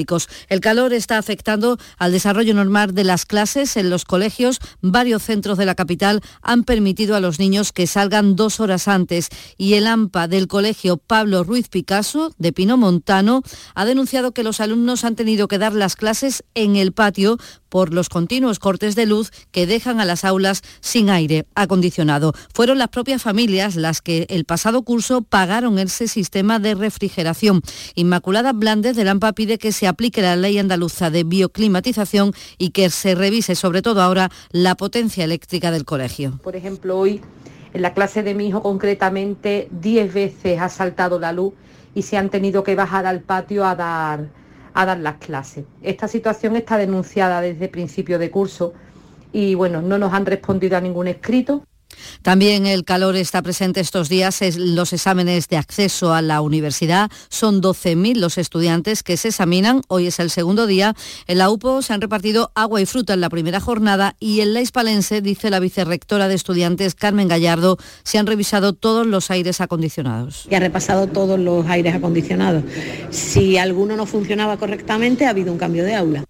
El 0.49 0.59
calor 0.61 0.93
está 0.93 1.17
afectando 1.17 1.77
al 1.97 2.11
desarrollo 2.11 2.53
normal 2.53 2.93
de 2.93 3.03
las 3.03 3.25
clases 3.25 3.77
en 3.77 3.89
los 3.89 4.05
colegios. 4.05 4.59
Varios 4.81 5.23
centros 5.23 5.57
de 5.57 5.65
la 5.65 5.75
capital 5.75 6.21
han 6.41 6.63
permitido 6.63 7.15
a 7.15 7.19
los 7.19 7.39
niños 7.39 7.71
que 7.71 7.87
salgan 7.87 8.35
dos 8.35 8.59
horas 8.59 8.87
antes 8.87 9.29
y 9.57 9.73
el 9.73 9.87
AMPA 9.87 10.27
del 10.27 10.47
colegio 10.47 10.97
Pablo 10.97 11.43
Ruiz 11.43 11.69
Picasso 11.69 12.33
de 12.37 12.53
Pino 12.53 12.77
Montano 12.77 13.41
ha 13.75 13.85
denunciado 13.85 14.31
que 14.31 14.43
los 14.43 14.59
alumnos 14.59 15.03
han 15.03 15.15
tenido 15.15 15.47
que 15.47 15.57
dar 15.57 15.73
las 15.73 15.95
clases 15.95 16.43
en 16.55 16.75
el 16.75 16.91
patio 16.91 17.37
por 17.69 17.93
los 17.93 18.09
continuos 18.09 18.59
cortes 18.59 18.95
de 18.95 19.05
luz 19.05 19.31
que 19.51 19.67
dejan 19.67 19.99
a 19.99 20.05
las 20.05 20.25
aulas 20.25 20.61
sin 20.81 21.09
aire 21.09 21.45
acondicionado. 21.55 22.33
Fueron 22.53 22.77
las 22.79 22.89
propias 22.89 23.21
familias 23.21 23.75
las 23.75 24.01
que 24.01 24.25
el 24.29 24.45
pasado 24.45 24.81
curso 24.81 25.21
pagaron 25.21 25.79
ese 25.79 26.07
sistema 26.07 26.59
de 26.59 26.75
refrigeración. 26.75 27.61
Inmaculada 27.95 28.53
Blandes 28.53 28.95
de 28.95 29.03
Lampa 29.03 29.33
pide 29.33 29.57
que 29.57 29.71
se 29.71 29.87
aplique 29.89 30.21
la 30.21 30.35
ley 30.35 30.57
andaluza 30.57 31.09
de 31.09 31.23
bioclimatización 31.23 32.33
y 32.57 32.69
que 32.69 32.89
se 32.89 33.15
revise 33.15 33.55
sobre 33.55 33.81
todo 33.81 34.01
ahora 34.01 34.29
la 34.51 34.75
potencia 34.75 35.23
eléctrica 35.23 35.71
del 35.71 35.85
colegio. 35.85 36.39
Por 36.43 36.55
ejemplo, 36.55 36.97
hoy 36.97 37.21
en 37.73 37.81
la 37.81 37.93
clase 37.93 38.23
de 38.23 38.33
mi 38.33 38.47
hijo 38.47 38.61
concretamente 38.61 39.67
10 39.71 40.13
veces 40.13 40.59
ha 40.59 40.69
saltado 40.69 41.19
la 41.19 41.33
luz 41.33 41.53
y 41.93 42.03
se 42.03 42.17
han 42.17 42.29
tenido 42.29 42.63
que 42.63 42.75
bajar 42.75 43.05
al 43.05 43.21
patio 43.21 43.65
a 43.65 43.75
dar 43.75 44.39
a 44.73 44.85
dar 44.85 44.99
las 44.99 45.15
clases. 45.15 45.65
Esta 45.81 46.07
situación 46.07 46.55
está 46.55 46.77
denunciada 46.77 47.41
desde 47.41 47.67
principio 47.67 48.19
de 48.19 48.31
curso 48.31 48.73
y 49.31 49.55
bueno, 49.55 49.81
no 49.81 49.97
nos 49.97 50.13
han 50.13 50.25
respondido 50.25 50.77
a 50.77 50.81
ningún 50.81 51.07
escrito. 51.07 51.63
También 52.21 52.65
el 52.65 52.83
calor 52.83 53.15
está 53.15 53.41
presente 53.41 53.79
estos 53.79 54.09
días 54.09 54.39
los 54.57 54.93
exámenes 54.93 55.47
de 55.47 55.57
acceso 55.57 56.13
a 56.13 56.21
la 56.21 56.41
universidad. 56.41 57.09
Son 57.29 57.61
12.000 57.61 58.17
los 58.17 58.37
estudiantes 58.37 59.03
que 59.03 59.17
se 59.17 59.29
examinan. 59.29 59.81
Hoy 59.87 60.07
es 60.07 60.19
el 60.19 60.29
segundo 60.29 60.67
día. 60.67 60.95
En 61.27 61.37
la 61.37 61.49
UPO 61.49 61.81
se 61.81 61.93
han 61.93 62.01
repartido 62.01 62.51
agua 62.55 62.81
y 62.81 62.85
fruta 62.85 63.13
en 63.13 63.21
la 63.21 63.29
primera 63.29 63.59
jornada 63.59 64.15
y 64.19 64.41
en 64.41 64.53
la 64.53 64.61
Hispalense, 64.61 65.21
dice 65.21 65.49
la 65.49 65.59
vicerrectora 65.59 66.27
de 66.27 66.35
estudiantes 66.35 66.95
Carmen 66.95 67.27
Gallardo, 67.27 67.77
se 68.03 68.17
han 68.17 68.27
revisado 68.27 68.73
todos 68.73 69.07
los 69.07 69.31
aires 69.31 69.61
acondicionados. 69.61 70.47
Y 70.49 70.55
ha 70.55 70.59
repasado 70.59 71.07
todos 71.07 71.39
los 71.39 71.65
aires 71.67 71.95
acondicionados. 71.95 72.63
Si 73.09 73.57
alguno 73.57 73.95
no 73.95 74.05
funcionaba 74.05 74.57
correctamente, 74.57 75.25
ha 75.25 75.29
habido 75.29 75.51
un 75.51 75.57
cambio 75.57 75.83
de 75.83 75.95
aula. 75.95 76.25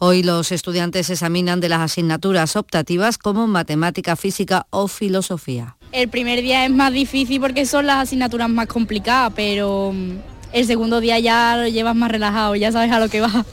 Hoy 0.00 0.22
los 0.22 0.52
estudiantes 0.52 1.10
examinan 1.10 1.58
de 1.58 1.68
las 1.68 1.80
asignaturas 1.80 2.54
optativas 2.54 3.18
como 3.18 3.48
matemática, 3.48 4.14
física 4.14 4.68
o 4.70 4.86
filosofía. 4.86 5.76
El 5.90 6.08
primer 6.08 6.40
día 6.40 6.64
es 6.64 6.70
más 6.70 6.92
difícil 6.92 7.40
porque 7.40 7.66
son 7.66 7.86
las 7.86 7.96
asignaturas 7.96 8.48
más 8.48 8.68
complicadas, 8.68 9.32
pero 9.34 9.90
mm, 9.92 10.18
el 10.52 10.66
segundo 10.66 11.00
día 11.00 11.18
ya 11.18 11.56
lo 11.56 11.66
llevas 11.66 11.96
más 11.96 12.12
relajado, 12.12 12.54
ya 12.54 12.70
sabes 12.70 12.92
a 12.92 13.00
lo 13.00 13.08
que 13.08 13.22
va. 13.22 13.44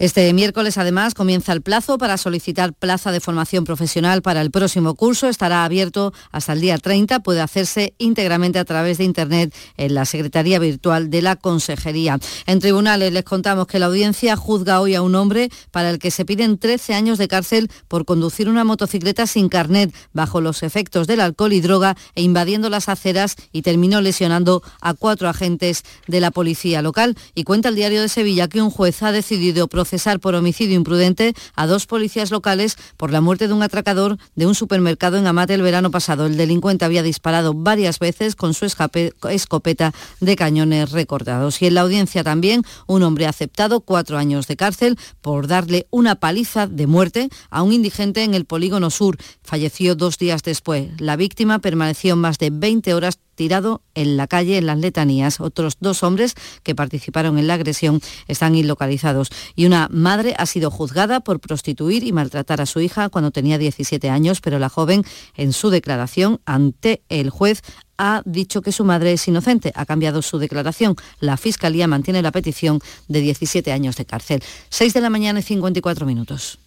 Este 0.00 0.32
miércoles, 0.32 0.78
además, 0.78 1.12
comienza 1.12 1.52
el 1.52 1.60
plazo 1.60 1.98
para 1.98 2.16
solicitar 2.16 2.72
plaza 2.72 3.12
de 3.12 3.20
formación 3.20 3.64
profesional 3.64 4.22
para 4.22 4.40
el 4.40 4.50
próximo 4.50 4.94
curso. 4.94 5.28
Estará 5.28 5.62
abierto 5.62 6.14
hasta 6.32 6.54
el 6.54 6.62
día 6.62 6.78
30. 6.78 7.20
Puede 7.20 7.42
hacerse 7.42 7.92
íntegramente 7.98 8.58
a 8.58 8.64
través 8.64 8.96
de 8.96 9.04
Internet 9.04 9.54
en 9.76 9.92
la 9.92 10.06
Secretaría 10.06 10.58
Virtual 10.58 11.10
de 11.10 11.20
la 11.20 11.36
Consejería. 11.36 12.18
En 12.46 12.60
tribunales 12.60 13.12
les 13.12 13.24
contamos 13.24 13.66
que 13.66 13.78
la 13.78 13.86
audiencia 13.86 14.36
juzga 14.36 14.80
hoy 14.80 14.94
a 14.94 15.02
un 15.02 15.14
hombre 15.16 15.50
para 15.70 15.90
el 15.90 15.98
que 15.98 16.10
se 16.10 16.24
piden 16.24 16.56
13 16.56 16.94
años 16.94 17.18
de 17.18 17.28
cárcel 17.28 17.70
por 17.86 18.06
conducir 18.06 18.48
una 18.48 18.64
motocicleta 18.64 19.26
sin 19.26 19.50
carnet, 19.50 19.94
bajo 20.14 20.40
los 20.40 20.62
efectos 20.62 21.08
del 21.08 21.20
alcohol 21.20 21.52
y 21.52 21.60
droga 21.60 21.94
e 22.14 22.22
invadiendo 22.22 22.70
las 22.70 22.88
aceras 22.88 23.36
y 23.52 23.60
terminó 23.60 24.00
lesionando 24.00 24.62
a 24.80 24.94
cuatro 24.94 25.28
agentes 25.28 25.82
de 26.06 26.20
la 26.20 26.30
policía 26.30 26.80
local. 26.80 27.18
Y 27.34 27.44
cuenta 27.44 27.68
el 27.68 27.74
diario 27.74 28.00
de 28.00 28.08
Sevilla 28.08 28.48
que 28.48 28.62
un 28.62 28.70
juez 28.70 29.02
ha 29.02 29.12
decidido 29.12 29.68
proceder 29.68 29.89
cesar 29.90 30.20
por 30.20 30.34
homicidio 30.34 30.76
imprudente 30.76 31.34
a 31.54 31.66
dos 31.66 31.86
policías 31.86 32.30
locales 32.30 32.76
por 32.96 33.12
la 33.12 33.20
muerte 33.20 33.48
de 33.48 33.54
un 33.54 33.62
atracador 33.62 34.16
de 34.36 34.46
un 34.46 34.54
supermercado 34.54 35.18
en 35.18 35.26
Amate 35.26 35.54
el 35.54 35.62
verano 35.62 35.90
pasado. 35.90 36.26
El 36.26 36.36
delincuente 36.36 36.84
había 36.84 37.02
disparado 37.02 37.52
varias 37.52 37.98
veces 37.98 38.36
con 38.36 38.54
su 38.54 38.66
escopeta 38.66 39.92
de 40.20 40.36
cañones 40.36 40.92
recortados. 40.92 41.60
Y 41.60 41.66
en 41.66 41.74
la 41.74 41.82
audiencia 41.82 42.24
también 42.24 42.62
un 42.86 43.02
hombre 43.02 43.26
ha 43.26 43.30
aceptado 43.30 43.80
cuatro 43.80 44.16
años 44.16 44.46
de 44.46 44.56
cárcel 44.56 44.98
por 45.20 45.46
darle 45.46 45.86
una 45.90 46.14
paliza 46.14 46.66
de 46.66 46.86
muerte 46.86 47.28
a 47.50 47.62
un 47.62 47.72
indigente 47.72 48.22
en 48.22 48.34
el 48.34 48.44
polígono 48.44 48.90
sur. 48.90 49.16
Falleció 49.42 49.94
dos 49.94 50.18
días 50.18 50.42
después. 50.42 50.88
La 51.00 51.16
víctima 51.16 51.58
permaneció 51.58 52.16
más 52.16 52.38
de 52.38 52.50
20 52.50 52.94
horas 52.94 53.18
tirado 53.40 53.80
en 53.94 54.18
la 54.18 54.26
calle 54.26 54.58
en 54.58 54.66
las 54.66 54.76
letanías. 54.76 55.40
Otros 55.40 55.78
dos 55.80 56.02
hombres 56.02 56.34
que 56.62 56.74
participaron 56.74 57.38
en 57.38 57.46
la 57.46 57.54
agresión 57.54 58.02
están 58.28 58.54
ilocalizados 58.54 59.30
y 59.56 59.64
una 59.64 59.88
madre 59.90 60.34
ha 60.36 60.44
sido 60.44 60.70
juzgada 60.70 61.20
por 61.20 61.40
prostituir 61.40 62.04
y 62.04 62.12
maltratar 62.12 62.60
a 62.60 62.66
su 62.66 62.80
hija 62.80 63.08
cuando 63.08 63.30
tenía 63.30 63.56
17 63.56 64.10
años, 64.10 64.42
pero 64.42 64.58
la 64.58 64.68
joven 64.68 65.06
en 65.38 65.54
su 65.54 65.70
declaración 65.70 66.42
ante 66.44 67.00
el 67.08 67.30
juez 67.30 67.62
ha 67.96 68.20
dicho 68.26 68.60
que 68.60 68.72
su 68.72 68.84
madre 68.84 69.14
es 69.14 69.26
inocente. 69.26 69.72
Ha 69.74 69.86
cambiado 69.86 70.20
su 70.20 70.36
declaración. 70.36 70.96
La 71.20 71.38
Fiscalía 71.38 71.86
mantiene 71.86 72.20
la 72.20 72.32
petición 72.32 72.80
de 73.08 73.22
17 73.22 73.72
años 73.72 73.96
de 73.96 74.04
cárcel. 74.04 74.42
6 74.68 74.92
de 74.92 75.00
la 75.00 75.08
mañana 75.08 75.40
y 75.40 75.44
54 75.44 76.04
minutos. 76.04 76.58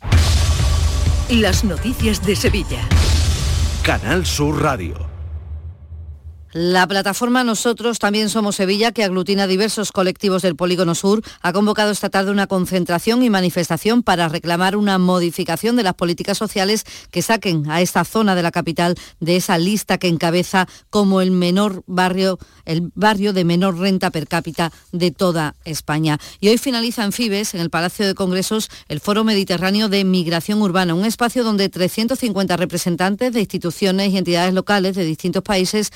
Las 1.29 1.63
noticias 1.63 2.25
de 2.25 2.35
Sevilla. 2.35 2.81
Canal 3.83 4.25
Sur 4.25 4.59
Radio. 4.59 5.12
La 6.53 6.87
plataforma 6.87 7.43
Nosotros 7.43 7.97
también 7.97 8.29
somos 8.29 8.57
Sevilla, 8.57 8.91
que 8.91 9.03
aglutina 9.03 9.47
diversos 9.47 9.91
colectivos 9.91 10.43
del 10.43 10.55
Polígono 10.55 10.93
Sur, 10.93 11.23
ha 11.41 11.51
convocado 11.51 11.89
esta 11.89 12.11
tarde 12.11 12.29
una 12.29 12.45
concentración 12.45 13.23
y 13.23 13.31
manifestación 13.31 14.03
para 14.03 14.29
reclamar 14.29 14.75
una 14.75 14.99
modificación 14.99 15.75
de 15.75 15.81
las 15.81 15.95
políticas 15.95 16.37
sociales 16.37 16.85
que 17.09 17.23
saquen 17.23 17.71
a 17.71 17.81
esta 17.81 18.05
zona 18.05 18.35
de 18.35 18.43
la 18.43 18.51
capital 18.51 18.93
de 19.19 19.35
esa 19.35 19.57
lista 19.57 19.97
que 19.97 20.07
encabeza 20.07 20.67
como 20.91 21.21
el 21.21 21.31
menor 21.31 21.81
barrio, 21.87 22.37
el 22.65 22.91
barrio 22.93 23.33
de 23.33 23.45
menor 23.45 23.79
renta 23.79 24.11
per 24.11 24.27
cápita 24.27 24.71
de 24.91 25.09
toda 25.09 25.55
España. 25.65 26.19
Y 26.39 26.49
hoy 26.49 26.59
finaliza 26.59 27.03
en 27.03 27.13
Fibes, 27.13 27.55
en 27.55 27.61
el 27.61 27.71
Palacio 27.71 28.05
de 28.05 28.13
Congresos, 28.13 28.69
el 28.89 28.99
Foro 28.99 29.23
Mediterráneo 29.23 29.89
de 29.89 30.03
Migración 30.03 30.61
Urbana, 30.61 30.93
un 30.93 31.05
espacio 31.05 31.43
donde 31.43 31.69
350 31.69 32.57
representantes 32.57 33.33
de 33.33 33.39
instituciones 33.39 34.13
y 34.13 34.19
entidades 34.19 34.53
locales 34.53 34.95
de 34.95 35.03
distintos 35.03 35.41
países 35.41 35.89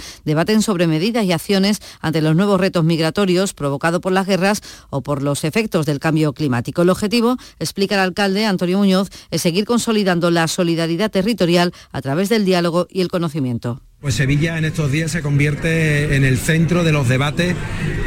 sobre 0.62 0.88
medidas 0.88 1.26
y 1.26 1.34
acciones 1.34 1.82
ante 2.00 2.22
los 2.22 2.36
nuevos 2.36 2.60
retos 2.60 2.84
migratorios 2.84 3.54
provocados 3.54 4.00
por 4.02 4.14
las 4.14 4.26
guerras 4.26 4.62
o 4.90 5.02
por 5.02 5.22
los 5.22 5.44
efectos 5.44 5.86
del 5.86 6.00
cambio 6.00 6.34
climático. 6.34 6.82
El 6.82 6.90
objetivo, 6.90 7.38
explica 7.60 7.96
el 7.96 8.02
alcalde 8.02 8.46
Antonio 8.46 8.78
Muñoz, 8.78 9.10
es 9.30 9.42
seguir 9.42 9.66
consolidando 9.66 10.32
la 10.32 10.48
solidaridad 10.48 11.12
territorial 11.12 11.74
a 11.92 12.02
través 12.02 12.30
del 12.30 12.46
diálogo 12.46 12.88
y 12.90 13.02
el 13.02 13.10
conocimiento. 13.10 13.82
Pues 14.00 14.14
Sevilla 14.14 14.60
en 14.60 14.66
estos 14.66 14.92
días 14.92 15.10
se 15.10 15.24
convierte 15.24 16.16
en 16.16 16.24
el 16.24 16.38
centro 16.38 16.84
de 16.84 16.92
los 16.92 17.10
debates 17.10 17.56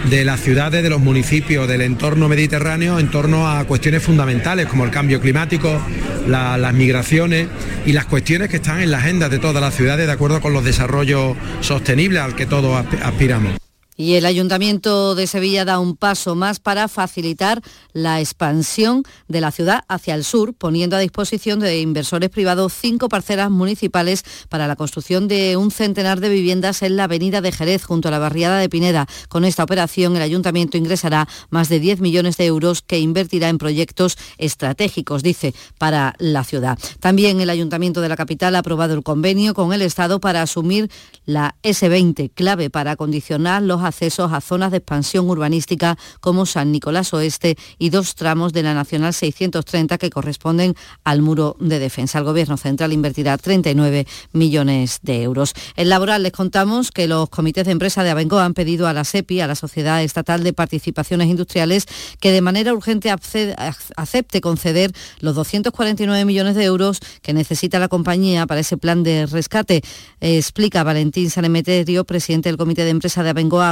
de 0.09 0.25
las 0.25 0.39
ciudades, 0.39 0.85
de 0.85 0.89
los 0.89 1.01
municipios, 1.01 1.67
del 1.67 1.81
entorno 1.81 2.29
mediterráneo 2.29 3.01
en 3.01 3.11
torno 3.11 3.51
a 3.51 3.65
cuestiones 3.65 4.01
fundamentales 4.01 4.67
como 4.67 4.85
el 4.85 4.93
cambio 4.93 5.21
climático, 5.21 5.81
las 6.29 6.75
migraciones 6.75 7.49
y 7.87 7.93
las 7.93 8.05
cuestiones 8.05 8.51
que 8.51 8.57
están 8.57 8.81
en 8.81 8.93
la 8.93 8.99
agenda 8.99 9.29
de 9.29 9.41
todas 9.41 9.61
las 9.61 9.75
ciudades 9.75 10.07
de 10.07 10.13
acuerdo 10.13 10.41
con 10.41 10.53
los 10.53 10.65
desarrollos 10.65 11.37
sostenibles 11.61 12.23
al 12.23 12.37
que 12.37 12.47
todos 12.47 12.87
aspiramos. 13.03 13.70
Y 14.01 14.15
el 14.15 14.25
Ayuntamiento 14.25 15.15
de 15.15 15.27
Sevilla 15.27 15.67
da 15.67 15.79
un 15.79 15.95
paso 15.95 16.35
más 16.35 16.59
para 16.59 16.89
facilitar 16.89 17.61
la 17.93 18.19
expansión 18.19 19.03
de 19.29 19.43
la 19.43 19.51
ciudad 19.51 19.85
hacia 19.89 20.15
el 20.15 20.25
sur, 20.25 20.55
poniendo 20.55 20.97
a 20.97 21.01
disposición 21.01 21.61
de 21.61 21.83
inversores 21.83 22.31
privados 22.31 22.73
cinco 22.73 23.11
parcelas 23.11 23.51
municipales 23.51 24.25
para 24.49 24.67
la 24.67 24.77
construcción 24.77 25.29
de 25.29 25.59
un 25.59 25.71
centenar 25.71 26.21
de 26.21 26.31
viviendas 26.31 26.81
en 26.81 26.97
la 26.97 27.05
avenida 27.05 27.43
de 27.43 27.53
Jerez, 27.53 27.85
junto 27.85 28.09
a 28.09 28.11
la 28.11 28.19
barriada 28.19 28.59
de 28.59 28.71
Pineda. 28.71 29.07
Con 29.29 29.45
esta 29.45 29.65
operación, 29.65 30.17
el 30.17 30.23
Ayuntamiento 30.23 30.79
ingresará 30.79 31.29
más 31.51 31.69
de 31.69 31.79
10 31.79 32.01
millones 32.01 32.39
de 32.39 32.47
euros 32.47 32.81
que 32.81 33.01
invertirá 33.01 33.51
en 33.51 33.59
proyectos 33.59 34.17
estratégicos, 34.39 35.23
dice, 35.23 35.55
para 35.77 36.15
la 36.17 36.43
ciudad. 36.45 36.79
También 37.01 37.43
el 37.43 37.51
Ayuntamiento 37.51 38.01
de 38.01 38.09
la 38.09 38.17
capital 38.17 38.57
ha 38.57 38.61
aprobado 38.61 38.95
el 38.95 39.03
convenio 39.03 39.53
con 39.53 39.75
el 39.75 39.83
Estado 39.83 40.21
para 40.21 40.41
asumir 40.41 40.91
la 41.27 41.55
S20, 41.63 42.31
clave 42.33 42.71
para 42.71 42.93
acondicionar 42.93 43.61
los 43.61 43.90
accesos 43.91 44.33
a 44.33 44.41
zonas 44.41 44.71
de 44.71 44.79
expansión 44.79 45.29
urbanística 45.29 45.99
como 46.21 46.47
San 46.47 46.73
Nicolás 46.73 47.13
Oeste 47.13 47.57
y 47.79 47.91
dos 47.91 48.15
tramos 48.15 48.53
de 48.53 48.63
la 48.63 48.75
Nacional 48.75 49.13
630 49.13 49.99
que 49.99 50.11
corresponden 50.11 50.75
al 51.05 51.23
muro 51.23 51.57
de 51.61 51.79
defensa. 51.79 52.19
El 52.19 52.25
Gobierno 52.25 52.57
Central 52.57 52.93
invertirá 52.93 53.37
39 53.37 54.07
millones 54.33 55.01
de 55.03 55.23
euros. 55.23 55.55
En 55.77 55.89
laboral 55.89 56.23
les 56.23 56.33
contamos 56.33 56.91
que 56.91 57.07
los 57.07 57.29
comités 57.29 57.67
de 57.67 57.73
empresa 57.73 58.05
de 58.05 58.11
Abengoa 58.11 58.45
han 58.45 58.55
pedido 58.55 58.87
a 58.87 58.93
la 58.93 59.05
SEPI, 59.05 59.41
a 59.41 59.47
la 59.47 59.55
Sociedad 59.55 60.03
Estatal 60.03 60.43
de 60.43 60.53
Participaciones 60.53 61.29
Industriales, 61.29 61.87
que 62.21 62.33
de 62.33 62.41
manera 62.41 62.73
urgente 62.73 63.11
acepte 63.11 64.41
conceder 64.41 64.93
los 65.21 65.35
249 65.35 66.25
millones 66.25 66.55
de 66.55 66.65
euros 66.65 67.01
que 67.23 67.33
necesita 67.33 67.79
la 67.79 67.89
compañía 67.89 68.47
para 68.47 68.61
ese 68.61 68.77
plan 68.77 69.03
de 69.03 69.27
rescate. 69.27 69.83
explica 70.21 70.85
Valentín 70.85 71.31
Sanemeterio, 71.31 72.05
presidente 72.05 72.49
del 72.49 72.57
Comité 72.57 72.85
de 72.85 72.91
Empresa 72.91 73.23
de 73.23 73.31
Abengoa 73.31 73.70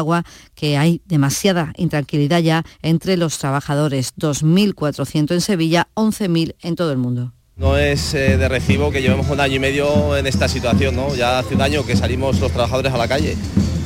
que 0.55 0.77
hay 0.77 1.03
demasiada 1.07 1.73
intranquilidad 1.77 2.41
ya 2.41 2.65
entre 2.83 3.17
los 3.17 3.39
trabajadores, 3.39 4.15
2.400 4.17 5.33
en 5.33 5.41
Sevilla, 5.41 5.89
11.000 5.95 6.55
en 6.61 6.77
todo 6.77 6.93
el 6.93 6.99
mundo. 6.99 7.33
No 7.57 7.77
es 7.77 8.15
eh, 8.15 8.37
de 8.37 8.49
recibo 8.49 8.93
que 8.93 9.03
llevemos 9.03 9.29
un 9.31 9.41
año 9.41 9.57
y 9.57 9.59
medio 9.59 10.17
en 10.17 10.27
esta 10.27 10.49
situación, 10.49 10.95
¿no? 10.95 11.15
Ya 11.17 11.41
hace 11.41 11.57
un 11.57 11.63
año 11.63 11.85
que 11.85 11.97
salimos 11.97 12.39
los 12.41 12.53
trabajadores 12.53 12.93
a 12.93 12.99
la 12.99 13.09
calle 13.09 13.37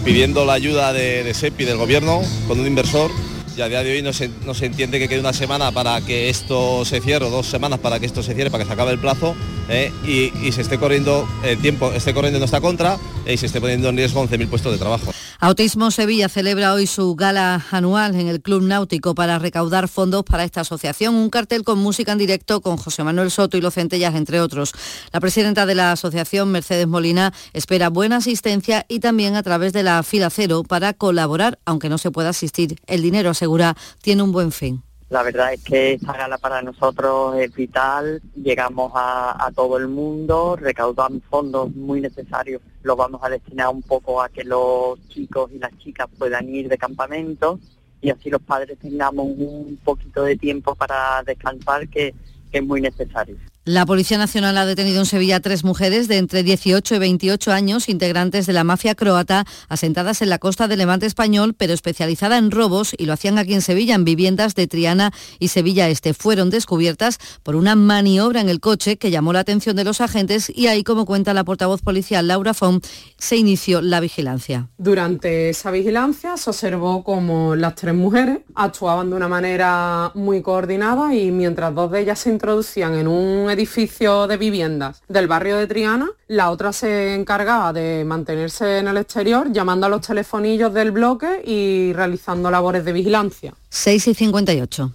pidiendo 0.04 0.44
la 0.44 0.54
ayuda 0.54 0.92
de, 0.92 1.22
de 1.22 1.32
SEPI, 1.32 1.64
del 1.64 1.78
gobierno, 1.78 2.20
con 2.48 2.58
un 2.58 2.66
inversor 2.66 3.10
y 3.56 3.60
a 3.60 3.68
día 3.68 3.82
de 3.82 3.92
hoy 3.92 4.02
no 4.02 4.12
se, 4.12 4.30
no 4.46 4.54
se 4.54 4.66
entiende 4.66 4.98
que 4.98 5.08
quede 5.08 5.20
una 5.20 5.32
semana 5.32 5.72
para 5.72 6.00
que 6.00 6.28
esto 6.28 6.84
se 6.84 7.00
cierre, 7.00 7.26
o 7.26 7.30
dos 7.30 7.46
semanas 7.46 7.80
para 7.80 8.00
que 8.00 8.06
esto 8.06 8.22
se 8.22 8.34
cierre, 8.34 8.50
para 8.50 8.64
que 8.64 8.68
se 8.68 8.72
acabe 8.72 8.92
el 8.92 8.98
plazo 8.98 9.34
¿eh? 9.68 9.92
y, 10.06 10.52
se 10.52 10.62
esté 10.62 10.78
corriendo 10.78 11.28
el 11.44 11.58
tiempo, 11.58 11.92
esté 11.92 12.14
corriendo 12.14 12.38
en 12.38 12.40
nuestra 12.40 12.60
contra 12.60 12.98
y 13.26 13.36
se 13.36 13.46
esté 13.46 13.60
poniendo 13.60 13.88
en 13.88 13.96
riesgo 13.96 14.22
11.000 14.24 14.48
puestos 14.48 14.72
de 14.72 14.78
trabajo. 14.78 15.12
Autismo 15.44 15.90
Sevilla 15.90 16.28
celebra 16.28 16.72
hoy 16.72 16.86
su 16.86 17.16
gala 17.16 17.66
anual 17.72 18.14
en 18.14 18.28
el 18.28 18.40
Club 18.42 18.62
Náutico 18.62 19.16
para 19.16 19.40
recaudar 19.40 19.88
fondos 19.88 20.22
para 20.22 20.44
esta 20.44 20.60
asociación. 20.60 21.16
Un 21.16 21.30
cartel 21.30 21.64
con 21.64 21.80
música 21.80 22.12
en 22.12 22.18
directo 22.18 22.60
con 22.60 22.76
José 22.76 23.02
Manuel 23.02 23.28
Soto 23.32 23.56
y 23.56 23.60
Los 23.60 23.74
Centellas, 23.74 24.14
entre 24.14 24.40
otros. 24.40 24.72
La 25.10 25.18
presidenta 25.18 25.66
de 25.66 25.74
la 25.74 25.90
asociación, 25.90 26.52
Mercedes 26.52 26.86
Molina, 26.86 27.34
espera 27.54 27.90
buena 27.90 28.18
asistencia 28.18 28.86
y 28.86 29.00
también 29.00 29.34
a 29.34 29.42
través 29.42 29.72
de 29.72 29.82
la 29.82 30.04
fila 30.04 30.30
cero 30.30 30.62
para 30.62 30.92
colaborar, 30.92 31.58
aunque 31.64 31.88
no 31.88 31.98
se 31.98 32.12
pueda 32.12 32.28
asistir. 32.28 32.76
El 32.86 33.02
dinero 33.02 33.30
asegura 33.30 33.76
tiene 34.00 34.22
un 34.22 34.30
buen 34.30 34.52
fin. 34.52 34.84
La 35.12 35.22
verdad 35.22 35.52
es 35.52 35.62
que 35.62 35.92
esta 35.92 36.14
gala 36.14 36.38
para 36.38 36.62
nosotros 36.62 37.36
es 37.36 37.54
vital, 37.54 38.22
llegamos 38.34 38.92
a, 38.94 39.52
todo 39.54 39.76
el 39.76 39.86
mundo, 39.86 40.56
recaudamos 40.56 41.22
fondos 41.28 41.70
muy 41.74 42.00
necesarios, 42.00 42.62
los 42.82 42.96
vamos 42.96 43.20
a 43.22 43.28
destinar 43.28 43.68
un 43.68 43.82
poco 43.82 44.22
a 44.22 44.30
que 44.30 44.42
los 44.42 44.98
chicos 45.08 45.50
y 45.52 45.58
las 45.58 45.76
chicas 45.76 46.08
puedan 46.18 46.48
ir 46.48 46.66
de 46.66 46.78
campamento 46.78 47.60
y 48.00 48.08
así 48.08 48.30
los 48.30 48.40
padres 48.40 48.78
tengamos 48.78 49.26
un 49.26 49.78
poquito 49.84 50.24
de 50.24 50.36
tiempo 50.36 50.74
para 50.74 51.22
descansar 51.24 51.86
que, 51.90 52.14
que 52.50 52.58
es 52.58 52.64
muy 52.64 52.80
necesario. 52.80 53.36
La 53.64 53.86
Policía 53.86 54.18
Nacional 54.18 54.58
ha 54.58 54.66
detenido 54.66 54.98
en 54.98 55.06
Sevilla 55.06 55.36
a 55.36 55.40
tres 55.40 55.62
mujeres 55.62 56.08
de 56.08 56.16
entre 56.16 56.42
18 56.42 56.96
y 56.96 56.98
28 56.98 57.52
años, 57.52 57.88
integrantes 57.88 58.44
de 58.46 58.52
la 58.52 58.64
mafia 58.64 58.96
croata, 58.96 59.44
asentadas 59.68 60.20
en 60.20 60.30
la 60.30 60.40
costa 60.40 60.66
del 60.66 60.80
Levante 60.80 61.06
español, 61.06 61.54
pero 61.56 61.72
especializada 61.72 62.38
en 62.38 62.50
robos, 62.50 62.92
y 62.98 63.06
lo 63.06 63.12
hacían 63.12 63.38
aquí 63.38 63.54
en 63.54 63.62
Sevilla, 63.62 63.94
en 63.94 64.04
viviendas 64.04 64.56
de 64.56 64.66
Triana 64.66 65.12
y 65.38 65.46
Sevilla 65.46 65.88
Este. 65.88 66.12
Fueron 66.12 66.50
descubiertas 66.50 67.18
por 67.44 67.54
una 67.54 67.76
maniobra 67.76 68.40
en 68.40 68.48
el 68.48 68.58
coche 68.58 68.96
que 68.96 69.12
llamó 69.12 69.32
la 69.32 69.38
atención 69.38 69.76
de 69.76 69.84
los 69.84 70.00
agentes 70.00 70.50
y 70.52 70.66
ahí, 70.66 70.82
como 70.82 71.06
cuenta 71.06 71.32
la 71.32 71.44
portavoz 71.44 71.82
policial 71.82 72.26
Laura 72.26 72.54
Fon, 72.54 72.80
se 73.16 73.36
inició 73.36 73.80
la 73.80 74.00
vigilancia. 74.00 74.70
Durante 74.76 75.50
esa 75.50 75.70
vigilancia 75.70 76.36
se 76.36 76.50
observó 76.50 77.04
como 77.04 77.54
las 77.54 77.76
tres 77.76 77.94
mujeres 77.94 78.40
actuaban 78.56 79.10
de 79.10 79.14
una 79.14 79.28
manera 79.28 80.10
muy 80.16 80.42
coordinada 80.42 81.14
y 81.14 81.30
mientras 81.30 81.72
dos 81.72 81.92
de 81.92 82.00
ellas 82.00 82.18
se 82.18 82.30
introducían 82.30 82.94
en 82.94 83.06
un 83.06 83.51
edificio 83.52 84.26
de 84.26 84.36
viviendas 84.36 85.02
del 85.08 85.28
barrio 85.28 85.56
de 85.56 85.66
Triana, 85.66 86.10
la 86.28 86.50
otra 86.50 86.72
se 86.72 87.14
encargaba 87.14 87.72
de 87.72 88.04
mantenerse 88.04 88.78
en 88.78 88.88
el 88.88 88.96
exterior 88.96 89.52
llamando 89.52 89.86
a 89.86 89.88
los 89.88 90.00
telefonillos 90.00 90.72
del 90.74 90.90
bloque 90.90 91.42
y 91.44 91.92
realizando 91.92 92.50
labores 92.50 92.84
de 92.84 92.92
vigilancia. 92.92 93.54
6 93.68 94.08
y 94.08 94.14
58. 94.14 94.92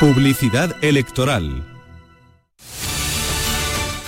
Publicidad 0.00 0.74
electoral. 0.82 1.64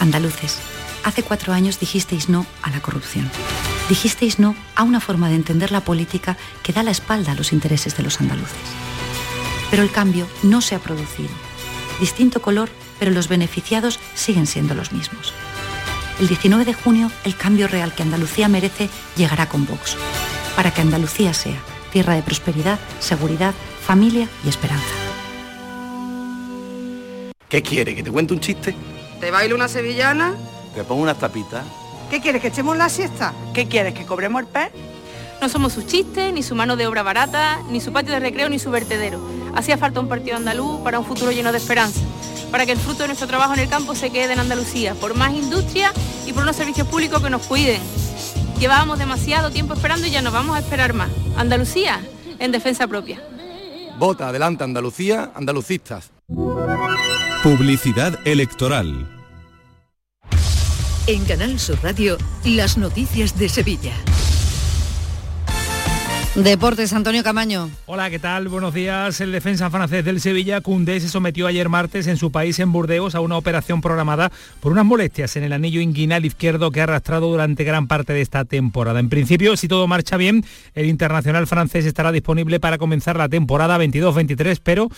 Andaluces, 0.01 0.59
hace 1.05 1.23
cuatro 1.23 1.53
años 1.53 1.81
dijisteis 1.81 2.29
no 2.29 2.47
a 2.63 2.71
la 2.71 2.81
corrupción. 2.81 3.31
Dijisteis 3.89 4.39
no 4.39 4.55
a 4.75 4.83
una 4.83 5.01
forma 5.01 5.29
de 5.29 5.37
entender 5.37 5.73
la 5.73 5.81
política 5.81 6.37
que 6.63 6.73
da 6.73 6.83
la 6.83 6.91
espalda 6.91 7.33
a 7.33 7.35
los 7.35 7.53
intereses 7.53 7.97
de 7.97 8.03
los 8.03 8.21
andaluces. 8.21 8.57
Pero 9.71 9.83
el 9.83 9.91
cambio 9.91 10.27
no 10.43 10.61
se 10.61 10.75
ha 10.75 10.79
producido. 10.79 11.31
Distinto 12.01 12.43
color 12.43 12.69
pero 12.99 13.11
los 13.11 13.29
beneficiados 13.29 13.99
siguen 14.15 14.47
siendo 14.47 14.75
los 14.75 14.93
mismos. 14.93 15.33
El 16.19 16.29
19 16.29 16.65
de 16.65 16.73
junio, 16.73 17.11
el 17.25 17.37
cambio 17.37 17.69
real 17.69 17.95
que 17.95 18.03
Andalucía 18.03 18.49
merece 18.49 18.89
llegará 19.17 19.49
con 19.49 19.67
Vox, 19.67 19.97
para 20.55 20.71
que 20.71 20.81
Andalucía 20.81 21.35
sea 21.35 21.59
tierra 21.93 22.15
de 22.15 22.23
prosperidad, 22.23 22.79
seguridad, 23.01 23.55
familia 23.87 24.29
y 24.45 24.49
esperanza. 24.49 24.87
¿Qué 27.49 27.63
quiere? 27.63 27.95
¿Que 27.95 28.03
te 28.03 28.11
cuente 28.11 28.33
un 28.33 28.41
chiste? 28.41 28.75
¿Te 29.21 29.31
bailo 29.31 29.55
una 29.55 29.69
sevillana? 29.69 30.35
¿Te 30.75 30.85
pongo 30.85 31.03
unas 31.03 31.19
tapitas? 31.19 31.65
¿Qué 32.11 32.21
quieres? 32.21 32.41
¿Que 32.41 32.49
echemos 32.49 32.77
la 32.77 32.89
siesta? 32.89 33.33
¿Qué 33.55 33.67
quieres? 33.67 33.95
¿Que 33.95 34.05
cobremos 34.05 34.41
el 34.41 34.49
pez? 34.49 34.71
No 35.41 35.49
somos 35.49 35.75
su 35.75 35.83
chiste, 35.83 36.33
ni 36.33 36.43
su 36.43 36.55
mano 36.55 36.77
de 36.77 36.87
obra 36.87 37.03
barata, 37.03 37.61
ni 37.71 37.81
su 37.81 37.93
patio 37.93 38.13
de 38.13 38.21
recreo, 38.21 38.49
ni 38.49 38.59
su 38.59 38.71
vertedero. 38.71 39.21
Hacía 39.55 39.77
falta 39.77 40.01
un 40.01 40.09
partido 40.09 40.37
andaluz 40.37 40.81
para 40.81 40.99
un 40.99 41.05
futuro 41.05 41.31
lleno 41.31 41.53
de 41.53 41.59
esperanza 41.59 42.01
para 42.51 42.67
que 42.67 42.73
el 42.73 42.79
fruto 42.79 43.03
de 43.03 43.09
nuestro 43.09 43.27
trabajo 43.27 43.55
en 43.55 43.61
el 43.61 43.69
campo 43.69 43.95
se 43.95 44.11
quede 44.11 44.33
en 44.33 44.41
Andalucía, 44.41 44.95
por 44.95 45.15
más 45.15 45.35
industria 45.35 45.93
y 46.27 46.33
por 46.33 46.43
unos 46.43 46.57
servicios 46.57 46.87
públicos 46.89 47.23
que 47.23 47.31
nos 47.31 47.43
cuiden. 47.47 47.81
Llevábamos 48.59 48.99
demasiado 48.99 49.51
tiempo 49.51 49.75
esperando 49.75 50.07
y 50.07 50.11
ya 50.11 50.23
no 50.23 50.31
vamos 50.31 50.57
a 50.57 50.61
esperar 50.61 50.93
más. 50.93 51.11
Andalucía 51.37 52.01
en 52.39 52.53
defensa 52.53 52.87
propia. 52.87 53.23
Vota 53.99 54.29
adelante 54.29 54.65
Andalucía, 54.65 55.33
andalucistas. 55.35 56.11
Publicidad 57.43 58.19
electoral. 58.27 59.09
En 61.07 61.25
Canal 61.25 61.59
Sur 61.61 61.79
Radio, 61.83 62.19
las 62.45 62.77
noticias 62.77 63.39
de 63.39 63.49
Sevilla. 63.49 63.93
Deportes, 66.45 66.93
Antonio 66.93 67.25
Camaño. 67.25 67.71
Hola, 67.87 68.11
¿qué 68.11 68.19
tal? 68.19 68.49
Buenos 68.49 68.75
días. 68.75 69.21
El 69.23 69.33
defensa 69.33 69.71
francés 69.71 70.05
del 70.05 70.21
Sevilla, 70.21 70.61
Koundé, 70.61 71.01
se 71.01 71.09
sometió 71.09 71.47
ayer 71.47 71.71
martes 71.71 72.07
en 72.07 72.19
su 72.19 72.31
país, 72.31 72.59
en 72.59 72.73
Burdeos, 72.73 73.15
a 73.15 73.21
una 73.21 73.39
operación 73.39 73.81
programada 73.81 74.31
por 74.61 74.71
unas 74.71 74.85
molestias 74.85 75.35
en 75.37 75.45
el 75.45 75.55
anillo 75.55 75.81
inguinal 75.81 76.27
izquierdo 76.27 76.71
que 76.71 76.81
ha 76.81 76.85
arrastrado 76.85 77.31
durante 77.31 77.65
gran 77.65 77.89
parte 77.89 78.13
de 78.13 78.21
esta 78.21 78.45
temporada. 78.45 79.01
En 79.01 79.09
principio, 79.09 79.57
si 79.57 79.67
todo 79.67 79.87
marcha 79.87 80.19
bien, 80.19 80.45
el 80.75 80.87
internacional 80.87 81.47
francés 81.47 81.87
estará 81.87 82.13
disponible 82.13 82.61
para 82.61 82.77
comenzar 82.77 83.17
la 83.17 83.31
temporada 83.31 83.79
22-23, 83.79 84.61
pero 84.63 84.89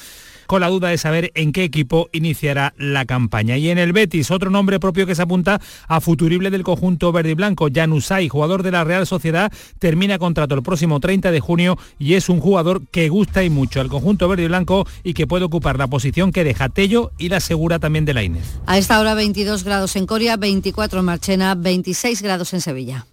con 0.48 0.62
la 0.62 0.68
duda 0.68 0.88
de 0.88 0.96
saber 0.96 1.30
en 1.34 1.52
qué 1.52 1.62
equipo 1.62 2.08
iniciará 2.10 2.72
la 2.78 3.04
campaña. 3.04 3.58
Y 3.58 3.68
en 3.68 3.76
el 3.76 3.92
Betis, 3.92 4.30
otro 4.30 4.50
nombre 4.50 4.80
propio 4.80 5.06
que 5.06 5.14
se 5.14 5.20
apunta 5.20 5.60
a 5.86 6.00
futurible 6.00 6.50
del 6.50 6.64
conjunto 6.64 7.12
verde 7.12 7.32
y 7.32 7.34
blanco, 7.34 7.68
Janusay, 7.72 8.28
jugador 8.28 8.62
de 8.62 8.70
la 8.70 8.82
Real 8.82 9.06
Sociedad, 9.06 9.52
termina 9.78 10.18
contrato 10.18 10.54
el 10.54 10.62
próximo 10.62 11.00
30 11.00 11.30
de 11.30 11.40
junio 11.40 11.78
y 11.98 12.14
es 12.14 12.30
un 12.30 12.40
jugador 12.40 12.80
que 12.90 13.10
gusta 13.10 13.44
y 13.44 13.50
mucho 13.50 13.82
al 13.82 13.90
conjunto 13.90 14.26
verde 14.26 14.44
y 14.44 14.48
blanco 14.48 14.86
y 15.04 15.12
que 15.12 15.26
puede 15.26 15.44
ocupar 15.44 15.78
la 15.78 15.86
posición 15.86 16.32
que 16.32 16.44
deja 16.44 16.70
Tello 16.70 17.12
y 17.18 17.28
la 17.28 17.40
segura 17.40 17.78
también 17.78 18.06
de 18.06 18.14
la 18.14 18.22
Inés. 18.22 18.58
A 18.64 18.78
esta 18.78 18.98
hora 19.00 19.12
22 19.12 19.64
grados 19.64 19.96
en 19.96 20.06
Coria, 20.06 20.38
24 20.38 21.00
en 21.00 21.04
Marchena, 21.04 21.54
26 21.54 22.22
grados 22.22 22.54
en 22.54 22.62
Sevilla. 22.62 23.06